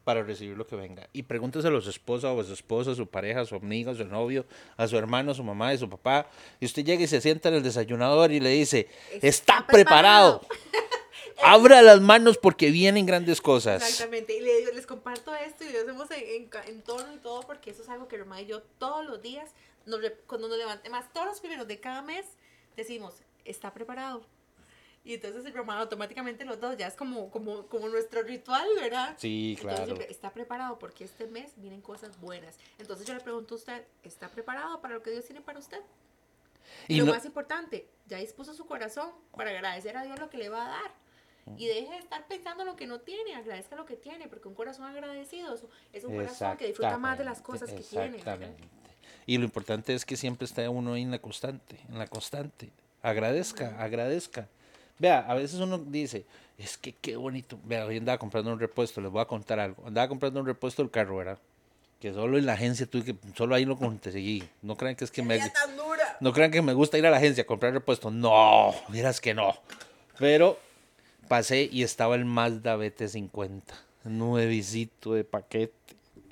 para 0.05 0.21
recibir 0.23 0.55
lo 0.55 0.65
que 0.65 0.75
venga. 0.75 1.09
Y 1.11 1.23
pregúntese 1.23 1.67
a 1.67 1.81
su 1.81 1.89
esposa 1.89 2.31
o 2.31 2.39
a 2.39 2.43
su 2.43 2.53
esposa, 2.53 2.91
a 2.91 2.95
su 2.95 3.07
pareja, 3.07 3.41
a 3.41 3.45
su 3.45 3.55
amigo, 3.55 3.89
a 3.91 3.95
su 3.95 4.05
novio, 4.05 4.45
a 4.77 4.87
su 4.87 4.97
hermano, 4.97 5.31
a 5.31 5.35
su 5.35 5.43
mamá, 5.43 5.69
a 5.69 5.77
su 5.77 5.89
papá. 5.89 6.27
Y 6.59 6.65
usted 6.65 6.85
llega 6.85 7.03
y 7.03 7.07
se 7.07 7.19
sienta 7.19 7.49
en 7.49 7.55
el 7.55 7.63
desayunador 7.63 8.31
y 8.31 8.39
le 8.39 8.51
dice, 8.51 8.87
está, 9.11 9.27
Está 9.27 9.67
preparado. 9.67 10.41
preparado". 10.41 10.95
Abra 11.43 11.81
las 11.81 11.99
manos 11.99 12.37
porque 12.37 12.69
vienen 12.69 13.05
grandes 13.05 13.41
cosas. 13.41 13.81
Exactamente. 13.81 14.37
Y 14.37 14.41
le 14.41 14.59
digo, 14.59 14.71
les 14.73 14.85
comparto 14.85 15.33
esto 15.35 15.65
y 15.65 15.73
lo 15.73 15.79
hacemos 15.81 16.09
en, 16.11 16.49
en, 16.67 16.81
tono 16.83 17.13
y 17.13 17.17
todo 17.17 17.41
porque 17.41 17.71
eso 17.71 17.81
es 17.81 17.89
algo 17.89 18.07
que 18.07 18.17
Román 18.17 18.43
y 18.43 18.45
yo 18.45 18.61
todos 18.77 19.05
los 19.05 19.21
días, 19.21 19.49
nos, 19.85 19.99
cuando 20.27 20.47
nos 20.47 20.57
levantemos, 20.57 20.97
más 20.97 21.11
todos 21.11 21.25
los 21.25 21.39
primeros 21.39 21.67
de 21.67 21.79
cada 21.79 22.03
mes, 22.03 22.25
decimos, 22.77 23.15
está 23.43 23.73
preparado. 23.73 24.23
Y 25.05 25.13
entonces 25.13 25.45
el 25.45 25.53
Román 25.53 25.77
automáticamente 25.77 26.43
los 26.45 26.59
dos, 26.59 26.75
ya 26.77 26.87
es 26.87 26.95
como, 26.95 27.29
como, 27.29 27.67
como 27.67 27.87
nuestro 27.89 28.23
ritual, 28.23 28.67
¿verdad? 28.75 29.15
Sí, 29.19 29.55
Entonces, 29.57 29.61
claro. 29.77 29.85
siempre, 29.95 30.11
está 30.11 30.33
preparado 30.33 30.79
porque 30.79 31.03
este 31.03 31.27
mes 31.27 31.51
vienen 31.57 31.79
cosas 31.81 32.19
buenas. 32.19 32.57
Entonces 32.79 33.05
yo 33.05 33.13
le 33.13 33.19
pregunto 33.19 33.53
a 33.53 33.57
usted, 33.57 33.85
¿está 34.03 34.29
preparado 34.29 34.81
para 34.81 34.95
lo 34.95 35.03
que 35.03 35.11
Dios 35.11 35.23
tiene 35.25 35.41
para 35.41 35.59
usted? 35.59 35.79
Y 36.87 36.97
lo 36.97 37.05
no- 37.05 37.13
más 37.13 37.23
importante, 37.23 37.87
ya 38.07 38.17
dispuso 38.17 38.55
su 38.55 38.65
corazón 38.65 39.11
para 39.37 39.51
agradecer 39.51 39.95
a 39.95 40.03
Dios 40.03 40.17
lo 40.19 40.29
que 40.31 40.37
le 40.39 40.49
va 40.49 40.65
a 40.65 40.69
dar. 40.69 41.05
Y 41.57 41.67
deje 41.67 41.91
de 41.91 41.99
estar 41.99 42.25
pensando 42.27 42.63
en 42.63 42.69
lo 42.69 42.75
que 42.75 42.87
no 42.87 42.99
tiene, 43.01 43.35
agradezca 43.35 43.75
lo 43.75 43.85
que 43.85 43.95
tiene, 43.95 44.27
porque 44.27 44.47
un 44.47 44.55
corazón 44.55 44.85
agradecido 44.85 45.53
es- 45.93 46.03
un 46.03 46.15
corazón 46.15 46.57
que 46.57 46.65
disfruta 46.65 46.97
más 46.97 47.19
de 47.19 47.23
las 47.25 47.39
cosas 47.41 47.69
que 47.71 47.81
tiene. 47.83 48.17
Exactamente. 48.17 48.63
Y 49.27 49.37
lo 49.37 49.43
importante 49.43 49.93
es 49.93 50.03
que 50.03 50.17
siempre 50.17 50.45
esté 50.45 50.67
uno 50.67 50.93
ahí 50.93 51.03
en 51.03 51.11
la 51.11 51.19
constante, 51.19 51.79
en 51.87 51.99
la 51.99 52.07
constante. 52.07 52.71
Agradezca, 53.03 53.75
agradezca. 53.79 54.47
Vea, 54.97 55.19
a 55.19 55.33
veces 55.33 55.59
uno 55.59 55.77
dice, 55.77 56.25
es 56.57 56.77
que 56.77 56.93
qué 56.93 57.15
bonito. 57.15 57.59
Vea, 57.65 57.85
hoy 57.85 57.97
andaba 57.97 58.17
comprando 58.17 58.53
un 58.53 58.59
repuesto, 58.59 59.01
les 59.01 59.11
voy 59.11 59.21
a 59.21 59.25
contar 59.25 59.59
algo. 59.59 59.85
Andaba 59.85 60.07
comprando 60.07 60.39
un 60.39 60.45
repuesto 60.45 60.81
del 60.81 60.91
carro, 60.91 61.17
¿verdad? 61.17 61.39
Que 61.99 62.13
solo 62.13 62.37
en 62.37 62.45
la 62.45 62.53
agencia 62.53 62.85
tuve 62.85 63.03
que, 63.03 63.15
solo 63.35 63.55
ahí 63.55 63.65
lo 63.65 63.77
conseguí. 63.77 64.43
No 64.61 64.75
crean 64.77 64.95
que 64.95 65.05
es 65.05 65.11
que 65.11 65.21
me... 65.21 65.37
Tan 65.37 65.75
dura. 65.75 66.17
No 66.19 66.33
crean 66.33 66.51
que 66.51 66.61
me 66.61 66.73
gusta 66.73 66.97
ir 66.97 67.05
a 67.05 67.09
la 67.09 67.17
agencia 67.17 67.43
a 67.43 67.47
comprar 67.47 67.73
repuestos. 67.73 68.13
No, 68.13 68.73
miras 68.89 69.19
que 69.19 69.33
no. 69.33 69.55
Pero 70.17 70.57
pasé 71.27 71.67
y 71.71 71.83
estaba 71.83 72.15
el 72.15 72.25
Mazda 72.25 72.77
BT50. 72.77 73.61
nuevecito 74.05 75.13
de 75.13 75.23
paquete. 75.23 75.73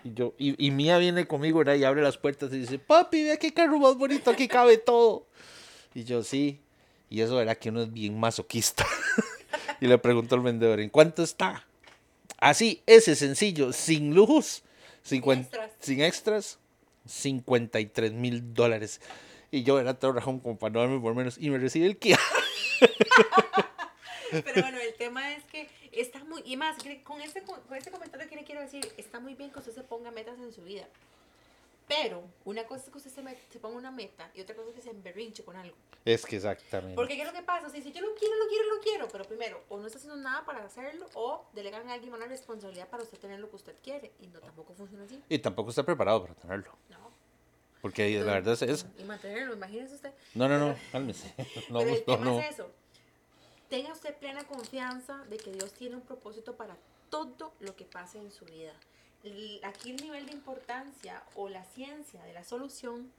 Y 0.04 0.14
yo, 0.14 0.34
y, 0.38 0.66
y 0.66 0.72
Mía 0.72 0.98
viene 0.98 1.28
conmigo, 1.28 1.60
¿verdad? 1.60 1.76
Y 1.76 1.84
abre 1.86 2.02
las 2.02 2.18
puertas 2.18 2.52
y 2.54 2.60
dice, 2.60 2.78
papi, 2.78 3.24
vea 3.24 3.38
qué 3.38 3.54
carro 3.54 3.80
más 3.80 3.96
bonito, 3.96 4.32
aquí 4.32 4.48
cabe 4.48 4.78
todo. 4.78 5.26
Y 5.94 6.04
yo, 6.04 6.24
sí. 6.24 6.60
Y 7.14 7.22
eso 7.22 7.40
era 7.40 7.54
que 7.54 7.70
uno 7.70 7.84
es 7.84 7.94
bien 7.94 8.20
masoquista. 8.20 8.88
y 9.80 9.86
le 9.86 10.00
pregunto 10.00 10.34
al 10.34 10.42
vendedor, 10.42 10.80
¿en 10.80 10.90
cuánto 10.90 11.22
está? 11.22 11.64
Así, 12.40 12.82
ese 12.88 13.16
sencillo, 13.16 13.72
sin 13.72 14.16
lujos, 14.16 14.64
cincuen- 15.08 15.42
extras. 15.42 15.72
sin 15.80 16.02
extras, 16.02 16.60
53 17.06 18.14
mil 18.14 18.56
dólares. 18.56 19.00
Y 19.52 19.62
yo 19.62 19.80
era 19.80 19.94
todo 19.94 20.14
rajón 20.14 20.40
como 20.40 20.58
para 20.58 20.74
no 20.74 20.80
darme 20.80 21.00
por 21.00 21.14
menos. 21.14 21.38
Y 21.38 21.52
me 21.52 21.60
recibe 21.60 21.86
el 21.86 21.98
Kia. 21.98 22.18
Pero 24.32 24.64
bueno, 24.64 24.80
el 24.80 24.96
tema 24.96 25.34
es 25.34 25.44
que 25.44 25.70
está 25.92 26.24
muy. 26.24 26.42
Y 26.46 26.58
más, 26.58 26.78
con 27.04 27.22
este, 27.22 27.44
con 27.44 27.78
este 27.78 27.92
comentario 27.92 28.28
que 28.28 28.38
le 28.38 28.44
quiero 28.44 28.62
decir, 28.62 28.92
está 28.98 29.20
muy 29.20 29.36
bien 29.36 29.52
que 29.52 29.60
usted 29.60 29.76
se 29.76 29.84
ponga 29.84 30.10
metas 30.10 30.40
en 30.40 30.52
su 30.52 30.64
vida. 30.64 30.88
Pero 31.88 32.24
una 32.46 32.66
cosa 32.66 32.86
es 32.86 32.90
que 32.92 32.98
usted 32.98 33.12
se, 33.12 33.22
met- 33.22 33.38
se 33.52 33.60
ponga 33.60 33.78
una 33.78 33.92
meta 33.92 34.32
y 34.34 34.42
otra 34.42 34.56
cosa 34.56 34.70
es 34.70 34.76
que 34.76 34.82
se 34.82 34.90
emberrinche 34.90 35.44
con 35.44 35.56
algo. 35.58 35.76
Es 36.06 36.26
que 36.26 36.38
exactamente. 36.38 36.96
Porque 36.96 37.16
¿qué 37.16 37.22
es 37.22 37.28
lo 37.28 37.34
que 37.34 37.44
pasa? 37.44 37.68
O 37.68 37.70
sea, 37.70 37.82
si 37.82 37.92
yo 37.92 38.02
lo 38.02 38.16
quiero, 38.16 38.36
lo 38.36 38.48
quiero, 38.48 38.76
lo 38.76 38.82
quiero, 38.82 39.08
pero 39.10 39.26
primero, 39.26 39.62
o 39.70 39.78
no 39.78 39.86
está 39.88 39.98
haciendo 39.98 40.16
nada 40.18 40.46
para 40.46 40.64
hacerlo, 40.64 41.08
o 41.14 41.46
delegan 41.54 41.90
a 41.90 41.94
alguien 41.94 42.14
una 42.14 42.26
responsabilidad 42.26 42.88
para 42.90 43.04
usted 43.04 43.18
tener 43.20 43.40
lo 43.40 43.50
que 43.50 43.58
usted 43.58 43.76
quiere. 43.84 44.12
Y 44.22 44.28
no, 44.28 44.40
tampoco 44.40 44.74
funciona 44.74 45.04
así. 45.04 45.22
Y 45.30 45.40
tampoco 45.40 45.70
está 45.72 45.84
preparado 45.84 46.22
para 46.22 46.34
tenerlo. 46.36 46.72
No. 46.90 47.12
Porque 47.82 48.10
la 48.20 48.34
verdad 48.34 48.54
es 48.54 48.62
esa. 48.62 48.88
Y 48.98 49.04
mantenerlo, 49.04 49.54
imagínese 49.54 49.96
usted. 49.96 50.14
No, 50.36 50.48
no, 50.48 50.58
no, 50.58 50.76
cálmese. 50.92 51.34
No, 51.70 51.80
Pero 51.80 51.92
el 51.92 52.04
no, 52.08 52.14
tema 52.16 52.26
no. 52.26 52.40
es 52.40 52.52
eso. 52.54 52.72
Tenga 53.70 53.92
usted 53.92 54.16
plena 54.18 54.46
confianza 54.46 55.18
de 55.26 55.36
que 55.38 55.52
Dios 55.52 55.74
tiene 55.74 55.96
un 55.96 56.02
propósito 56.04 56.56
para 56.56 56.78
todo 57.10 57.52
lo 57.60 57.76
que 57.76 57.84
pase 57.86 58.20
en 58.20 58.32
su 58.32 58.46
vida. 58.46 58.74
El- 59.24 59.60
Aquí 59.64 59.92
el 59.92 59.98
nivel 60.02 60.26
de 60.26 60.34
importancia 60.34 61.24
o 61.36 61.48
la 61.50 61.64
ciencia 61.64 62.22
de 62.24 62.34
la 62.34 62.44
solución 62.44 63.12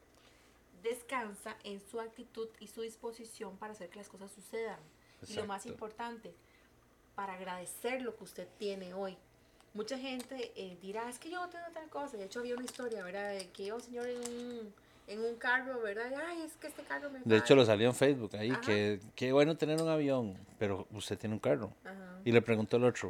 descansa 0.83 1.57
en 1.65 1.81
su 1.81 2.01
actitud 2.01 2.49
y 2.61 2.67
su 2.69 2.83
disposición 2.83 3.57
para 3.57 3.73
hacer 3.73 3.89
que 3.89 3.99
las 3.99 4.09
cosas 4.09 4.31
sucedan. 4.33 4.79
Y 5.27 5.33
lo 5.35 5.47
más 5.47 5.65
Exacto. 5.65 5.69
importante, 5.73 6.35
para 7.15 7.35
agradecer 7.35 8.03
lo 8.03 8.15
que 8.17 8.25
usted 8.25 8.47
tiene 8.59 8.93
hoy. 8.93 9.17
Mucha 9.73 9.99
gente 9.99 10.53
eh, 10.57 10.77
dirá, 10.83 11.09
es 11.09 11.19
que 11.19 11.31
yo 11.31 11.41
no 11.41 11.49
tengo 11.49 11.65
tal 11.73 11.89
cosa. 11.89 12.17
De 12.19 12.25
hecho, 12.27 12.41
había 12.41 12.55
una 12.55 12.65
historia, 12.65 13.03
¿verdad? 13.03 13.31
De 13.31 13.49
que 13.49 13.73
un 13.73 13.81
señor 13.81 14.07
en 14.07 14.19
un, 14.19 14.75
en 15.09 15.21
un 15.25 15.37
carro, 15.37 15.81
¿verdad? 15.81 16.13
Ay, 16.29 16.43
es 16.43 16.53
que 16.57 16.67
este 16.67 16.83
carro 16.83 17.09
me 17.11 17.21
De 17.21 17.37
hecho, 17.37 17.47
falla". 17.49 17.57
lo 17.57 17.67
salió 17.67 17.89
en 17.89 17.95
Facebook 17.95 18.37
ahí, 18.37 18.51
Ajá. 18.51 18.61
que 18.61 19.01
qué 19.17 19.33
bueno 19.33 19.57
tener 19.57 19.81
un 19.81 19.89
avión, 19.89 20.37
pero 20.59 20.87
usted 20.93 21.19
tiene 21.19 21.35
un 21.35 21.41
carro. 21.41 21.73
Ajá. 21.85 22.21
Y 22.25 22.31
le 22.33 22.43
preguntó 22.43 22.77
al 22.77 22.85
otro. 22.85 23.09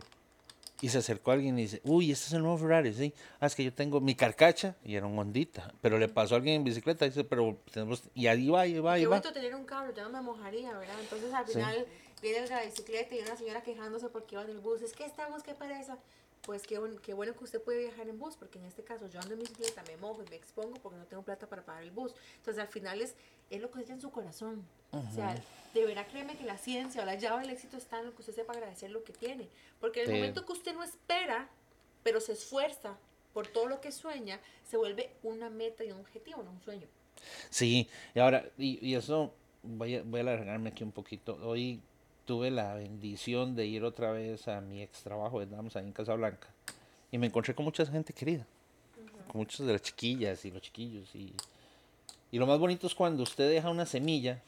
Y 0.85 0.91
se 0.91 0.99
acercó 0.99 1.31
alguien 1.31 1.59
y 1.59 1.63
dice, 1.63 1.81
uy, 1.85 2.13
este 2.13 2.27
es 2.27 2.33
el 2.35 2.43
nuevo 2.43 2.59
Ferrari, 2.59 2.93
sí. 2.93 3.15
Ah, 3.41 3.47
es 3.47 3.55
que 3.55 3.65
yo 3.65 3.73
tengo 3.73 4.03
mi 4.03 4.15
carcacha 4.15 4.77
y 4.85 4.97
era 4.97 5.07
un 5.07 5.19
Hondita. 5.19 5.73
Pero 5.81 5.99
le 5.99 6.09
pasó 6.11 6.35
a 6.35 6.37
alguien 6.37 6.57
en 6.57 6.65
bicicleta 6.65 7.07
y 7.07 7.09
dice, 7.09 7.25
pero 7.25 7.57
tenemos... 7.73 8.03
Y 8.15 8.27
ahí 8.27 8.49
va, 8.51 8.61
ahí 8.61 8.79
va, 8.81 8.97
Qué 8.97 9.07
va. 9.07 9.17
bonito 9.17 9.33
tener 9.33 9.55
un 9.55 9.65
carro, 9.65 9.95
yo 9.95 10.03
no 10.03 10.11
me 10.11 10.21
mojaría, 10.21 10.77
¿verdad? 10.77 10.97
Entonces 11.01 11.33
al 11.33 11.47
Sí. 11.47 11.55
final 11.55 11.87
viene 12.21 12.39
el 12.41 12.49
de 12.51 12.55
la 12.55 12.65
bicicleta 12.67 13.15
y 13.17 13.21
una 13.21 13.35
señora 13.35 13.63
quejándose 13.63 14.11
porque 14.11 14.35
iba 14.35 14.45
en 14.45 14.51
el 14.51 14.59
bus. 14.59 14.83
Es 14.83 14.93
que 14.93 15.07
esta 15.07 15.27
bus, 15.29 15.43
qué 15.43 15.55
pereza. 15.55 15.97
Pues 16.45 16.67
qué, 16.67 16.79
qué 17.03 17.15
bueno 17.15 17.33
que 17.35 17.45
usted 17.45 17.63
puede 17.63 17.79
viajar 17.81 18.09
en 18.09 18.19
bus, 18.19 18.37
porque 18.37 18.59
en 18.59 18.67
este 18.67 18.83
caso 18.85 19.09
yo 19.09 19.19
ando 19.21 19.35
en 19.35 19.41
bicicleta, 19.41 19.83
me 19.89 19.97
mojo 19.97 20.23
y 20.23 20.29
me 20.29 20.37
expongo 20.37 20.75
porque 20.83 20.99
no 20.99 21.07
tengo 21.07 21.23
plata 21.23 21.49
para 21.49 21.63
pagar 21.65 21.83
el 21.83 21.91
bus. 21.91 22.15
Entonces 22.37 22.61
al 22.63 22.69
final 22.69 23.01
es, 23.01 23.15
es 23.51 23.61
lo 23.63 23.71
que 23.71 23.81
está 23.81 23.93
en 23.95 24.01
su 24.01 24.11
corazón. 24.11 24.63
O 24.93 25.15
sea, 25.15 25.35
de 25.73 25.87
verdad 25.87 26.07
créeme 26.09 26.37
que 26.37 26.45
la 26.45 26.59
ciencia 26.59 27.03
o 27.03 27.05
la 27.07 27.15
llave 27.17 27.43
del 27.43 27.51
éxito 27.51 27.77
está 27.77 27.99
en 27.99 28.07
lo 28.07 28.15
que 28.15 28.21
usted 28.21 28.35
sepa 28.35 28.53
agradecer 28.53 28.91
lo 28.91 29.03
que 29.05 29.13
tiene. 29.13 29.49
Porque 29.81 30.03
en 30.03 30.07
el 30.11 30.13
Sí. 30.13 30.19
momento 30.21 30.45
que 30.47 30.53
usted 30.53 30.75
no 30.75 30.83
espera, 30.85 31.49
pero 32.03 32.21
se 32.21 32.33
esfuerza 32.33 32.97
por 33.33 33.49
todo 33.49 33.67
lo 33.67 33.81
que 33.81 33.91
sueña, 33.91 34.39
se 34.69 34.77
vuelve 34.77 35.11
una 35.23 35.51
meta 35.51 35.83
y 35.83 35.91
un 35.91 36.01
objetivo, 36.01 36.43
no 36.43 36.51
un 36.53 36.61
sueño. 36.63 36.87
Sí, 37.51 37.89
y 38.15 38.19
ahora, 38.21 38.45
y, 38.59 38.87
y 38.87 38.95
eso, 38.95 39.33
voy 39.63 39.97
a, 39.97 40.03
voy 40.03 40.21
a 40.21 40.23
alargarme 40.23 40.69
aquí 40.71 40.85
un 40.85 40.93
poquito. 40.93 41.37
Hoy 41.43 41.81
tuve 42.25 42.51
la 42.51 42.75
bendición 42.75 43.55
de 43.55 43.67
ir 43.67 43.85
otra 43.85 44.13
vez 44.13 44.49
a 44.49 44.61
mi 44.61 44.83
ex 44.83 45.03
trabajo, 45.03 45.43
estábamos 45.43 45.77
ahí 45.77 45.85
en 45.85 45.93
Casablanca, 45.93 46.49
y 47.11 47.19
me 47.19 47.27
encontré 47.27 47.55
con 47.55 47.65
mucha 47.65 47.85
gente 47.87 48.13
querida, 48.13 48.47
con 49.29 49.41
muchas 49.41 49.67
de 49.67 49.73
las 49.73 49.83
chiquillas 49.83 50.45
y 50.45 50.51
los 50.51 50.63
chiquillos. 50.63 51.15
Y, 51.15 51.33
y 52.31 52.39
lo 52.39 52.47
más 52.47 52.59
bonito 52.59 52.87
es 52.87 52.95
cuando 52.95 53.23
usted 53.23 53.49
deja 53.51 53.71
una 53.71 53.87
semilla 53.87 54.43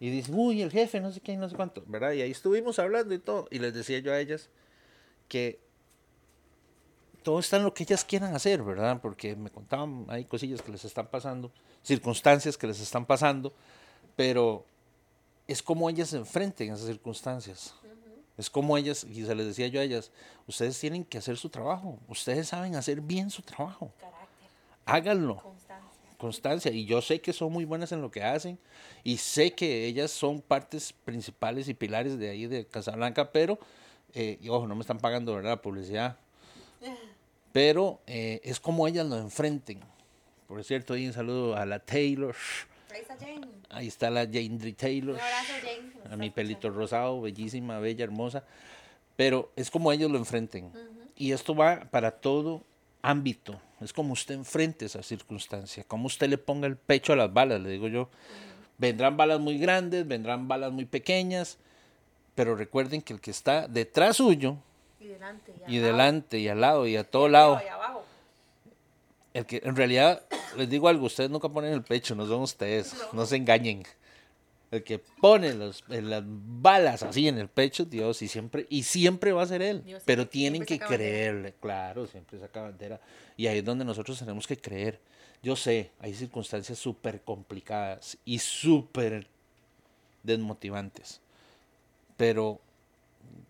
y 0.00 0.10
dice, 0.10 0.30
uy, 0.32 0.62
el 0.62 0.70
jefe, 0.70 1.00
no 1.00 1.10
sé 1.10 1.20
qué, 1.20 1.36
no 1.36 1.48
sé 1.48 1.56
cuánto, 1.56 1.82
¿verdad? 1.86 2.12
Y 2.12 2.22
ahí 2.22 2.30
estuvimos 2.30 2.78
hablando 2.78 3.14
y 3.14 3.18
todo, 3.18 3.48
y 3.50 3.58
les 3.58 3.74
decía 3.74 3.98
yo 3.98 4.12
a 4.12 4.20
ellas 4.20 4.48
que 5.28 5.58
todo 7.22 7.40
está 7.40 7.56
en 7.56 7.64
lo 7.64 7.74
que 7.74 7.82
ellas 7.82 8.04
quieran 8.04 8.34
hacer, 8.34 8.62
¿verdad? 8.62 9.00
Porque 9.02 9.36
me 9.36 9.50
contaban, 9.50 10.06
hay 10.08 10.24
cosillas 10.24 10.62
que 10.62 10.72
les 10.72 10.84
están 10.84 11.08
pasando, 11.08 11.50
circunstancias 11.82 12.56
que 12.56 12.66
les 12.66 12.80
están 12.80 13.06
pasando, 13.06 13.52
pero 14.16 14.64
es 15.48 15.62
como 15.62 15.88
ellas 15.88 16.10
se 16.10 16.18
enfrenten 16.18 16.70
a 16.70 16.74
esas 16.74 16.86
circunstancias. 16.86 17.74
Es 18.36 18.48
como 18.48 18.76
ellas, 18.78 19.02
y 19.02 19.24
se 19.24 19.34
les 19.34 19.46
decía 19.46 19.66
yo 19.66 19.80
a 19.80 19.82
ellas, 19.82 20.12
ustedes 20.46 20.78
tienen 20.78 21.04
que 21.04 21.18
hacer 21.18 21.36
su 21.36 21.48
trabajo, 21.48 21.98
ustedes 22.06 22.46
saben 22.46 22.76
hacer 22.76 23.00
bien 23.00 23.30
su 23.30 23.42
trabajo, 23.42 23.90
Carácter, 23.98 24.48
háganlo, 24.84 25.42
constancia. 25.42 26.16
constancia, 26.18 26.70
y 26.70 26.84
yo 26.84 27.02
sé 27.02 27.20
que 27.20 27.32
son 27.32 27.52
muy 27.52 27.64
buenas 27.64 27.90
en 27.90 28.00
lo 28.00 28.12
que 28.12 28.22
hacen, 28.22 28.56
y 29.02 29.16
sé 29.16 29.54
que 29.54 29.86
ellas 29.86 30.12
son 30.12 30.40
partes 30.40 30.92
principales 31.04 31.68
y 31.68 31.74
pilares 31.74 32.16
de 32.16 32.30
ahí 32.30 32.46
de 32.46 32.64
Casablanca, 32.64 33.32
pero, 33.32 33.58
eh, 34.14 34.38
y 34.40 34.48
ojo, 34.50 34.68
no 34.68 34.76
me 34.76 34.82
están 34.82 34.98
pagando, 34.98 35.34
¿verdad? 35.34 35.50
La 35.50 35.62
publicidad, 35.62 36.16
pero 37.52 37.98
eh, 38.06 38.40
es 38.44 38.60
como 38.60 38.86
ellas 38.86 39.04
lo 39.04 39.18
enfrenten. 39.18 39.80
Por 40.46 40.62
cierto, 40.62 40.94
ahí 40.94 41.08
un 41.08 41.12
saludo 41.12 41.56
a 41.56 41.66
la 41.66 41.80
Taylor. 41.80 42.36
Ahí 42.98 43.02
está 43.02 43.16
Jane. 43.16 43.48
Ahí 43.70 43.86
está 43.88 44.10
la 44.10 44.20
Jane 44.26 44.72
Taylor. 44.72 45.14
Un 45.14 45.20
abrazo, 45.20 45.52
Jane. 45.62 45.90
que 45.92 45.98
nos 46.04 46.12
A 46.12 46.16
mi 46.16 46.30
pelito 46.30 46.70
rosado, 46.70 47.20
bellísima, 47.20 47.78
bella, 47.78 48.04
hermosa. 48.04 48.44
Pero 49.16 49.52
es 49.56 49.70
como 49.70 49.92
ellos 49.92 50.10
lo 50.10 50.18
enfrenten. 50.18 50.72
Y 51.16 51.32
esto 51.32 51.54
va 51.54 51.88
para 51.90 52.12
todo 52.12 52.62
ámbito. 53.02 53.60
Es 53.80 53.92
como 53.92 54.12
usted 54.12 54.34
enfrente 54.34 54.86
esa 54.86 55.02
circunstancia. 55.02 55.84
Como 55.84 56.06
usted 56.06 56.28
le 56.28 56.38
ponga 56.38 56.66
el 56.66 56.76
pecho 56.76 57.12
a 57.12 57.16
las 57.16 57.32
balas, 57.32 57.60
le 57.60 57.70
digo 57.70 57.88
yo. 57.88 58.08
Vendrán 58.78 59.16
balas 59.16 59.40
muy 59.40 59.58
grandes, 59.58 60.06
vendrán 60.06 60.48
balas 60.48 60.72
muy 60.72 60.84
pequeñas. 60.84 61.58
Pero 62.34 62.54
recuerden 62.54 63.02
que 63.02 63.12
el 63.12 63.20
que 63.20 63.30
está 63.32 63.66
detrás 63.66 64.16
suyo, 64.16 64.56
Y 65.00 65.06
delante. 65.08 65.52
y 65.66 65.78
delante, 65.78 66.38
y 66.38 66.48
al 66.48 66.60
lado, 66.60 66.86
y 66.86 66.96
a 66.96 67.00
y 67.00 67.04
todo 67.04 67.24
arriba, 67.24 67.38
lado, 67.38 67.60
Y 67.64 67.68
abajo. 67.68 67.97
El 69.38 69.46
que 69.46 69.60
en 69.64 69.76
realidad, 69.76 70.22
les 70.56 70.68
digo 70.68 70.88
algo, 70.88 71.06
ustedes 71.06 71.30
nunca 71.30 71.48
ponen 71.48 71.72
el 71.72 71.82
pecho, 71.82 72.14
no 72.14 72.26
son 72.26 72.42
ustedes, 72.42 72.94
no, 73.12 73.26
se 73.26 73.36
engañen. 73.36 73.84
El 74.70 74.84
que 74.84 74.98
pone 74.98 75.54
los, 75.54 75.82
eh, 75.88 76.02
las 76.02 76.22
balas 76.26 77.02
así 77.02 77.26
en 77.26 77.38
el 77.38 77.48
pecho, 77.48 77.86
Dios, 77.86 78.20
y 78.20 78.28
siempre, 78.28 78.66
y 78.68 78.82
siempre 78.82 79.32
va 79.32 79.42
a 79.42 79.46
ser 79.46 79.62
él. 79.62 79.82
Dios 79.84 80.02
pero 80.04 80.28
tienen 80.28 80.64
que 80.64 80.78
bandera. 80.78 80.96
creerle, 80.96 81.54
claro, 81.60 82.06
siempre 82.06 82.38
saca 82.38 82.62
bandera. 82.62 83.00
Y 83.36 83.46
ahí 83.46 83.58
es 83.58 83.64
donde 83.64 83.84
nosotros 83.84 84.18
tenemos 84.18 84.46
que 84.46 84.58
creer. 84.58 85.00
Yo 85.42 85.56
sé, 85.56 85.92
hay 86.00 86.12
circunstancias 86.12 86.78
súper 86.78 87.22
complicadas 87.22 88.18
y 88.24 88.40
súper 88.40 89.26
desmotivantes. 90.22 91.20
Pero 92.16 92.60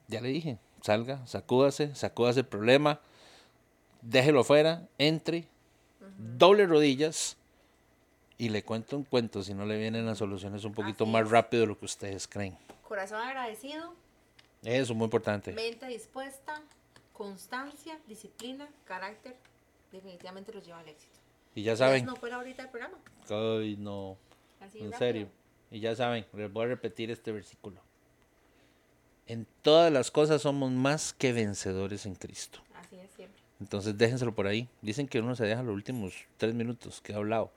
ya 0.07 0.21
le 0.21 0.29
dije, 0.29 0.59
salga, 0.83 1.27
sacúdase, 1.27 1.95
sacúdase 1.95 2.41
el 2.41 2.47
problema, 2.47 3.01
déjelo 4.03 4.41
afuera, 4.41 4.87
entre, 4.99 5.49
doble 6.17 6.67
rodillas 6.67 7.37
y 8.39 8.49
le 8.51 8.63
cuento 8.63 8.97
un 8.97 9.05
cuento 9.05 9.43
si 9.43 9.53
no 9.55 9.67
le 9.67 9.79
vienen 9.79 10.07
las 10.07 10.19
soluciones 10.19 10.65
un 10.65 10.73
poquito 10.75 11.05
Así 11.05 11.13
más 11.13 11.25
es. 11.25 11.31
rápido 11.31 11.63
de 11.63 11.67
lo 11.69 11.79
que 11.79 11.85
ustedes 11.87 12.27
creen. 12.29 12.57
Corazón 12.87 13.21
agradecido, 13.21 13.93
Eso 14.63 14.93
es 14.93 14.97
muy 14.97 15.05
importante. 15.05 15.53
mente 15.53 15.87
dispuesta, 15.89 16.63
constancia, 17.13 17.99
disciplina, 18.07 18.69
carácter. 18.85 19.37
Definitivamente 19.93 20.53
los 20.53 20.65
lleva 20.65 20.79
al 20.81 20.89
éxito. 20.89 21.19
Y 21.55 21.63
ya 21.63 21.73
Entonces, 21.73 21.87
saben, 21.87 22.05
no 22.07 22.17
fuera 22.17 22.37
ahorita 22.37 22.63
el 22.63 22.69
programa. 22.69 22.97
ay 23.31 23.77
no, 23.79 24.17
Así 24.61 24.79
en 24.79 24.85
rápido. 24.93 24.99
serio. 24.99 25.29
Y 25.71 25.81
ya 25.81 25.95
saben, 25.97 26.25
les 26.33 26.53
voy 26.53 26.65
a 26.65 26.69
repetir 26.69 27.11
este 27.11 27.33
versículo. 27.33 27.81
En 29.27 29.47
todas 29.63 29.93
las 29.93 30.11
cosas 30.11 30.41
somos 30.43 30.71
más 30.71 31.13
que 31.13 31.33
vencedores 31.33 32.07
en 32.07 32.15
Cristo. 32.15 32.61
Así 32.75 32.97
es 32.99 33.11
siempre. 33.11 33.38
Entonces 33.61 33.97
déjenselo 33.99 34.35
por 34.35 34.47
ahí. 34.47 34.69
Dicen 34.83 35.09
que 35.09 35.21
uno 35.21 35.35
se 35.35 35.45
deja 35.45 35.63
los 35.63 35.75
últimos 35.75 36.15
tres 36.37 36.55
minutos 36.55 37.01
que 37.01 37.13
ha 37.13 37.17
hablado. 37.17 37.51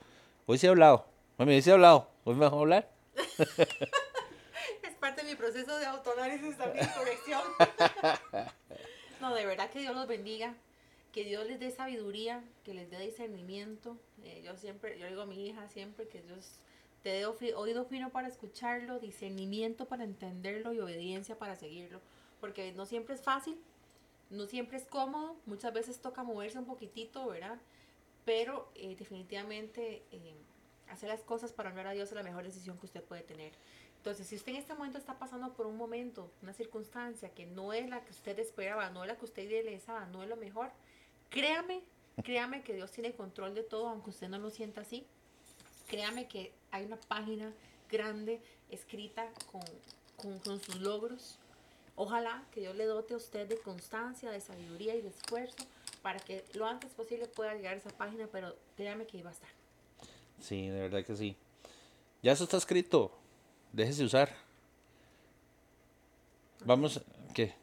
Hoy 0.45 0.57
sí 0.57 0.67
he 0.67 0.69
hablado. 0.69 1.05
Mami, 1.37 1.53
hoy 1.53 1.61
sí 1.61 1.69
he 1.69 1.73
hablado. 1.73 2.09
Hoy 2.23 2.35
me 2.35 2.45
dejó 2.45 2.59
hablar. 2.59 2.89
Es 4.83 4.93
parte 4.99 5.23
de 5.23 5.29
mi 5.31 5.35
proceso 5.35 5.77
de 5.77 5.85
autoanálisis 5.85 6.57
también, 6.57 6.87
corrección. 6.97 7.41
no, 9.19 9.33
de 9.33 9.45
verdad 9.45 9.69
que 9.69 9.79
Dios 9.79 9.95
los 9.95 10.07
bendiga, 10.07 10.55
que 11.11 11.23
Dios 11.23 11.47
les 11.47 11.59
dé 11.59 11.71
sabiduría, 11.71 12.43
que 12.63 12.73
les 12.73 12.89
dé 12.89 12.99
discernimiento. 12.99 13.97
Eh, 14.23 14.41
yo 14.43 14.55
siempre, 14.57 14.99
yo 14.99 15.07
digo 15.07 15.21
a 15.21 15.25
mi 15.25 15.47
hija 15.47 15.67
siempre 15.69 16.07
que 16.07 16.21
Dios 16.21 16.59
te 17.03 17.09
dé 17.09 17.25
oído 17.25 17.85
fino 17.85 18.11
para 18.11 18.27
escucharlo, 18.27 18.99
discernimiento 18.99 19.85
para 19.85 20.03
entenderlo 20.03 20.73
y 20.73 20.79
obediencia 20.79 21.37
para 21.37 21.55
seguirlo. 21.55 21.99
Porque 22.39 22.71
no 22.73 22.85
siempre 22.85 23.15
es 23.15 23.21
fácil, 23.21 23.57
No 24.32 24.47
siempre 24.47 24.77
es 24.77 24.86
cómodo, 24.86 25.36
muchas 25.45 25.73
veces 25.73 25.99
toca 25.99 26.23
moverse 26.23 26.57
un 26.57 26.65
poquitito, 26.65 27.27
¿verdad? 27.27 27.59
Pero 28.25 28.71
eh, 28.75 28.95
definitivamente 28.95 30.03
eh, 30.11 30.36
hacer 30.89 31.09
las 31.09 31.21
cosas 31.21 31.51
para 31.51 31.69
honrar 31.69 31.88
a 31.88 31.91
Dios 31.91 32.09
es 32.09 32.15
la 32.15 32.23
mejor 32.23 32.43
decisión 32.43 32.77
que 32.77 32.86
usted 32.86 33.03
puede 33.03 33.23
tener. 33.23 33.51
Entonces, 33.97 34.25
si 34.25 34.36
usted 34.36 34.53
en 34.53 34.57
este 34.57 34.73
momento 34.73 34.97
está 34.97 35.19
pasando 35.19 35.53
por 35.53 35.67
un 35.67 35.77
momento, 35.77 36.32
una 36.41 36.53
circunstancia 36.53 37.29
que 37.29 37.45
no 37.45 37.71
es 37.71 37.88
la 37.88 38.03
que 38.03 38.11
usted 38.11 38.39
esperaba, 38.39 38.89
no 38.89 39.03
es 39.03 39.07
la 39.09 39.15
que 39.15 39.25
usted 39.25 39.43
idealizaba, 39.43 40.05
no 40.07 40.23
es 40.23 40.29
lo 40.29 40.38
mejor, 40.38 40.71
créame, 41.29 41.84
créame 42.23 42.63
que 42.63 42.73
Dios 42.73 42.91
tiene 42.91 43.13
control 43.13 43.53
de 43.53 43.61
todo, 43.61 43.89
aunque 43.89 44.09
usted 44.09 44.27
no 44.27 44.39
lo 44.39 44.49
sienta 44.49 44.82
así. 44.82 45.05
Créame 45.88 46.27
que 46.27 46.51
hay 46.71 46.86
una 46.86 46.95
página 46.95 47.53
grande 47.91 48.41
escrita 48.69 49.27
con, 49.51 49.61
con, 50.15 50.39
con 50.39 50.59
sus 50.59 50.77
logros. 50.77 51.38
Ojalá 52.03 52.43
que 52.51 52.61
Dios 52.61 52.75
le 52.75 52.85
dote 52.85 53.13
a 53.13 53.17
usted 53.17 53.47
de 53.47 53.59
constancia, 53.59 54.31
de 54.31 54.41
sabiduría 54.41 54.95
y 54.95 55.01
de 55.01 55.09
esfuerzo 55.09 55.67
para 56.01 56.17
que 56.17 56.43
lo 56.55 56.65
antes 56.65 56.91
posible 56.93 57.27
pueda 57.27 57.53
llegar 57.53 57.75
a 57.75 57.77
esa 57.77 57.91
página, 57.91 58.27
pero 58.31 58.55
créame 58.75 59.05
que 59.05 59.19
iba 59.19 59.29
a 59.29 59.33
estar. 59.33 59.51
Sí, 60.39 60.67
de 60.67 60.79
verdad 60.79 61.05
que 61.05 61.15
sí. 61.15 61.35
Ya 62.23 62.31
eso 62.31 62.45
está 62.45 62.57
escrito. 62.57 63.11
Déjese 63.71 64.03
usar. 64.03 64.35
Vamos, 66.65 67.01
¿qué? 67.35 67.53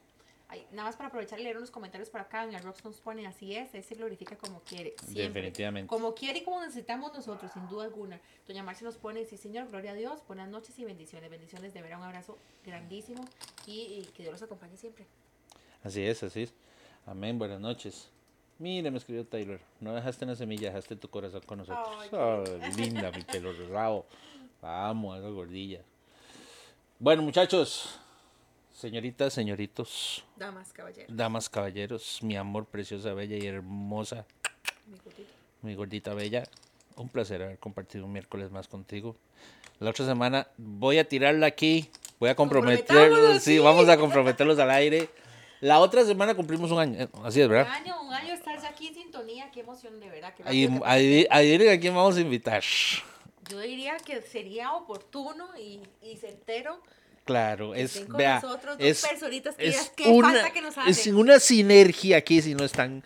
Nada 0.73 0.89
más 0.89 0.97
para 0.97 1.09
aprovechar 1.09 1.41
y 1.41 1.45
leer 1.45 1.57
unos 1.57 1.71
comentarios 1.71 2.11
por 2.11 2.21
acá. 2.21 2.45
En 2.45 2.55
el 2.55 2.62
Rox 2.62 2.85
nos 2.85 3.01
pone 3.01 3.27
así 3.27 3.55
es, 3.55 3.75
él 3.75 3.83
se 3.83 3.95
glorifica 3.95 4.37
como 4.37 4.61
quiere. 4.61 4.95
Siempre. 5.05 5.41
Definitivamente. 5.43 5.89
Como 5.89 6.14
quiere 6.14 6.41
y 6.41 6.45
como 6.45 6.61
necesitamos 6.61 7.12
nosotros, 7.14 7.51
sin 7.53 7.69
duda 7.69 7.85
alguna. 7.85 8.21
Doña 8.47 8.62
Marcia 8.62 8.85
nos 8.85 8.97
pone, 8.97 9.25
sí 9.25 9.37
señor, 9.37 9.69
gloria 9.69 9.93
a 9.93 9.95
Dios, 9.95 10.21
buenas 10.27 10.49
noches 10.49 10.79
y 10.79 10.85
bendiciones. 10.85 11.31
Bendiciones, 11.31 11.75
de 11.75 11.83
verdad, 11.83 11.99
un 11.99 12.05
abrazo 12.05 12.39
grandísimo 12.64 13.25
y, 13.66 13.81
y 13.81 14.11
que 14.14 14.23
Dios 14.23 14.33
los 14.33 14.43
acompañe 14.43 14.77
siempre. 14.77 15.07
Así 15.83 16.05
es, 16.05 16.23
así 16.23 16.43
es. 16.43 16.55
Amén, 17.07 17.39
buenas 17.39 17.61
noches. 17.61 18.11
Mire, 18.59 18.91
me 18.91 18.99
escribió 18.99 19.25
Taylor. 19.25 19.61
No 19.81 19.95
dejaste 19.95 20.25
una 20.25 20.35
semilla, 20.35 20.69
dejaste 20.69 20.97
tu 20.97 21.09
corazón 21.09 21.43
con 21.47 21.59
nosotros. 21.59 22.77
Linda, 22.77 23.11
mi 23.12 23.23
pelo 23.23 23.53
rosado. 23.53 24.05
Vamos, 24.61 25.19
esa 25.19 25.29
gordilla. 25.29 25.81
Bueno, 26.99 27.23
muchachos, 27.23 28.01
señoritas, 28.79 29.33
señoritos, 29.33 30.24
Damas, 30.37 30.72
caballeros. 30.72 31.16
damas, 31.16 31.49
caballeros, 31.49 32.18
mi 32.22 32.37
amor 32.37 32.66
preciosa, 32.66 33.12
bella 33.12 33.37
y 33.37 33.47
hermosa, 33.47 34.24
mi 34.87 34.97
gordito. 34.99 35.31
mi 35.62 35.74
gordita 35.74 36.14
bella. 36.14 36.45
Un 36.97 37.09
placer 37.09 37.43
haber 37.43 37.59
compartido 37.59 38.05
un 38.05 38.12
miércoles 38.12 38.51
más 38.51 38.66
contigo. 38.68 39.16
La 39.79 39.91
otra 39.91 40.05
semana 40.05 40.49
voy 40.57 40.99
a 40.99 41.09
tirarla 41.09 41.47
aquí. 41.47 41.89
Voy 42.18 42.29
a 42.31 42.35
comprometerlos. 42.35 43.35
Sí, 43.43 43.53
sí. 43.55 43.59
vamos 43.61 43.89
a 43.89 43.97
comprometerlos 43.97 44.59
al 44.59 44.70
aire. 44.72 45.09
La 45.61 45.79
otra 45.79 46.05
semana 46.05 46.35
cumplimos 46.35 46.72
un 46.72 46.81
año. 46.81 47.01
eh, 47.01 47.09
Así 47.22 47.41
es, 47.41 47.47
Un 47.47 47.53
¿verdad? 47.53 47.72
año, 47.72 48.01
un 48.03 48.12
año 48.12 48.35
estar 48.35 48.59
aquí 48.66 48.89
en 48.89 48.95
sintonía, 48.95 49.49
qué 49.53 49.61
emoción 49.61 50.01
de 50.01 50.09
verdad. 50.09 50.35
Ahí, 50.45 51.26
a 51.31 51.79
quién 51.81 51.95
vamos 51.95 52.16
a 52.16 52.20
invitar. 52.20 52.62
Yo 53.49 53.61
diría 53.61 53.97
que 53.99 54.20
sería 54.22 54.72
oportuno 54.72 55.49
y, 55.57 55.81
y 56.03 56.16
certero 56.16 56.81
Claro, 57.29 57.72
que 57.74 57.83
es, 57.83 58.09
vea, 58.09 58.41
nosotros 58.43 58.79
dos 58.79 58.87
es, 58.87 59.07
personitas 59.07 59.55
que 59.55 59.68
es 59.68 59.93
qué 59.95 60.09
una, 60.09 60.33
falta 60.33 60.51
que 60.51 60.62
nos 60.62 60.74
es 60.87 61.07
una 61.09 61.39
sinergia 61.39 62.16
aquí 62.16 62.41
si 62.41 62.55
no 62.55 62.64
están. 62.64 63.03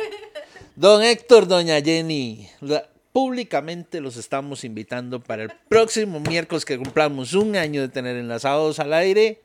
Don 0.76 1.02
Héctor, 1.02 1.46
doña 1.46 1.78
Jenny, 1.82 2.48
la- 2.62 2.88
públicamente 3.12 4.00
los 4.00 4.16
estamos 4.16 4.64
invitando 4.64 5.20
para 5.22 5.42
el 5.42 5.50
próximo 5.68 6.20
miércoles 6.20 6.64
que 6.64 6.78
cumplamos 6.78 7.34
un 7.34 7.54
año 7.54 7.82
de 7.82 7.90
tener 7.90 8.16
enlazados 8.16 8.78
al 8.80 8.94
aire. 8.94 9.42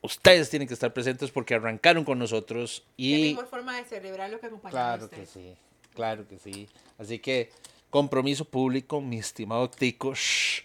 Ustedes 0.00 0.48
tienen 0.48 0.66
que 0.66 0.72
estar 0.72 0.94
presentes 0.94 1.30
porque 1.30 1.54
arrancaron 1.54 2.02
con 2.06 2.18
nosotros 2.18 2.82
Qué 2.96 3.02
y 3.02 3.30
mejor 3.34 3.48
forma 3.48 3.76
de 3.76 3.84
celebrar 3.84 4.30
lo 4.30 4.40
que 4.40 4.46
acompaña 4.46 4.70
Claro 4.70 5.04
usted. 5.04 5.18
que 5.18 5.26
sí, 5.26 5.54
claro 5.94 6.26
que 6.26 6.38
sí. 6.38 6.66
Así 6.96 7.18
que, 7.18 7.50
compromiso 7.90 8.46
público, 8.46 9.02
mi 9.02 9.18
estimado 9.18 9.68
Tico. 9.68 10.14
shh. 10.14 10.62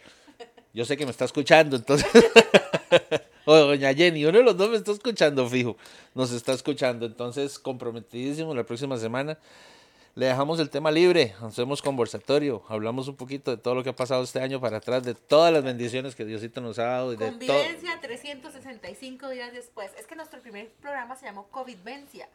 Yo 0.73 0.85
sé 0.85 0.95
que 0.95 1.03
me 1.05 1.11
está 1.11 1.25
escuchando, 1.25 1.75
entonces. 1.75 2.07
o 3.45 3.55
doña 3.55 3.93
Jenny, 3.93 4.25
uno 4.25 4.37
de 4.37 4.43
los 4.43 4.57
dos 4.57 4.69
me 4.69 4.77
está 4.77 4.91
escuchando, 4.91 5.47
fijo. 5.47 5.77
Nos 6.13 6.31
está 6.31 6.53
escuchando, 6.53 7.05
entonces, 7.05 7.59
comprometidísimo 7.59 8.53
la 8.55 8.63
próxima 8.63 8.97
semana. 8.97 9.37
Le 10.15 10.27
dejamos 10.27 10.61
el 10.61 10.69
tema 10.69 10.91
libre, 10.91 11.35
hacemos 11.41 11.81
conversatorio, 11.81 12.63
hablamos 12.69 13.09
un 13.09 13.17
poquito 13.17 13.51
de 13.51 13.57
todo 13.57 13.75
lo 13.75 13.83
que 13.83 13.89
ha 13.89 13.95
pasado 13.95 14.23
este 14.23 14.39
año 14.39 14.61
para 14.61 14.77
atrás, 14.77 15.03
de 15.03 15.13
todas 15.13 15.51
las 15.51 15.61
bendiciones 15.61 16.15
que 16.15 16.23
Diosito 16.23 16.61
nos 16.61 16.79
ha 16.79 16.85
dado 16.85 17.11
y 17.13 17.17
de. 17.17 17.25
Convivencia 17.27 17.99
365 18.01 19.29
días 19.29 19.51
después. 19.51 19.91
Es 19.99 20.07
que 20.07 20.15
nuestro 20.15 20.41
primer 20.41 20.69
programa 20.81 21.17
se 21.17 21.25
llamó 21.25 21.47
COVIDvencia. 21.47 22.29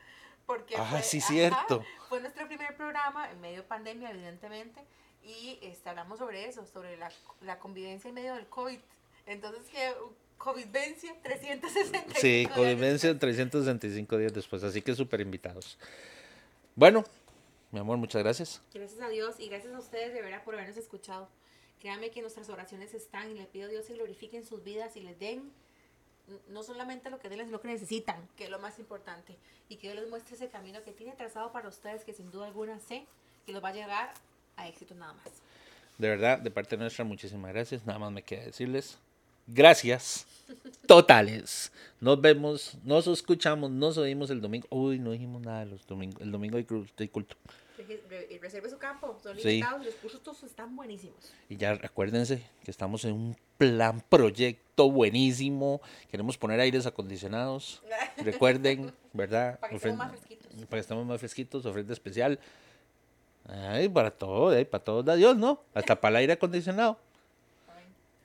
Porque 0.45 0.75
Ah, 0.77 0.85
fue, 0.91 1.03
sí, 1.03 1.19
ajá, 1.19 1.29
cierto. 1.29 1.85
fue 2.09 2.21
nuestro 2.21 2.47
primer 2.49 2.77
programa 2.77 3.31
en 3.31 3.41
medio 3.41 3.59
de 3.59 3.63
pandemia, 3.63 4.11
evidentemente. 4.11 4.83
Y 5.25 5.59
este, 5.63 5.89
hablamos 5.89 6.19
sobre 6.19 6.49
eso, 6.49 6.67
sobre 6.67 6.97
la, 6.97 7.11
la 7.41 7.59
convivencia 7.61 8.09
en 8.09 8.15
medio 8.15 8.35
del 8.35 8.47
COVID. 8.47 8.79
Entonces, 9.27 9.63
que 9.71 9.93
COVIDvencia 10.41 11.15
365 11.23 12.19
Sí, 12.19 12.29
días 12.29 12.53
convivencia 12.53 13.19
365 13.19 14.17
días 14.17 14.33
después, 14.33 14.65
así 14.65 14.81
que 14.81 14.95
súper 14.95 15.21
invitados. 15.21 15.77
Bueno, 16.75 17.05
mi 17.71 17.79
amor, 17.79 17.99
muchas 17.99 18.23
gracias. 18.23 18.63
Gracias 18.73 19.03
a 19.03 19.11
Dios 19.11 19.39
y 19.39 19.51
gracias 19.51 19.75
a 19.75 19.79
ustedes 19.79 20.15
de 20.15 20.23
verdad 20.23 20.43
por 20.43 20.55
habernos 20.55 20.79
escuchado. 20.79 21.29
Créanme 21.79 22.11
que 22.11 22.23
nuestras 22.23 22.49
oraciones 22.49 22.95
están 22.95 23.31
y 23.31 23.35
le 23.35 23.45
pido 23.45 23.67
a 23.67 23.69
Dios 23.69 23.85
que 23.85 23.93
glorifiquen 23.93 24.47
sus 24.47 24.65
vidas 24.65 24.97
y 24.97 25.01
les 25.01 25.19
den 25.19 25.53
no 26.49 26.63
solamente 26.63 27.11
lo 27.11 27.19
que 27.19 27.29
den, 27.29 27.41
sino 27.41 27.51
lo 27.51 27.61
que 27.61 27.69
necesitan, 27.69 28.27
que 28.39 28.45
es 28.45 28.51
lo 28.51 28.59
más 28.59 28.79
importante. 28.79 29.37
Y 29.69 29.77
que 29.77 29.89
Dios 29.89 30.01
les 30.01 30.09
muestre 30.09 30.37
ese 30.37 30.49
camino 30.49 30.83
que 30.83 30.93
tiene 30.93 31.13
trazado 31.13 31.53
para 31.53 31.69
ustedes, 31.69 32.03
que 32.03 32.15
sin 32.15 32.31
duda 32.31 32.47
alguna 32.47 32.81
sé 32.81 33.05
que 33.45 33.53
los 33.53 33.63
va 33.63 33.69
a 33.69 33.75
llegar 33.75 34.15
a 34.57 34.69
éxito 34.69 34.95
nada 34.95 35.13
más. 35.13 35.27
De 35.99 36.09
verdad, 36.09 36.39
de 36.39 36.51
parte 36.51 36.79
nuestra, 36.79 37.05
muchísimas 37.05 37.53
gracias. 37.53 37.85
Nada 37.85 37.99
más 37.99 38.11
me 38.11 38.23
queda 38.23 38.45
decirles 38.45 38.99
gracias 39.53 40.27
totales. 40.87 41.73
Nos 42.01 42.21
vemos, 42.21 42.77
nos 42.83 43.07
escuchamos, 43.07 43.71
nos 43.71 43.99
oímos 43.99 44.31
el 44.31 44.41
domingo. 44.41 44.67
Uy, 44.71 44.99
no 44.99 45.13
dijimos 45.13 45.43
nada 45.43 45.65
los 45.65 45.87
domingos. 45.87 46.21
El 46.23 46.33
domingo 46.33 46.57
hay 46.57 46.65
culto. 46.65 47.37
Reserve 48.41 48.71
su 48.71 48.79
campo, 48.79 49.19
son 49.23 49.37
Sí. 49.39 49.49
limitados, 49.49 49.85
los 49.85 49.95
cursos 49.97 50.43
están 50.43 50.75
buenísimos. 50.75 51.33
Y 51.49 51.57
ya 51.57 51.73
acuérdense 51.73 52.43
que 52.65 52.71
estamos 52.71 53.05
en 53.05 53.13
un 53.13 53.37
plan, 53.59 54.03
proyecto 54.09 54.91
buenísimo. 54.91 55.81
Queremos 56.11 56.39
poner 56.39 56.59
aires 56.61 56.87
acondicionados. 56.87 57.83
Recuerden, 58.17 58.93
¿verdad? 59.13 59.59
Para 59.61 59.71
que 59.71 59.77
estemos 59.77 59.99
más 59.99 60.11
fresquitos. 60.11 60.47
Para 60.53 60.69
que 60.69 60.79
estemos 60.79 61.07
más 61.07 61.21
fresquitos, 61.21 61.67
ofrenda 61.67 61.93
especial. 61.93 62.39
Ay, 63.47 63.89
para 63.89 64.11
todo, 64.11 64.55
eh, 64.55 64.65
para 64.65 64.85
todos 64.85 65.05
da 65.05 65.17
Dios, 65.17 65.37
¿no? 65.37 65.63
Hasta 65.75 66.01
para 66.01 66.11
el 66.11 66.17
aire 66.17 66.33
acondicionado. 66.35 66.99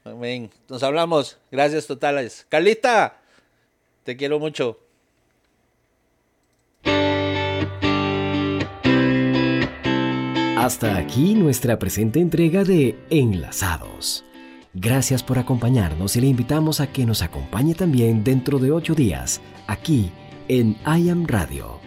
Amén. 0.05 0.51
Nos 0.69 0.83
hablamos. 0.83 1.37
Gracias 1.51 1.87
totales. 1.87 2.45
Carlita, 2.47 3.19
te 4.03 4.15
quiero 4.15 4.39
mucho. 4.39 4.79
Hasta 10.57 10.95
aquí 10.97 11.35
nuestra 11.35 11.77
presente 11.77 12.19
entrega 12.19 12.63
de 12.63 12.97
Enlazados. 13.09 14.23
Gracias 14.73 15.23
por 15.23 15.39
acompañarnos 15.39 16.15
y 16.15 16.21
le 16.21 16.27
invitamos 16.27 16.81
a 16.81 16.91
que 16.91 17.05
nos 17.05 17.21
acompañe 17.21 17.75
también 17.75 18.23
dentro 18.23 18.59
de 18.59 18.71
ocho 18.71 18.93
días, 18.93 19.41
aquí 19.67 20.11
en 20.47 20.77
I 20.85 21.09
Am 21.09 21.25
Radio. 21.27 21.79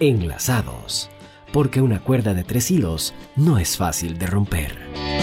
Enlazados, 0.00 1.10
porque 1.52 1.80
una 1.80 2.00
cuerda 2.02 2.34
de 2.34 2.44
tres 2.44 2.70
hilos 2.70 3.12
no 3.34 3.58
es 3.58 3.76
fácil 3.76 4.18
de 4.18 4.26
romper. 4.26 5.17